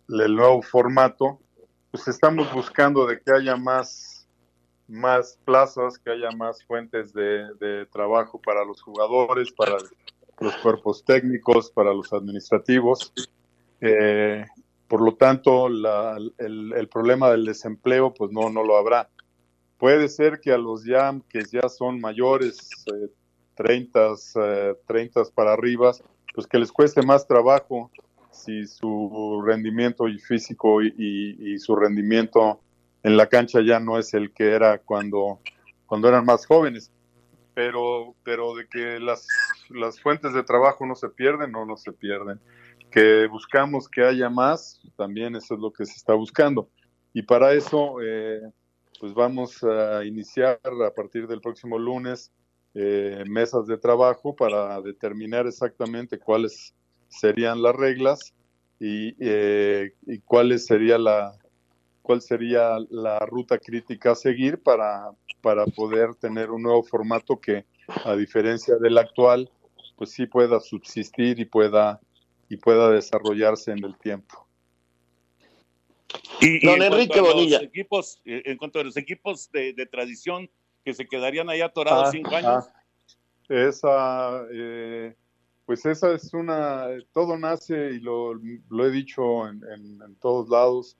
el 0.09 0.35
nuevo 0.35 0.61
formato, 0.61 1.39
pues 1.91 2.07
estamos 2.07 2.51
buscando 2.51 3.05
de 3.05 3.21
que 3.21 3.31
haya 3.31 3.55
más 3.55 4.16
más 4.87 5.37
plazas, 5.43 5.99
que 5.99 6.11
haya 6.11 6.31
más 6.31 6.63
fuentes 6.63 7.13
de, 7.13 7.85
trabajo 7.91 8.39
para 8.39 8.63
los 8.63 8.81
jugadores, 8.81 9.51
para 9.51 9.77
los 10.39 10.55
cuerpos 10.57 11.03
técnicos, 11.03 11.71
para 11.71 11.93
los 11.93 12.11
administrativos. 12.13 13.13
Eh, 13.81 14.45
por 14.87 15.01
lo 15.01 15.15
tanto, 15.15 15.67
el, 15.67 16.89
problema 16.91 17.29
del 17.29 17.45
desempleo, 17.45 18.13
pues 18.13 18.31
no, 18.31 18.49
no 18.49 18.63
lo 18.63 18.77
habrá. 18.77 19.09
Puede 19.77 20.07
ser 20.09 20.39
que 20.39 20.51
a 20.51 20.57
los 20.57 20.85
ya 20.85 21.13
que 21.29 21.43
ya 21.51 21.69
son 21.69 21.99
mayores, 21.99 22.69
eh, 22.93 23.09
30, 23.55 24.13
eh, 24.35 24.75
para 25.35 25.53
arriba, 25.53 25.91
pues 26.33 26.47
que 26.47 26.59
les 26.59 26.71
cueste 26.71 27.01
más 27.01 27.27
trabajo 27.27 27.91
si 28.31 28.65
su 28.67 29.41
rendimiento 29.43 30.05
físico 30.27 30.81
y 30.83 31.57
su 31.57 31.75
rendimiento 31.75 32.61
en 33.07 33.15
la 33.15 33.27
cancha 33.27 33.61
ya 33.61 33.79
no 33.79 33.97
es 33.97 34.13
el 34.13 34.33
que 34.33 34.51
era 34.51 34.79
cuando, 34.79 35.39
cuando 35.85 36.09
eran 36.09 36.25
más 36.25 36.45
jóvenes. 36.45 36.91
Pero, 37.53 38.15
pero 38.23 38.53
de 38.53 38.67
que 38.67 38.99
las, 38.99 39.25
las 39.69 40.01
fuentes 40.01 40.33
de 40.33 40.43
trabajo 40.43 40.85
no 40.85 40.93
se 40.93 41.07
pierden, 41.07 41.53
no, 41.53 41.65
no 41.65 41.77
se 41.77 41.93
pierden. 41.93 42.41
Que 42.91 43.27
buscamos 43.27 43.87
que 43.87 44.03
haya 44.03 44.29
más, 44.29 44.81
también 44.97 45.37
eso 45.37 45.53
es 45.53 45.61
lo 45.61 45.71
que 45.71 45.85
se 45.85 45.93
está 45.93 46.15
buscando. 46.15 46.69
Y 47.13 47.21
para 47.21 47.53
eso, 47.53 47.95
eh, 48.03 48.41
pues 48.99 49.13
vamos 49.13 49.63
a 49.63 50.03
iniciar 50.03 50.59
a 50.65 50.93
partir 50.93 51.27
del 51.27 51.39
próximo 51.39 51.79
lunes 51.79 52.33
eh, 52.73 53.23
mesas 53.25 53.67
de 53.67 53.77
trabajo 53.77 54.35
para 54.35 54.81
determinar 54.81 55.47
exactamente 55.47 56.19
cuáles 56.19 56.75
serían 57.07 57.61
las 57.61 57.73
reglas 57.73 58.33
y, 58.81 59.15
eh, 59.17 59.93
y 60.05 60.19
cuáles 60.19 60.65
sería 60.65 60.97
la 60.97 61.33
cuál 62.07 62.21
sería 62.21 62.77
la 62.89 63.19
ruta 63.19 63.57
crítica 63.57 64.11
a 64.11 64.15
seguir 64.15 64.63
para, 64.63 65.11
para 65.41 65.65
poder 65.65 66.15
tener 66.15 66.51
un 66.51 66.61
nuevo 66.61 66.81
formato 66.81 67.37
que 67.37 67.65
a 68.05 68.15
diferencia 68.15 68.77
del 68.77 68.97
actual 68.97 69.51
pues 69.97 70.11
sí 70.11 70.25
pueda 70.25 70.61
subsistir 70.61 71.37
y 71.37 71.43
pueda 71.45 71.99
y 72.47 72.55
pueda 72.55 72.89
desarrollarse 72.91 73.71
en 73.73 73.83
el 73.83 73.97
tiempo. 73.97 74.47
Y, 76.39 76.63
y 76.63 76.65
Don 76.65 76.75
en 76.77 76.93
Enrique 76.93 77.07
cuanto 77.19 77.29
a 77.29 77.33
Bonilla. 77.33 77.57
Los 77.57 77.67
equipos, 77.67 78.21
eh, 78.23 78.41
en 78.45 78.57
cuanto 78.57 78.79
a 78.79 78.85
los 78.85 78.95
equipos 78.95 79.51
de, 79.51 79.73
de 79.73 79.85
tradición 79.85 80.49
que 80.85 80.93
se 80.93 81.05
quedarían 81.09 81.49
ahí 81.49 81.59
atorados 81.59 82.07
Ah, 82.07 82.11
cinco 82.11 82.35
años. 82.37 82.69
ah. 82.69 82.73
Esa, 83.49 84.45
eh, 84.53 85.13
pues 85.65 85.85
esa 85.85 86.13
es 86.13 86.33
una, 86.33 86.87
todo 87.11 87.37
nace, 87.37 87.91
y 87.95 87.99
lo, 87.99 88.33
lo 88.33 88.85
he 88.85 88.91
dicho 88.91 89.45
en, 89.49 89.61
en- 89.73 90.01
en 90.01 90.15
todos 90.21 90.47
lados, 90.47 90.95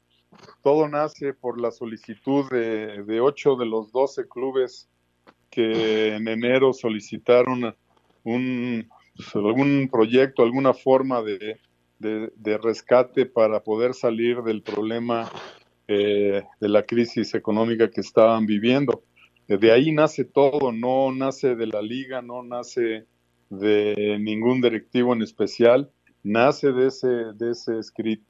todo 0.63 0.87
nace 0.87 1.33
por 1.33 1.59
la 1.59 1.71
solicitud 1.71 2.49
de, 2.49 3.03
de 3.03 3.21
ocho 3.21 3.55
de 3.55 3.65
los 3.65 3.91
doce 3.91 4.27
clubes 4.27 4.89
que 5.49 6.15
en 6.15 6.27
enero 6.27 6.73
solicitaron 6.73 7.75
un, 8.23 8.89
pues, 9.15 9.35
algún 9.35 9.89
proyecto, 9.91 10.43
alguna 10.43 10.73
forma 10.73 11.21
de, 11.21 11.59
de- 11.99 12.31
rescate 12.57 13.25
para 13.25 13.63
poder 13.63 13.93
salir 13.93 14.41
del 14.43 14.61
problema 14.61 15.29
eh, 15.87 16.43
de 16.59 16.69
la 16.69 16.83
crisis 16.83 17.33
económica 17.33 17.89
que 17.89 18.01
estaban 18.01 18.45
viviendo. 18.45 19.03
De 19.47 19.71
ahí 19.71 19.93
nace 19.93 20.25
todo, 20.25 20.71
no 20.73 21.11
nace 21.13 21.55
de 21.55 21.67
la 21.67 21.81
liga, 21.81 22.21
no 22.21 22.43
nace 22.43 23.07
de 23.49 24.17
ningún 24.19 24.59
directivo 24.61 25.13
en 25.13 25.21
especial, 25.21 25.89
nace 26.23 26.73
de 26.73 26.87
ese, 26.87 27.07
de 27.07 27.51
ese 27.51 27.79
escrito. 27.79 28.25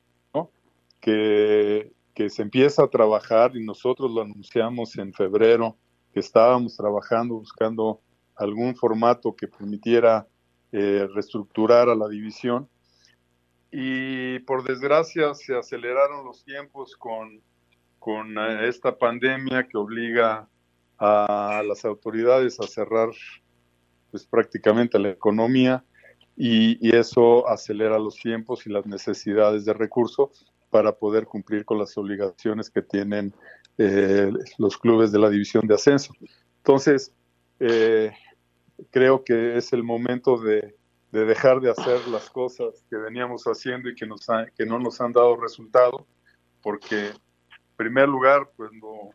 Que, 1.08 2.30
se 2.30 2.42
empieza 2.42 2.84
a 2.84 2.90
trabajar 2.90 3.56
y 3.56 3.64
nosotros 3.64 4.12
lo 4.12 4.22
anunciamos 4.22 4.98
en 4.98 5.14
febrero, 5.14 5.78
que 6.14 6.20
estábamos 6.20 6.76
trabajando 6.76 7.36
buscando 7.36 8.02
algún 8.36 8.76
formato 8.76 9.34
que 9.34 9.48
permitiera 9.48 10.28
eh, 10.72 11.08
reestructurar 11.14 11.88
a 11.90 11.96
la 11.96 12.10
división. 12.10 12.68
Y 13.72 14.40
por 14.40 14.64
desgracia 14.64 15.34
se 15.34 15.56
aceleraron 15.56 16.26
los 16.26 16.44
tiempos 16.44 16.98
con, 16.98 17.42
con 18.00 18.38
eh, 18.38 18.68
esta 18.68 18.98
pandemia 18.98 19.68
que 19.68 19.78
obliga 19.78 20.50
a 20.98 21.62
las 21.66 21.86
autoridades 21.86 22.60
a 22.60 22.68
cerrar 22.68 23.10
pues 24.10 24.26
prácticamente 24.26 24.98
la 24.98 25.10
economía 25.10 25.86
y 26.36 26.96
eso 26.96 27.48
acelera 27.48 27.98
los 27.98 28.16
tiempos 28.16 28.66
y 28.66 28.72
las 28.72 28.86
necesidades 28.86 29.66
de 29.66 29.74
recursos 29.74 30.46
para 30.70 30.92
poder 30.92 31.26
cumplir 31.26 31.66
con 31.66 31.78
las 31.78 31.98
obligaciones 31.98 32.70
que 32.70 32.82
tienen 32.82 33.34
eh, 33.78 34.32
los 34.58 34.78
clubes 34.78 35.12
de 35.12 35.20
la 35.20 35.30
división 35.30 35.68
de 35.68 35.76
ascenso. 35.76 36.14
Entonces, 36.58 37.14
eh, 37.60 38.12
creo 38.92 39.24
que 39.24 39.58
es 39.58 39.72
el 39.74 39.84
momento 39.84 40.38
de, 40.38 40.76
de 41.12 41.26
dejar 41.26 41.62
de 41.62 41.72
hacer 41.72 42.08
las 42.10 42.30
cosas 42.30 42.84
que 42.90 42.98
veníamos 42.98 43.44
haciendo 43.46 43.90
y 43.90 43.96
que, 43.96 44.06
nos 44.06 44.28
que 44.56 44.66
no 44.66 44.80
nos 44.80 45.00
han 45.00 45.14
dado 45.14 45.38
resultado, 45.38 46.06
porque 46.62 47.08
en 47.08 47.16
primer 47.76 48.10
lugar, 48.10 48.50
no, 48.58 49.12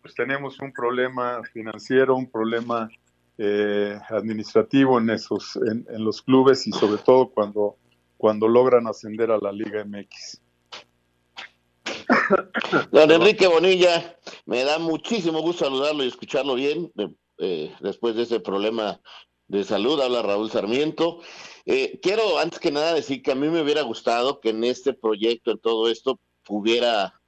pues 0.00 0.14
tenemos 0.14 0.60
un 0.60 0.72
problema 0.72 1.42
financiero, 1.52 2.16
un 2.16 2.30
problema 2.30 2.88
eh, 3.38 3.98
administrativo 4.08 4.98
en 4.98 5.10
esos, 5.10 5.56
en 5.64 6.04
los 6.04 6.22
clubes 6.22 6.66
y 6.66 6.72
sobre 6.72 7.00
todo 7.02 7.30
cuando, 7.30 7.76
cuando 8.22 8.46
logran 8.46 8.86
ascender 8.86 9.32
a 9.32 9.38
la 9.38 9.50
Liga 9.50 9.84
MX. 9.84 10.40
Don 12.92 13.10
Enrique 13.10 13.48
Bonilla, 13.48 14.16
me 14.46 14.62
da 14.62 14.78
muchísimo 14.78 15.40
gusto 15.40 15.64
saludarlo 15.64 16.04
y 16.04 16.06
escucharlo 16.06 16.54
bien 16.54 16.92
de- 16.94 17.12
eh, 17.38 17.74
después 17.80 18.14
de 18.14 18.22
ese 18.22 18.38
problema 18.38 19.00
de 19.48 19.64
salud. 19.64 20.00
Habla 20.00 20.22
Raúl 20.22 20.52
Sarmiento. 20.52 21.18
Eh, 21.66 21.98
quiero 22.00 22.38
antes 22.38 22.60
que 22.60 22.70
nada 22.70 22.94
decir 22.94 23.22
que 23.22 23.32
a 23.32 23.34
mí 23.34 23.48
me 23.48 23.60
hubiera 23.60 23.82
gustado 23.82 24.38
que 24.38 24.50
en 24.50 24.62
este 24.62 24.92
proyecto, 24.92 25.50
en 25.50 25.58
todo 25.58 25.90
esto, 25.90 26.20
hubiera 26.48 27.20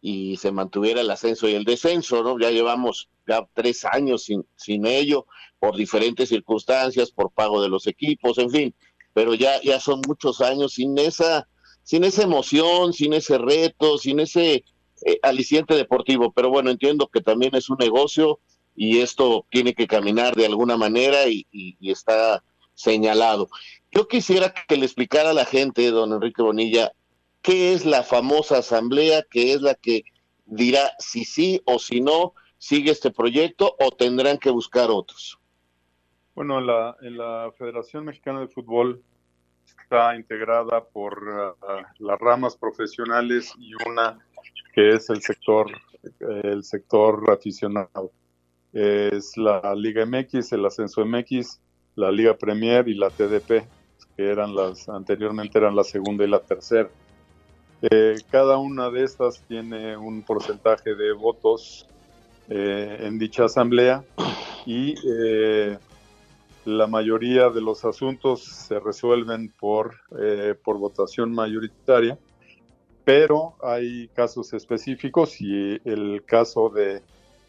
y 0.00 0.36
se 0.38 0.50
mantuviera 0.50 1.02
el 1.02 1.10
ascenso 1.12 1.48
y 1.48 1.54
el 1.54 1.64
descenso, 1.64 2.24
¿no? 2.24 2.36
Ya 2.40 2.50
llevamos 2.50 3.08
ya 3.28 3.46
tres 3.52 3.84
años 3.84 4.24
sin, 4.24 4.44
sin 4.56 4.84
ello, 4.84 5.26
por 5.60 5.76
diferentes 5.76 6.28
circunstancias, 6.30 7.12
por 7.12 7.30
pago 7.30 7.62
de 7.62 7.68
los 7.68 7.86
equipos, 7.86 8.38
en 8.38 8.50
fin, 8.50 8.74
pero 9.14 9.34
ya, 9.34 9.60
ya 9.62 9.80
son 9.80 10.00
muchos 10.06 10.40
años 10.40 10.74
sin 10.74 10.96
esa, 10.98 11.48
sin 11.82 12.04
esa 12.04 12.22
emoción, 12.22 12.92
sin 12.92 13.12
ese 13.12 13.38
reto, 13.38 13.98
sin 13.98 14.20
ese 14.20 14.64
eh, 15.04 15.18
aliciente 15.22 15.74
deportivo. 15.74 16.32
Pero 16.32 16.50
bueno, 16.50 16.70
entiendo 16.70 17.08
que 17.08 17.20
también 17.20 17.54
es 17.54 17.70
un 17.70 17.76
negocio 17.78 18.38
y 18.76 19.00
esto 19.00 19.46
tiene 19.50 19.74
que 19.74 19.86
caminar 19.86 20.34
de 20.36 20.46
alguna 20.46 20.76
manera 20.76 21.28
y, 21.28 21.46
y- 21.50 21.90
está 21.90 22.42
señalado. 22.74 23.48
Yo 23.92 24.08
quisiera 24.08 24.54
que 24.68 24.76
le 24.76 24.86
explicara 24.86 25.30
a 25.30 25.34
la 25.34 25.44
gente, 25.44 25.90
don 25.90 26.12
Enrique 26.12 26.42
Bonilla, 26.42 26.92
qué 27.42 27.72
es 27.74 27.84
la 27.84 28.02
famosa 28.04 28.58
asamblea, 28.58 29.22
que 29.30 29.52
es 29.52 29.60
la 29.60 29.74
que 29.74 30.04
dirá 30.46 30.92
si 30.98 31.24
sí 31.24 31.60
o 31.66 31.78
si 31.78 32.00
no 32.00 32.34
sigue 32.58 32.90
este 32.92 33.10
proyecto 33.10 33.76
o 33.80 33.90
tendrán 33.90 34.38
que 34.38 34.50
buscar 34.50 34.90
otros. 34.90 35.39
Bueno, 36.40 36.58
en 36.58 36.66
la, 36.68 36.96
la 37.02 37.52
Federación 37.52 38.06
Mexicana 38.06 38.40
de 38.40 38.48
Fútbol 38.48 39.02
está 39.82 40.16
integrada 40.16 40.82
por 40.82 41.22
ah, 41.28 41.82
las 41.98 42.18
ramas 42.18 42.56
profesionales 42.56 43.52
y 43.58 43.72
una 43.86 44.18
que 44.72 44.88
es 44.88 45.10
el 45.10 45.20
sector, 45.20 45.66
el 46.42 46.64
sector 46.64 47.30
aficionado. 47.30 48.10
Es 48.72 49.36
la 49.36 49.74
Liga 49.74 50.06
MX, 50.06 50.54
el 50.54 50.64
Ascenso 50.64 51.04
MX, 51.04 51.60
la 51.96 52.10
Liga 52.10 52.32
Premier 52.32 52.88
y 52.88 52.94
la 52.94 53.10
TDP, 53.10 53.68
que 54.16 54.30
eran 54.30 54.54
las 54.54 54.88
anteriormente 54.88 55.58
eran 55.58 55.76
la 55.76 55.84
segunda 55.84 56.24
y 56.24 56.28
la 56.28 56.40
tercera. 56.40 56.88
Eh, 57.82 58.14
cada 58.30 58.56
una 58.56 58.88
de 58.88 59.04
estas 59.04 59.42
tiene 59.46 59.94
un 59.94 60.22
porcentaje 60.22 60.94
de 60.94 61.12
votos 61.12 61.86
eh, 62.48 62.96
en 63.00 63.18
dicha 63.18 63.44
asamblea 63.44 64.02
y 64.64 64.94
eh, 65.06 65.78
la 66.64 66.86
mayoría 66.86 67.48
de 67.48 67.60
los 67.60 67.84
asuntos 67.84 68.44
se 68.44 68.78
resuelven 68.78 69.52
por, 69.58 69.96
eh, 70.18 70.54
por 70.62 70.78
votación 70.78 71.32
mayoritaria, 71.32 72.18
pero 73.04 73.54
hay 73.62 74.08
casos 74.08 74.52
específicos 74.52 75.40
y 75.40 75.80
el 75.84 76.22
caso 76.26 76.68
de, 76.68 77.02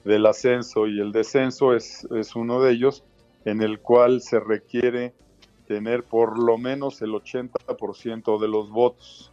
del 0.06 0.26
ascenso 0.26 0.88
y 0.88 1.00
el 1.00 1.12
descenso 1.12 1.76
es, 1.76 2.08
es 2.12 2.36
uno 2.36 2.62
de 2.62 2.72
ellos 2.72 3.04
en 3.46 3.62
el 3.62 3.80
cual 3.80 4.22
se 4.22 4.40
requiere 4.40 5.14
tener 5.68 6.04
por 6.04 6.40
lo 6.40 6.58
menos 6.58 7.02
el 7.02 7.12
80% 7.12 8.40
de 8.40 8.48
los 8.48 8.70
votos. 8.70 9.32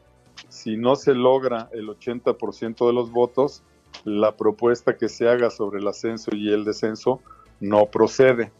Si 0.49 0.77
no 0.77 0.97
se 0.97 1.15
logra 1.15 1.69
el 1.73 1.89
80% 1.89 2.87
de 2.87 2.93
los 2.93 3.11
votos, 3.11 3.63
la 4.05 4.37
propuesta 4.37 4.97
que 4.97 5.09
se 5.09 5.29
haga 5.29 5.51
sobre 5.51 5.81
el 5.81 5.89
ascenso 5.89 6.35
y 6.35 6.53
el 6.53 6.65
descenso 6.65 7.21
no 7.61 7.87
procede. 7.87 8.53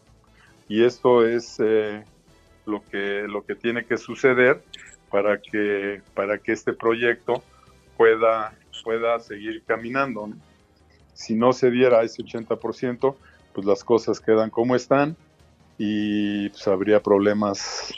Y 0.69 0.83
esto 0.85 1.27
es 1.27 1.57
eh, 1.59 2.05
lo, 2.65 2.81
que, 2.85 3.25
lo 3.27 3.43
que 3.43 3.55
tiene 3.55 3.83
que 3.83 3.97
suceder 3.97 4.63
para 5.09 5.41
que, 5.41 6.01
para 6.13 6.37
que 6.37 6.51
este 6.51 6.73
proyecto 6.73 7.43
pueda, 7.97 8.53
pueda 8.83 9.19
seguir 9.19 9.63
caminando. 9.65 10.29
Si 11.13 11.35
no 11.35 11.51
se 11.51 11.71
diera 11.71 12.03
ese 12.03 12.23
80%, 12.23 13.15
pues 13.51 13.65
las 13.65 13.83
cosas 13.83 14.19
quedan 14.19 14.51
como 14.51 14.75
están 14.75 15.17
y 15.79 16.49
pues, 16.49 16.67
habría 16.67 17.01
problemas 17.01 17.91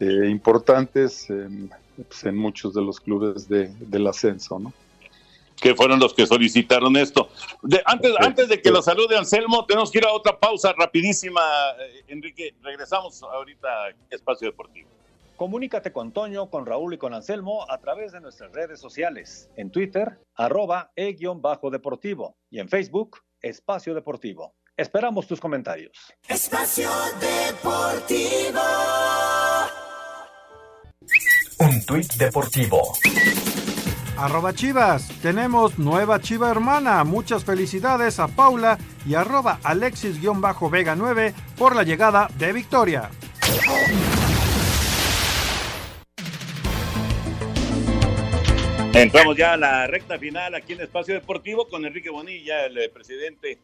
eh, 0.00 0.28
importantes 0.28 1.30
en, 1.30 1.70
pues, 1.96 2.24
en 2.24 2.36
muchos 2.36 2.74
de 2.74 2.82
los 2.82 2.98
clubes 2.98 3.48
de, 3.48 3.68
del 3.78 4.06
ascenso, 4.08 4.58
¿no? 4.58 4.72
Que 5.60 5.74
fueron 5.74 6.00
los 6.00 6.14
que 6.14 6.26
solicitaron 6.26 6.96
esto. 6.96 7.28
De- 7.62 7.82
antes, 7.84 8.12
antes 8.18 8.48
de 8.48 8.60
que 8.60 8.70
lo 8.70 8.82
salude 8.82 9.16
Anselmo, 9.16 9.66
tenemos 9.66 9.90
que 9.90 9.98
ir 9.98 10.04
a 10.04 10.12
otra 10.12 10.38
pausa 10.38 10.72
rapidísima, 10.76 11.40
eh, 11.78 12.04
Enrique. 12.08 12.54
Regresamos 12.62 13.22
ahorita 13.22 13.68
a 13.68 13.88
Espacio 14.10 14.48
Deportivo. 14.48 14.88
Comunícate 15.36 15.90
con 15.92 16.12
Toño, 16.12 16.50
con 16.50 16.66
Raúl 16.66 16.92
y 16.94 16.98
con 16.98 17.14
Anselmo 17.14 17.64
a 17.70 17.78
través 17.78 18.12
de 18.12 18.20
nuestras 18.20 18.52
redes 18.52 18.78
sociales. 18.78 19.48
En 19.56 19.70
Twitter, 19.70 20.18
arroba 20.34 20.92
e-deportivo 20.96 22.36
y 22.50 22.58
en 22.60 22.68
Facebook, 22.68 23.18
Espacio 23.40 23.94
Deportivo. 23.94 24.54
Esperamos 24.76 25.26
tus 25.26 25.40
comentarios. 25.40 25.92
Espacio 26.28 26.90
Deportivo. 27.20 28.60
Un 31.58 31.84
tuit 31.86 32.12
deportivo. 32.14 32.92
Arroba 34.20 34.52
Chivas, 34.52 35.08
tenemos 35.22 35.78
nueva 35.78 36.20
Chiva 36.20 36.50
hermana. 36.50 37.02
Muchas 37.04 37.42
felicidades 37.42 38.18
a 38.18 38.28
Paula 38.28 38.76
y 39.06 39.14
arroba 39.14 39.60
Alexis-Vega 39.62 40.94
9 40.94 41.32
por 41.56 41.74
la 41.74 41.84
llegada 41.84 42.28
de 42.36 42.52
Victoria. 42.52 43.08
Entramos 48.92 49.38
ya 49.38 49.54
a 49.54 49.56
la 49.56 49.86
recta 49.86 50.18
final 50.18 50.54
aquí 50.54 50.74
en 50.74 50.82
Espacio 50.82 51.14
Deportivo 51.14 51.66
con 51.66 51.86
Enrique 51.86 52.10
Bonilla, 52.10 52.66
el 52.66 52.76
eh, 52.76 52.90
presidente 52.90 53.56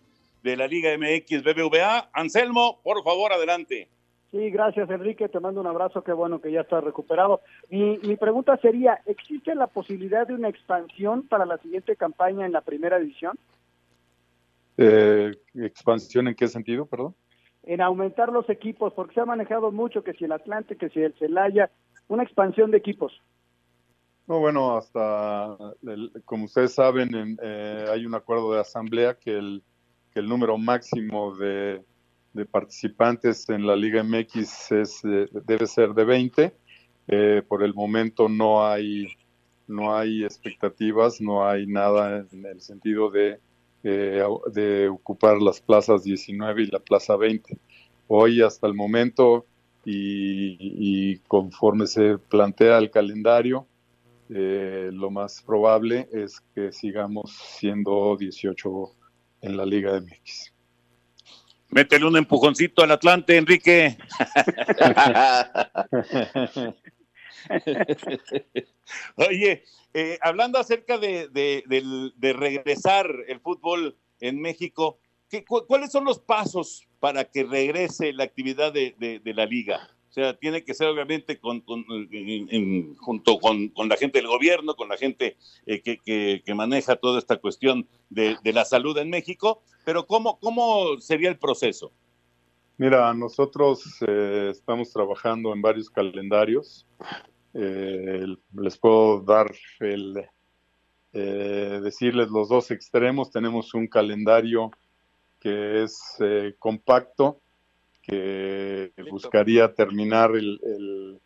de 0.42 0.56
la 0.56 0.66
Liga 0.66 0.96
MX 0.96 1.42
BBVA. 1.42 2.08
Anselmo, 2.14 2.80
por 2.82 3.04
favor, 3.04 3.30
adelante. 3.30 3.90
Sí, 4.36 4.50
gracias 4.50 4.90
Enrique, 4.90 5.30
te 5.30 5.40
mando 5.40 5.62
un 5.62 5.66
abrazo, 5.66 6.04
qué 6.04 6.12
bueno 6.12 6.42
que 6.42 6.52
ya 6.52 6.60
estás 6.60 6.84
recuperado. 6.84 7.40
Mi, 7.70 7.96
mi 8.00 8.16
pregunta 8.16 8.54
sería, 8.58 9.00
¿existe 9.06 9.54
la 9.54 9.66
posibilidad 9.66 10.26
de 10.26 10.34
una 10.34 10.50
expansión 10.50 11.26
para 11.26 11.46
la 11.46 11.56
siguiente 11.56 11.96
campaña 11.96 12.44
en 12.44 12.52
la 12.52 12.60
primera 12.60 12.98
división? 12.98 13.38
Eh, 14.76 15.32
¿Expansión 15.54 16.28
en 16.28 16.34
qué 16.34 16.48
sentido, 16.48 16.84
perdón? 16.84 17.14
En 17.62 17.80
aumentar 17.80 18.28
los 18.30 18.46
equipos, 18.50 18.92
porque 18.92 19.14
se 19.14 19.20
ha 19.20 19.24
manejado 19.24 19.72
mucho 19.72 20.04
que 20.04 20.12
si 20.12 20.26
el 20.26 20.32
Atlante, 20.32 20.76
que 20.76 20.90
si 20.90 21.00
el 21.00 21.14
Celaya, 21.14 21.70
una 22.08 22.22
expansión 22.22 22.70
de 22.70 22.76
equipos. 22.76 23.18
No, 24.26 24.38
bueno, 24.40 24.76
hasta, 24.76 25.56
el- 25.80 26.12
como 26.26 26.44
ustedes 26.44 26.74
saben, 26.74 27.14
en, 27.14 27.38
eh, 27.42 27.86
hay 27.90 28.04
un 28.04 28.14
acuerdo 28.14 28.52
de 28.52 28.60
asamblea 28.60 29.14
que 29.14 29.30
el, 29.30 29.62
que 30.12 30.20
el 30.20 30.28
número 30.28 30.58
máximo 30.58 31.34
de, 31.36 31.82
de 32.36 32.44
participantes 32.44 33.48
en 33.48 33.66
la 33.66 33.74
Liga 33.74 34.04
MX 34.04 34.72
es, 34.72 35.04
eh, 35.04 35.28
debe 35.44 35.66
ser 35.66 35.94
de 35.94 36.04
20. 36.04 36.54
Eh, 37.08 37.42
por 37.48 37.62
el 37.62 37.74
momento 37.74 38.28
no 38.28 38.64
hay, 38.64 39.08
no 39.66 39.96
hay 39.96 40.24
expectativas, 40.24 41.20
no 41.20 41.48
hay 41.48 41.66
nada 41.66 42.26
en 42.30 42.44
el 42.44 42.60
sentido 42.60 43.10
de, 43.10 43.40
eh, 43.82 44.22
de 44.52 44.88
ocupar 44.88 45.40
las 45.40 45.60
plazas 45.60 46.04
19 46.04 46.62
y 46.62 46.66
la 46.66 46.78
plaza 46.78 47.16
20. 47.16 47.58
Hoy, 48.08 48.42
hasta 48.42 48.66
el 48.66 48.74
momento, 48.74 49.46
y, 49.84 50.56
y 50.60 51.18
conforme 51.26 51.86
se 51.86 52.18
plantea 52.18 52.78
el 52.78 52.90
calendario, 52.90 53.66
lo 54.28 55.10
más 55.12 55.40
probable 55.42 56.08
es 56.12 56.40
que 56.52 56.72
sigamos 56.72 57.30
siendo 57.30 58.16
18 58.16 58.90
en 59.42 59.56
la 59.56 59.64
Liga 59.64 60.00
MX. 60.00 60.55
Métele 61.76 62.06
un 62.06 62.16
empujoncito 62.16 62.82
al 62.82 62.90
Atlante, 62.90 63.36
Enrique. 63.36 63.98
Oye, 69.16 69.62
eh, 69.92 70.18
hablando 70.22 70.58
acerca 70.58 70.96
de, 70.96 71.28
regresar 72.32 73.10
el 73.28 73.40
fútbol 73.40 73.98
en 74.20 74.40
México, 74.40 74.98
¿qué- 75.28 75.44
cu- 75.44 75.66
¿cuáles 75.66 75.92
son 75.92 76.06
los 76.06 76.18
pasos 76.18 76.88
para 76.98 77.24
que 77.24 77.44
regrese 77.44 78.14
la 78.14 78.24
actividad 78.24 78.72
de 78.72 79.20
la 79.34 79.44
liga? 79.44 79.95
O 80.16 80.18
sea, 80.18 80.32
tiene 80.32 80.64
que 80.64 80.72
ser 80.72 80.88
obviamente 80.88 81.38
con, 81.38 81.62
junto 82.96 83.38
con, 83.38 83.68
con 83.68 83.86
la 83.90 83.98
gente 83.98 84.16
del 84.16 84.28
gobierno, 84.28 84.74
con 84.74 84.88
la 84.88 84.96
gente 84.96 85.36
eh, 85.66 85.82
que, 85.82 85.98
que- 85.98 86.54
maneja 86.54 86.96
toda 86.96 87.18
esta 87.18 87.36
cuestión 87.36 87.86
de, 88.08 88.38
de 88.42 88.52
la 88.54 88.64
salud 88.64 88.96
en 88.96 89.10
México, 89.10 89.60
pero 89.84 90.06
¿cómo, 90.06 90.38
cómo 90.40 90.98
sería 91.00 91.28
el 91.28 91.38
proceso? 91.38 91.92
Mira, 92.78 93.12
nosotros 93.12 93.84
eh, 94.08 94.48
estamos 94.52 94.90
trabajando 94.90 95.52
en 95.52 95.60
varios 95.60 95.90
calendarios. 95.90 96.86
Eh, 97.52 98.24
les 98.54 98.78
puedo 98.78 99.20
dar 99.20 99.54
el, 99.80 100.24
decirles 101.12 102.30
los 102.30 102.48
dos 102.48 102.70
extremos. 102.70 103.30
Tenemos 103.30 103.74
un 103.74 103.86
calendario 103.86 104.70
que 105.40 105.82
es 105.82 106.00
compacto, 106.58 107.42
que 108.06 108.92
buscaría 109.10 109.74
terminar 109.74 110.30
el, 110.36 110.60
el- 110.62 111.20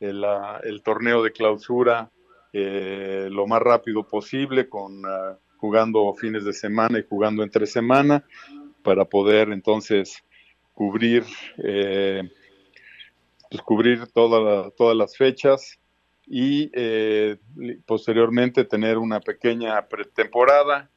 el, 0.00 0.82
torneo 0.82 1.22
de 1.22 1.32
clausura 1.32 2.10
eh, 2.52 3.28
lo 3.30 3.46
más 3.46 3.62
rápido 3.62 4.06
posible, 4.06 4.68
con 4.68 5.02
ah, 5.06 5.38
jugando 5.56 6.12
fines 6.14 6.44
de 6.44 6.52
semana 6.52 6.98
y 6.98 7.04
jugando 7.08 7.42
entre 7.42 7.66
semana, 7.66 8.24
para 8.82 9.04
poder 9.06 9.48
entonces 9.50 10.22
cubrir 10.74 11.24
eh, 11.62 12.22
pues, 13.50 13.62
cubrir 13.62 14.06
toda 14.08 14.40
la- 14.40 14.70
todas 14.72 14.96
las 14.96 15.16
fechas 15.16 15.78
y 16.26 16.70
eh, 16.74 17.38
posteriormente 17.86 18.64
tener 18.64 18.98
una 18.98 19.20
pequeña 19.20 19.86
pretemporada 19.88 20.90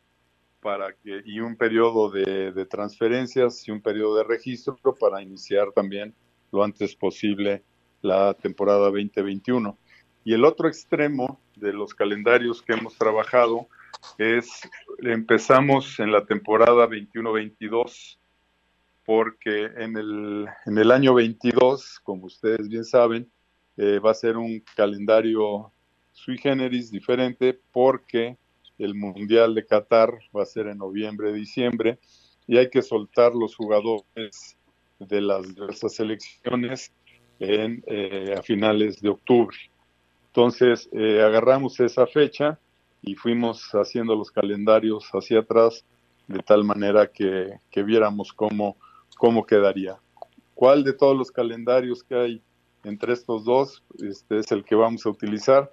para 0.62 0.94
que 0.94 1.22
y 1.26 1.40
un 1.40 1.56
periodo 1.56 2.10
de, 2.10 2.66
transferencias 2.66 3.68
y 3.68 3.72
un 3.72 3.82
periodo 3.82 4.18
de 4.18 4.24
registro 4.24 4.78
para 5.00 5.22
iniciar 5.22 5.72
también 5.72 6.14
lo 6.52 6.64
antes 6.64 6.96
posible 6.96 7.64
la 8.02 8.34
temporada 8.34 8.86
2021. 8.86 9.78
Y 10.24 10.34
el 10.34 10.44
otro 10.46 10.68
extremo 10.68 11.40
de 11.56 11.74
los 11.74 11.94
calendarios 11.94 12.62
que 12.62 12.74
hemos 12.74 12.98
trabajado 12.98 13.68
es 14.18 14.62
empezamos 15.00 16.00
en 16.00 16.12
la 16.12 16.26
temporada 16.26 16.88
21-22 16.88 18.18
porque 19.06 19.72
en 19.78 19.96
el, 19.96 20.48
en 20.66 20.78
el 20.78 20.92
año 20.92 21.14
22, 21.14 22.02
como 22.04 22.26
ustedes 22.26 22.68
bien 22.68 22.84
saben, 22.84 23.32
eh, 23.78 24.00
va 24.00 24.12
a 24.12 24.16
ser 24.16 24.36
un 24.36 24.62
calendario 24.76 25.72
sui 26.12 26.38
generis 26.38 26.92
diferente 26.92 27.58
porque 27.72 28.38
el 28.78 28.96
Mundial 28.96 29.56
de 29.56 29.66
Qatar 29.66 30.12
va 30.36 30.44
a 30.44 30.46
ser 30.46 30.68
en 30.68 30.78
noviembre, 30.78 31.34
diciembre, 31.34 32.00
y 32.48 32.58
hay 32.58 32.70
que 32.70 32.82
soltar 32.82 33.36
los 33.36 33.56
jugadores 33.56 34.58
de 35.00 35.22
las 35.22 35.54
diversas 35.54 35.96
selecciones 35.96 36.92
en, 37.40 37.84
eh, 37.88 38.36
a 38.38 38.42
finales 38.42 39.02
de 39.02 39.10
octubre. 39.10 39.58
Entonces, 40.28 40.90
eh, 40.92 41.22
agarramos 41.22 41.80
esa 41.80 42.08
fecha 42.08 42.60
y 43.02 43.16
fuimos 43.16 43.70
haciendo 43.74 44.16
los 44.16 44.32
calendarios 44.32 45.10
hacia 45.12 45.40
atrás 45.40 45.86
de 46.28 46.40
tal 46.40 46.64
manera 46.64 47.08
que, 47.08 47.60
que 47.72 47.84
viéramos 47.84 48.34
cómo, 48.34 48.78
cómo 49.18 49.46
quedaría. 49.46 49.98
¿Cuál 50.54 50.84
de 50.84 50.94
todos 50.94 51.16
los 51.18 51.32
calendarios 51.32 52.04
que 52.04 52.16
hay 52.16 52.42
entre 52.84 53.14
estos 53.14 53.46
dos 53.46 53.84
este, 54.00 54.40
es 54.40 54.52
el 54.52 54.64
que 54.64 54.76
vamos 54.76 55.06
a 55.06 55.10
utilizar? 55.10 55.72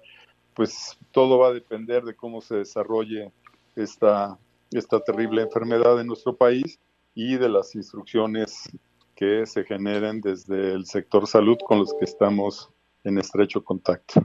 Pues 0.55 0.97
todo 1.11 1.37
va 1.37 1.49
a 1.49 1.53
depender 1.53 2.03
de 2.03 2.15
cómo 2.15 2.41
se 2.41 2.55
desarrolle 2.55 3.31
esta, 3.75 4.37
esta 4.71 4.99
terrible 5.01 5.43
enfermedad 5.43 5.99
en 5.99 6.07
nuestro 6.07 6.35
país 6.35 6.79
y 7.13 7.37
de 7.37 7.49
las 7.49 7.75
instrucciones 7.75 8.69
que 9.15 9.45
se 9.45 9.63
generen 9.63 10.21
desde 10.21 10.73
el 10.73 10.85
sector 10.85 11.27
salud 11.27 11.57
con 11.65 11.79
los 11.79 11.93
que 11.93 12.05
estamos 12.05 12.69
en 13.03 13.17
estrecho 13.17 13.63
contacto. 13.63 14.21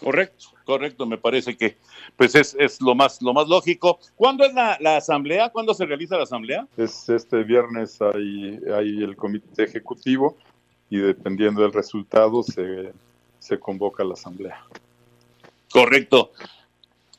Correcto, 0.00 0.48
correcto, 0.66 1.06
me 1.06 1.16
parece 1.16 1.56
que 1.56 1.78
pues 2.16 2.34
es, 2.34 2.54
es 2.58 2.82
lo 2.82 2.94
más 2.94 3.22
lo 3.22 3.32
más 3.32 3.48
lógico. 3.48 3.98
¿Cuándo 4.14 4.44
es 4.44 4.52
la, 4.52 4.76
la 4.80 4.98
asamblea? 4.98 5.48
¿Cuándo 5.48 5.72
se 5.72 5.86
realiza 5.86 6.18
la 6.18 6.24
asamblea? 6.24 6.68
Es 6.76 7.08
este 7.08 7.42
viernes 7.44 8.00
hay, 8.02 8.60
hay 8.74 9.02
el 9.02 9.16
comité 9.16 9.64
ejecutivo 9.64 10.36
y 10.90 10.98
dependiendo 10.98 11.62
del 11.62 11.72
resultado 11.72 12.42
se, 12.42 12.92
se 13.38 13.58
convoca 13.58 14.04
la 14.04 14.12
asamblea. 14.12 14.62
Correcto. 15.80 16.32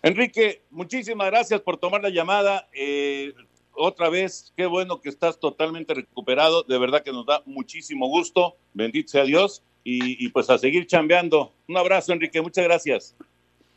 Enrique, 0.02 0.62
muchísimas 0.72 1.28
gracias 1.28 1.62
por 1.62 1.78
tomar 1.78 2.02
la 2.02 2.10
llamada. 2.10 2.68
Eh, 2.74 3.34
otra 3.74 4.10
vez, 4.10 4.52
qué 4.56 4.66
bueno 4.66 5.00
que 5.02 5.10
estás 5.10 5.40
totalmente 5.40 5.94
recuperado. 5.94 6.64
De 6.64 6.78
verdad 6.78 7.04
que 7.04 7.12
nos 7.12 7.26
da 7.26 7.42
muchísimo 7.46 8.08
gusto. 8.08 8.56
Bendito 8.74 9.10
sea 9.12 9.24
Dios. 9.26 9.62
Y, 9.84 10.24
y 10.26 10.30
pues 10.30 10.50
a 10.50 10.58
seguir 10.58 10.88
chambeando. 10.88 11.54
Un 11.68 11.78
abrazo, 11.78 12.14
Enrique. 12.14 12.42
Muchas 12.42 12.64
gracias. 12.64 13.16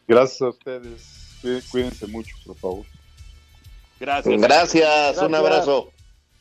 Gracias 0.08 0.40
a 0.42 0.48
ustedes. 0.48 1.38
Cuí- 1.42 1.62
Cuídense 1.70 2.06
mucho, 2.06 2.34
por 2.44 2.56
favor. 2.56 2.86
Gracias. 4.00 4.40
Gracias, 4.40 5.18
un 5.18 5.34
abrazo. 5.34 5.92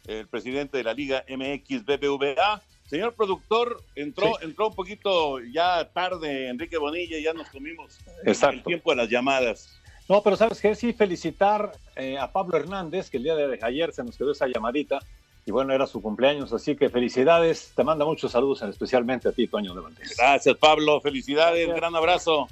El 0.08 0.28
presidente 0.28 0.78
de 0.78 0.84
la 0.86 0.94
Liga 0.94 1.26
MX 1.28 1.84
BBVA. 1.86 2.62
Señor 2.90 3.14
productor, 3.14 3.84
entró, 3.96 4.42
entró 4.42 4.70
un 4.70 4.74
poquito 4.74 5.40
ya 5.42 5.88
tarde 5.94 6.50
Enrique 6.50 6.78
Bonilla, 6.78 7.20
ya 7.20 7.34
nos 7.34 7.48
comimos 7.50 8.00
Exacto. 8.26 8.58
el 8.58 8.64
tiempo 8.64 8.90
de 8.90 8.96
las 8.96 9.10
llamadas. 9.10 9.80
No, 10.08 10.24
pero 10.24 10.36
sabes 10.36 10.60
que 10.60 10.74
sí 10.74 10.92
felicitar 10.92 11.72
eh, 11.96 12.18
a 12.18 12.32
Pablo 12.32 12.58
Hernández, 12.58 13.12
que 13.12 13.18
el 13.18 13.24
día 13.24 13.36
de 13.36 13.60
ayer 13.62 13.94
se 13.94 14.04
nos 14.04 14.18
quedó 14.18 14.32
esa 14.32 14.48
llamadita, 14.48 15.00
y 15.46 15.52
bueno, 15.52 15.72
era 15.72 15.86
su 15.86 16.02
cumpleaños, 16.02 16.52
así 16.52 16.76
que 16.76 16.90
felicidades. 16.90 17.74
Te 17.76 17.84
manda 17.84 18.06
muchos 18.06 18.32
saludos, 18.32 18.64
en 18.64 18.70
especialmente 18.70 19.30
a 19.30 19.32
ti, 19.32 19.48
Toño 19.48 19.76
de 19.76 19.82
Valdés. 19.82 20.16
Gracias, 20.18 20.58
Pablo. 20.58 21.00
Felicidades, 21.00 21.68
gran 21.68 21.96
abrazo. 21.96 22.48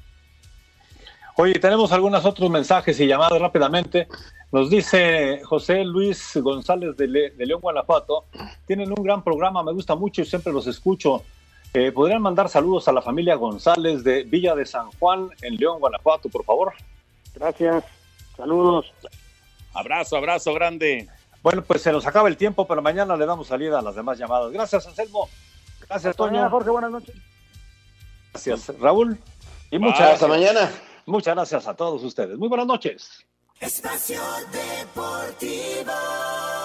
Oye, 1.35 1.55
tenemos 1.55 1.91
algunos 1.91 2.25
otros 2.25 2.49
mensajes 2.49 2.99
y 2.99 3.07
llamadas 3.07 3.39
rápidamente. 3.39 4.07
Nos 4.51 4.69
dice 4.69 5.41
José 5.43 5.83
Luis 5.83 6.37
González 6.37 6.95
de, 6.95 7.07
Le- 7.07 7.29
de 7.31 7.45
León, 7.45 7.59
Guanajuato. 7.61 8.25
Tienen 8.65 8.89
un 8.97 9.03
gran 9.03 9.23
programa, 9.23 9.61
me 9.63 9.73
gusta 9.73 9.95
mucho 9.95 10.21
y 10.21 10.25
siempre 10.25 10.53
los 10.53 10.67
escucho. 10.67 11.23
Eh, 11.73 11.91
¿Podrían 11.91 12.21
mandar 12.21 12.47
saludos 12.47 12.87
a 12.87 12.93
la 12.93 13.01
familia 13.01 13.35
González 13.35 14.03
de 14.03 14.23
Villa 14.23 14.55
de 14.55 14.65
San 14.65 14.89
Juan 14.93 15.29
en 15.41 15.57
León, 15.57 15.79
Guanajuato, 15.79 16.29
por 16.29 16.45
favor? 16.45 16.73
Gracias. 17.35 17.83
Saludos. 18.37 18.91
Abrazo, 19.73 20.15
abrazo 20.17 20.53
grande. 20.53 21.07
Bueno, 21.43 21.61
pues 21.63 21.81
se 21.81 21.91
nos 21.91 22.07
acaba 22.07 22.29
el 22.29 22.37
tiempo, 22.37 22.65
pero 22.65 22.81
mañana 22.81 23.15
le 23.17 23.25
damos 23.25 23.47
salida 23.47 23.79
a 23.79 23.81
las 23.81 23.95
demás 23.95 24.17
llamadas. 24.17 24.51
Gracias, 24.51 24.87
Anselmo. 24.87 25.27
Gracias, 25.87 26.11
Hasta 26.11 26.23
mañana, 26.23 26.45
Toño. 26.45 26.51
Jorge, 26.51 26.69
buenas 26.69 26.91
noches. 26.91 27.15
Gracias, 28.31 28.79
Raúl. 28.79 29.17
Y 29.71 29.77
muchas 29.77 30.13
Hasta 30.13 30.27
gracias. 30.27 30.53
mañana. 30.55 30.71
Muchas 31.05 31.35
gracias 31.35 31.67
a 31.67 31.75
todos 31.75 32.01
ustedes. 32.03 32.37
Muy 32.37 32.47
buenas 32.47 32.65
noches. 32.67 33.25
Espacio 33.60 34.22
Deportivo. 34.51 36.57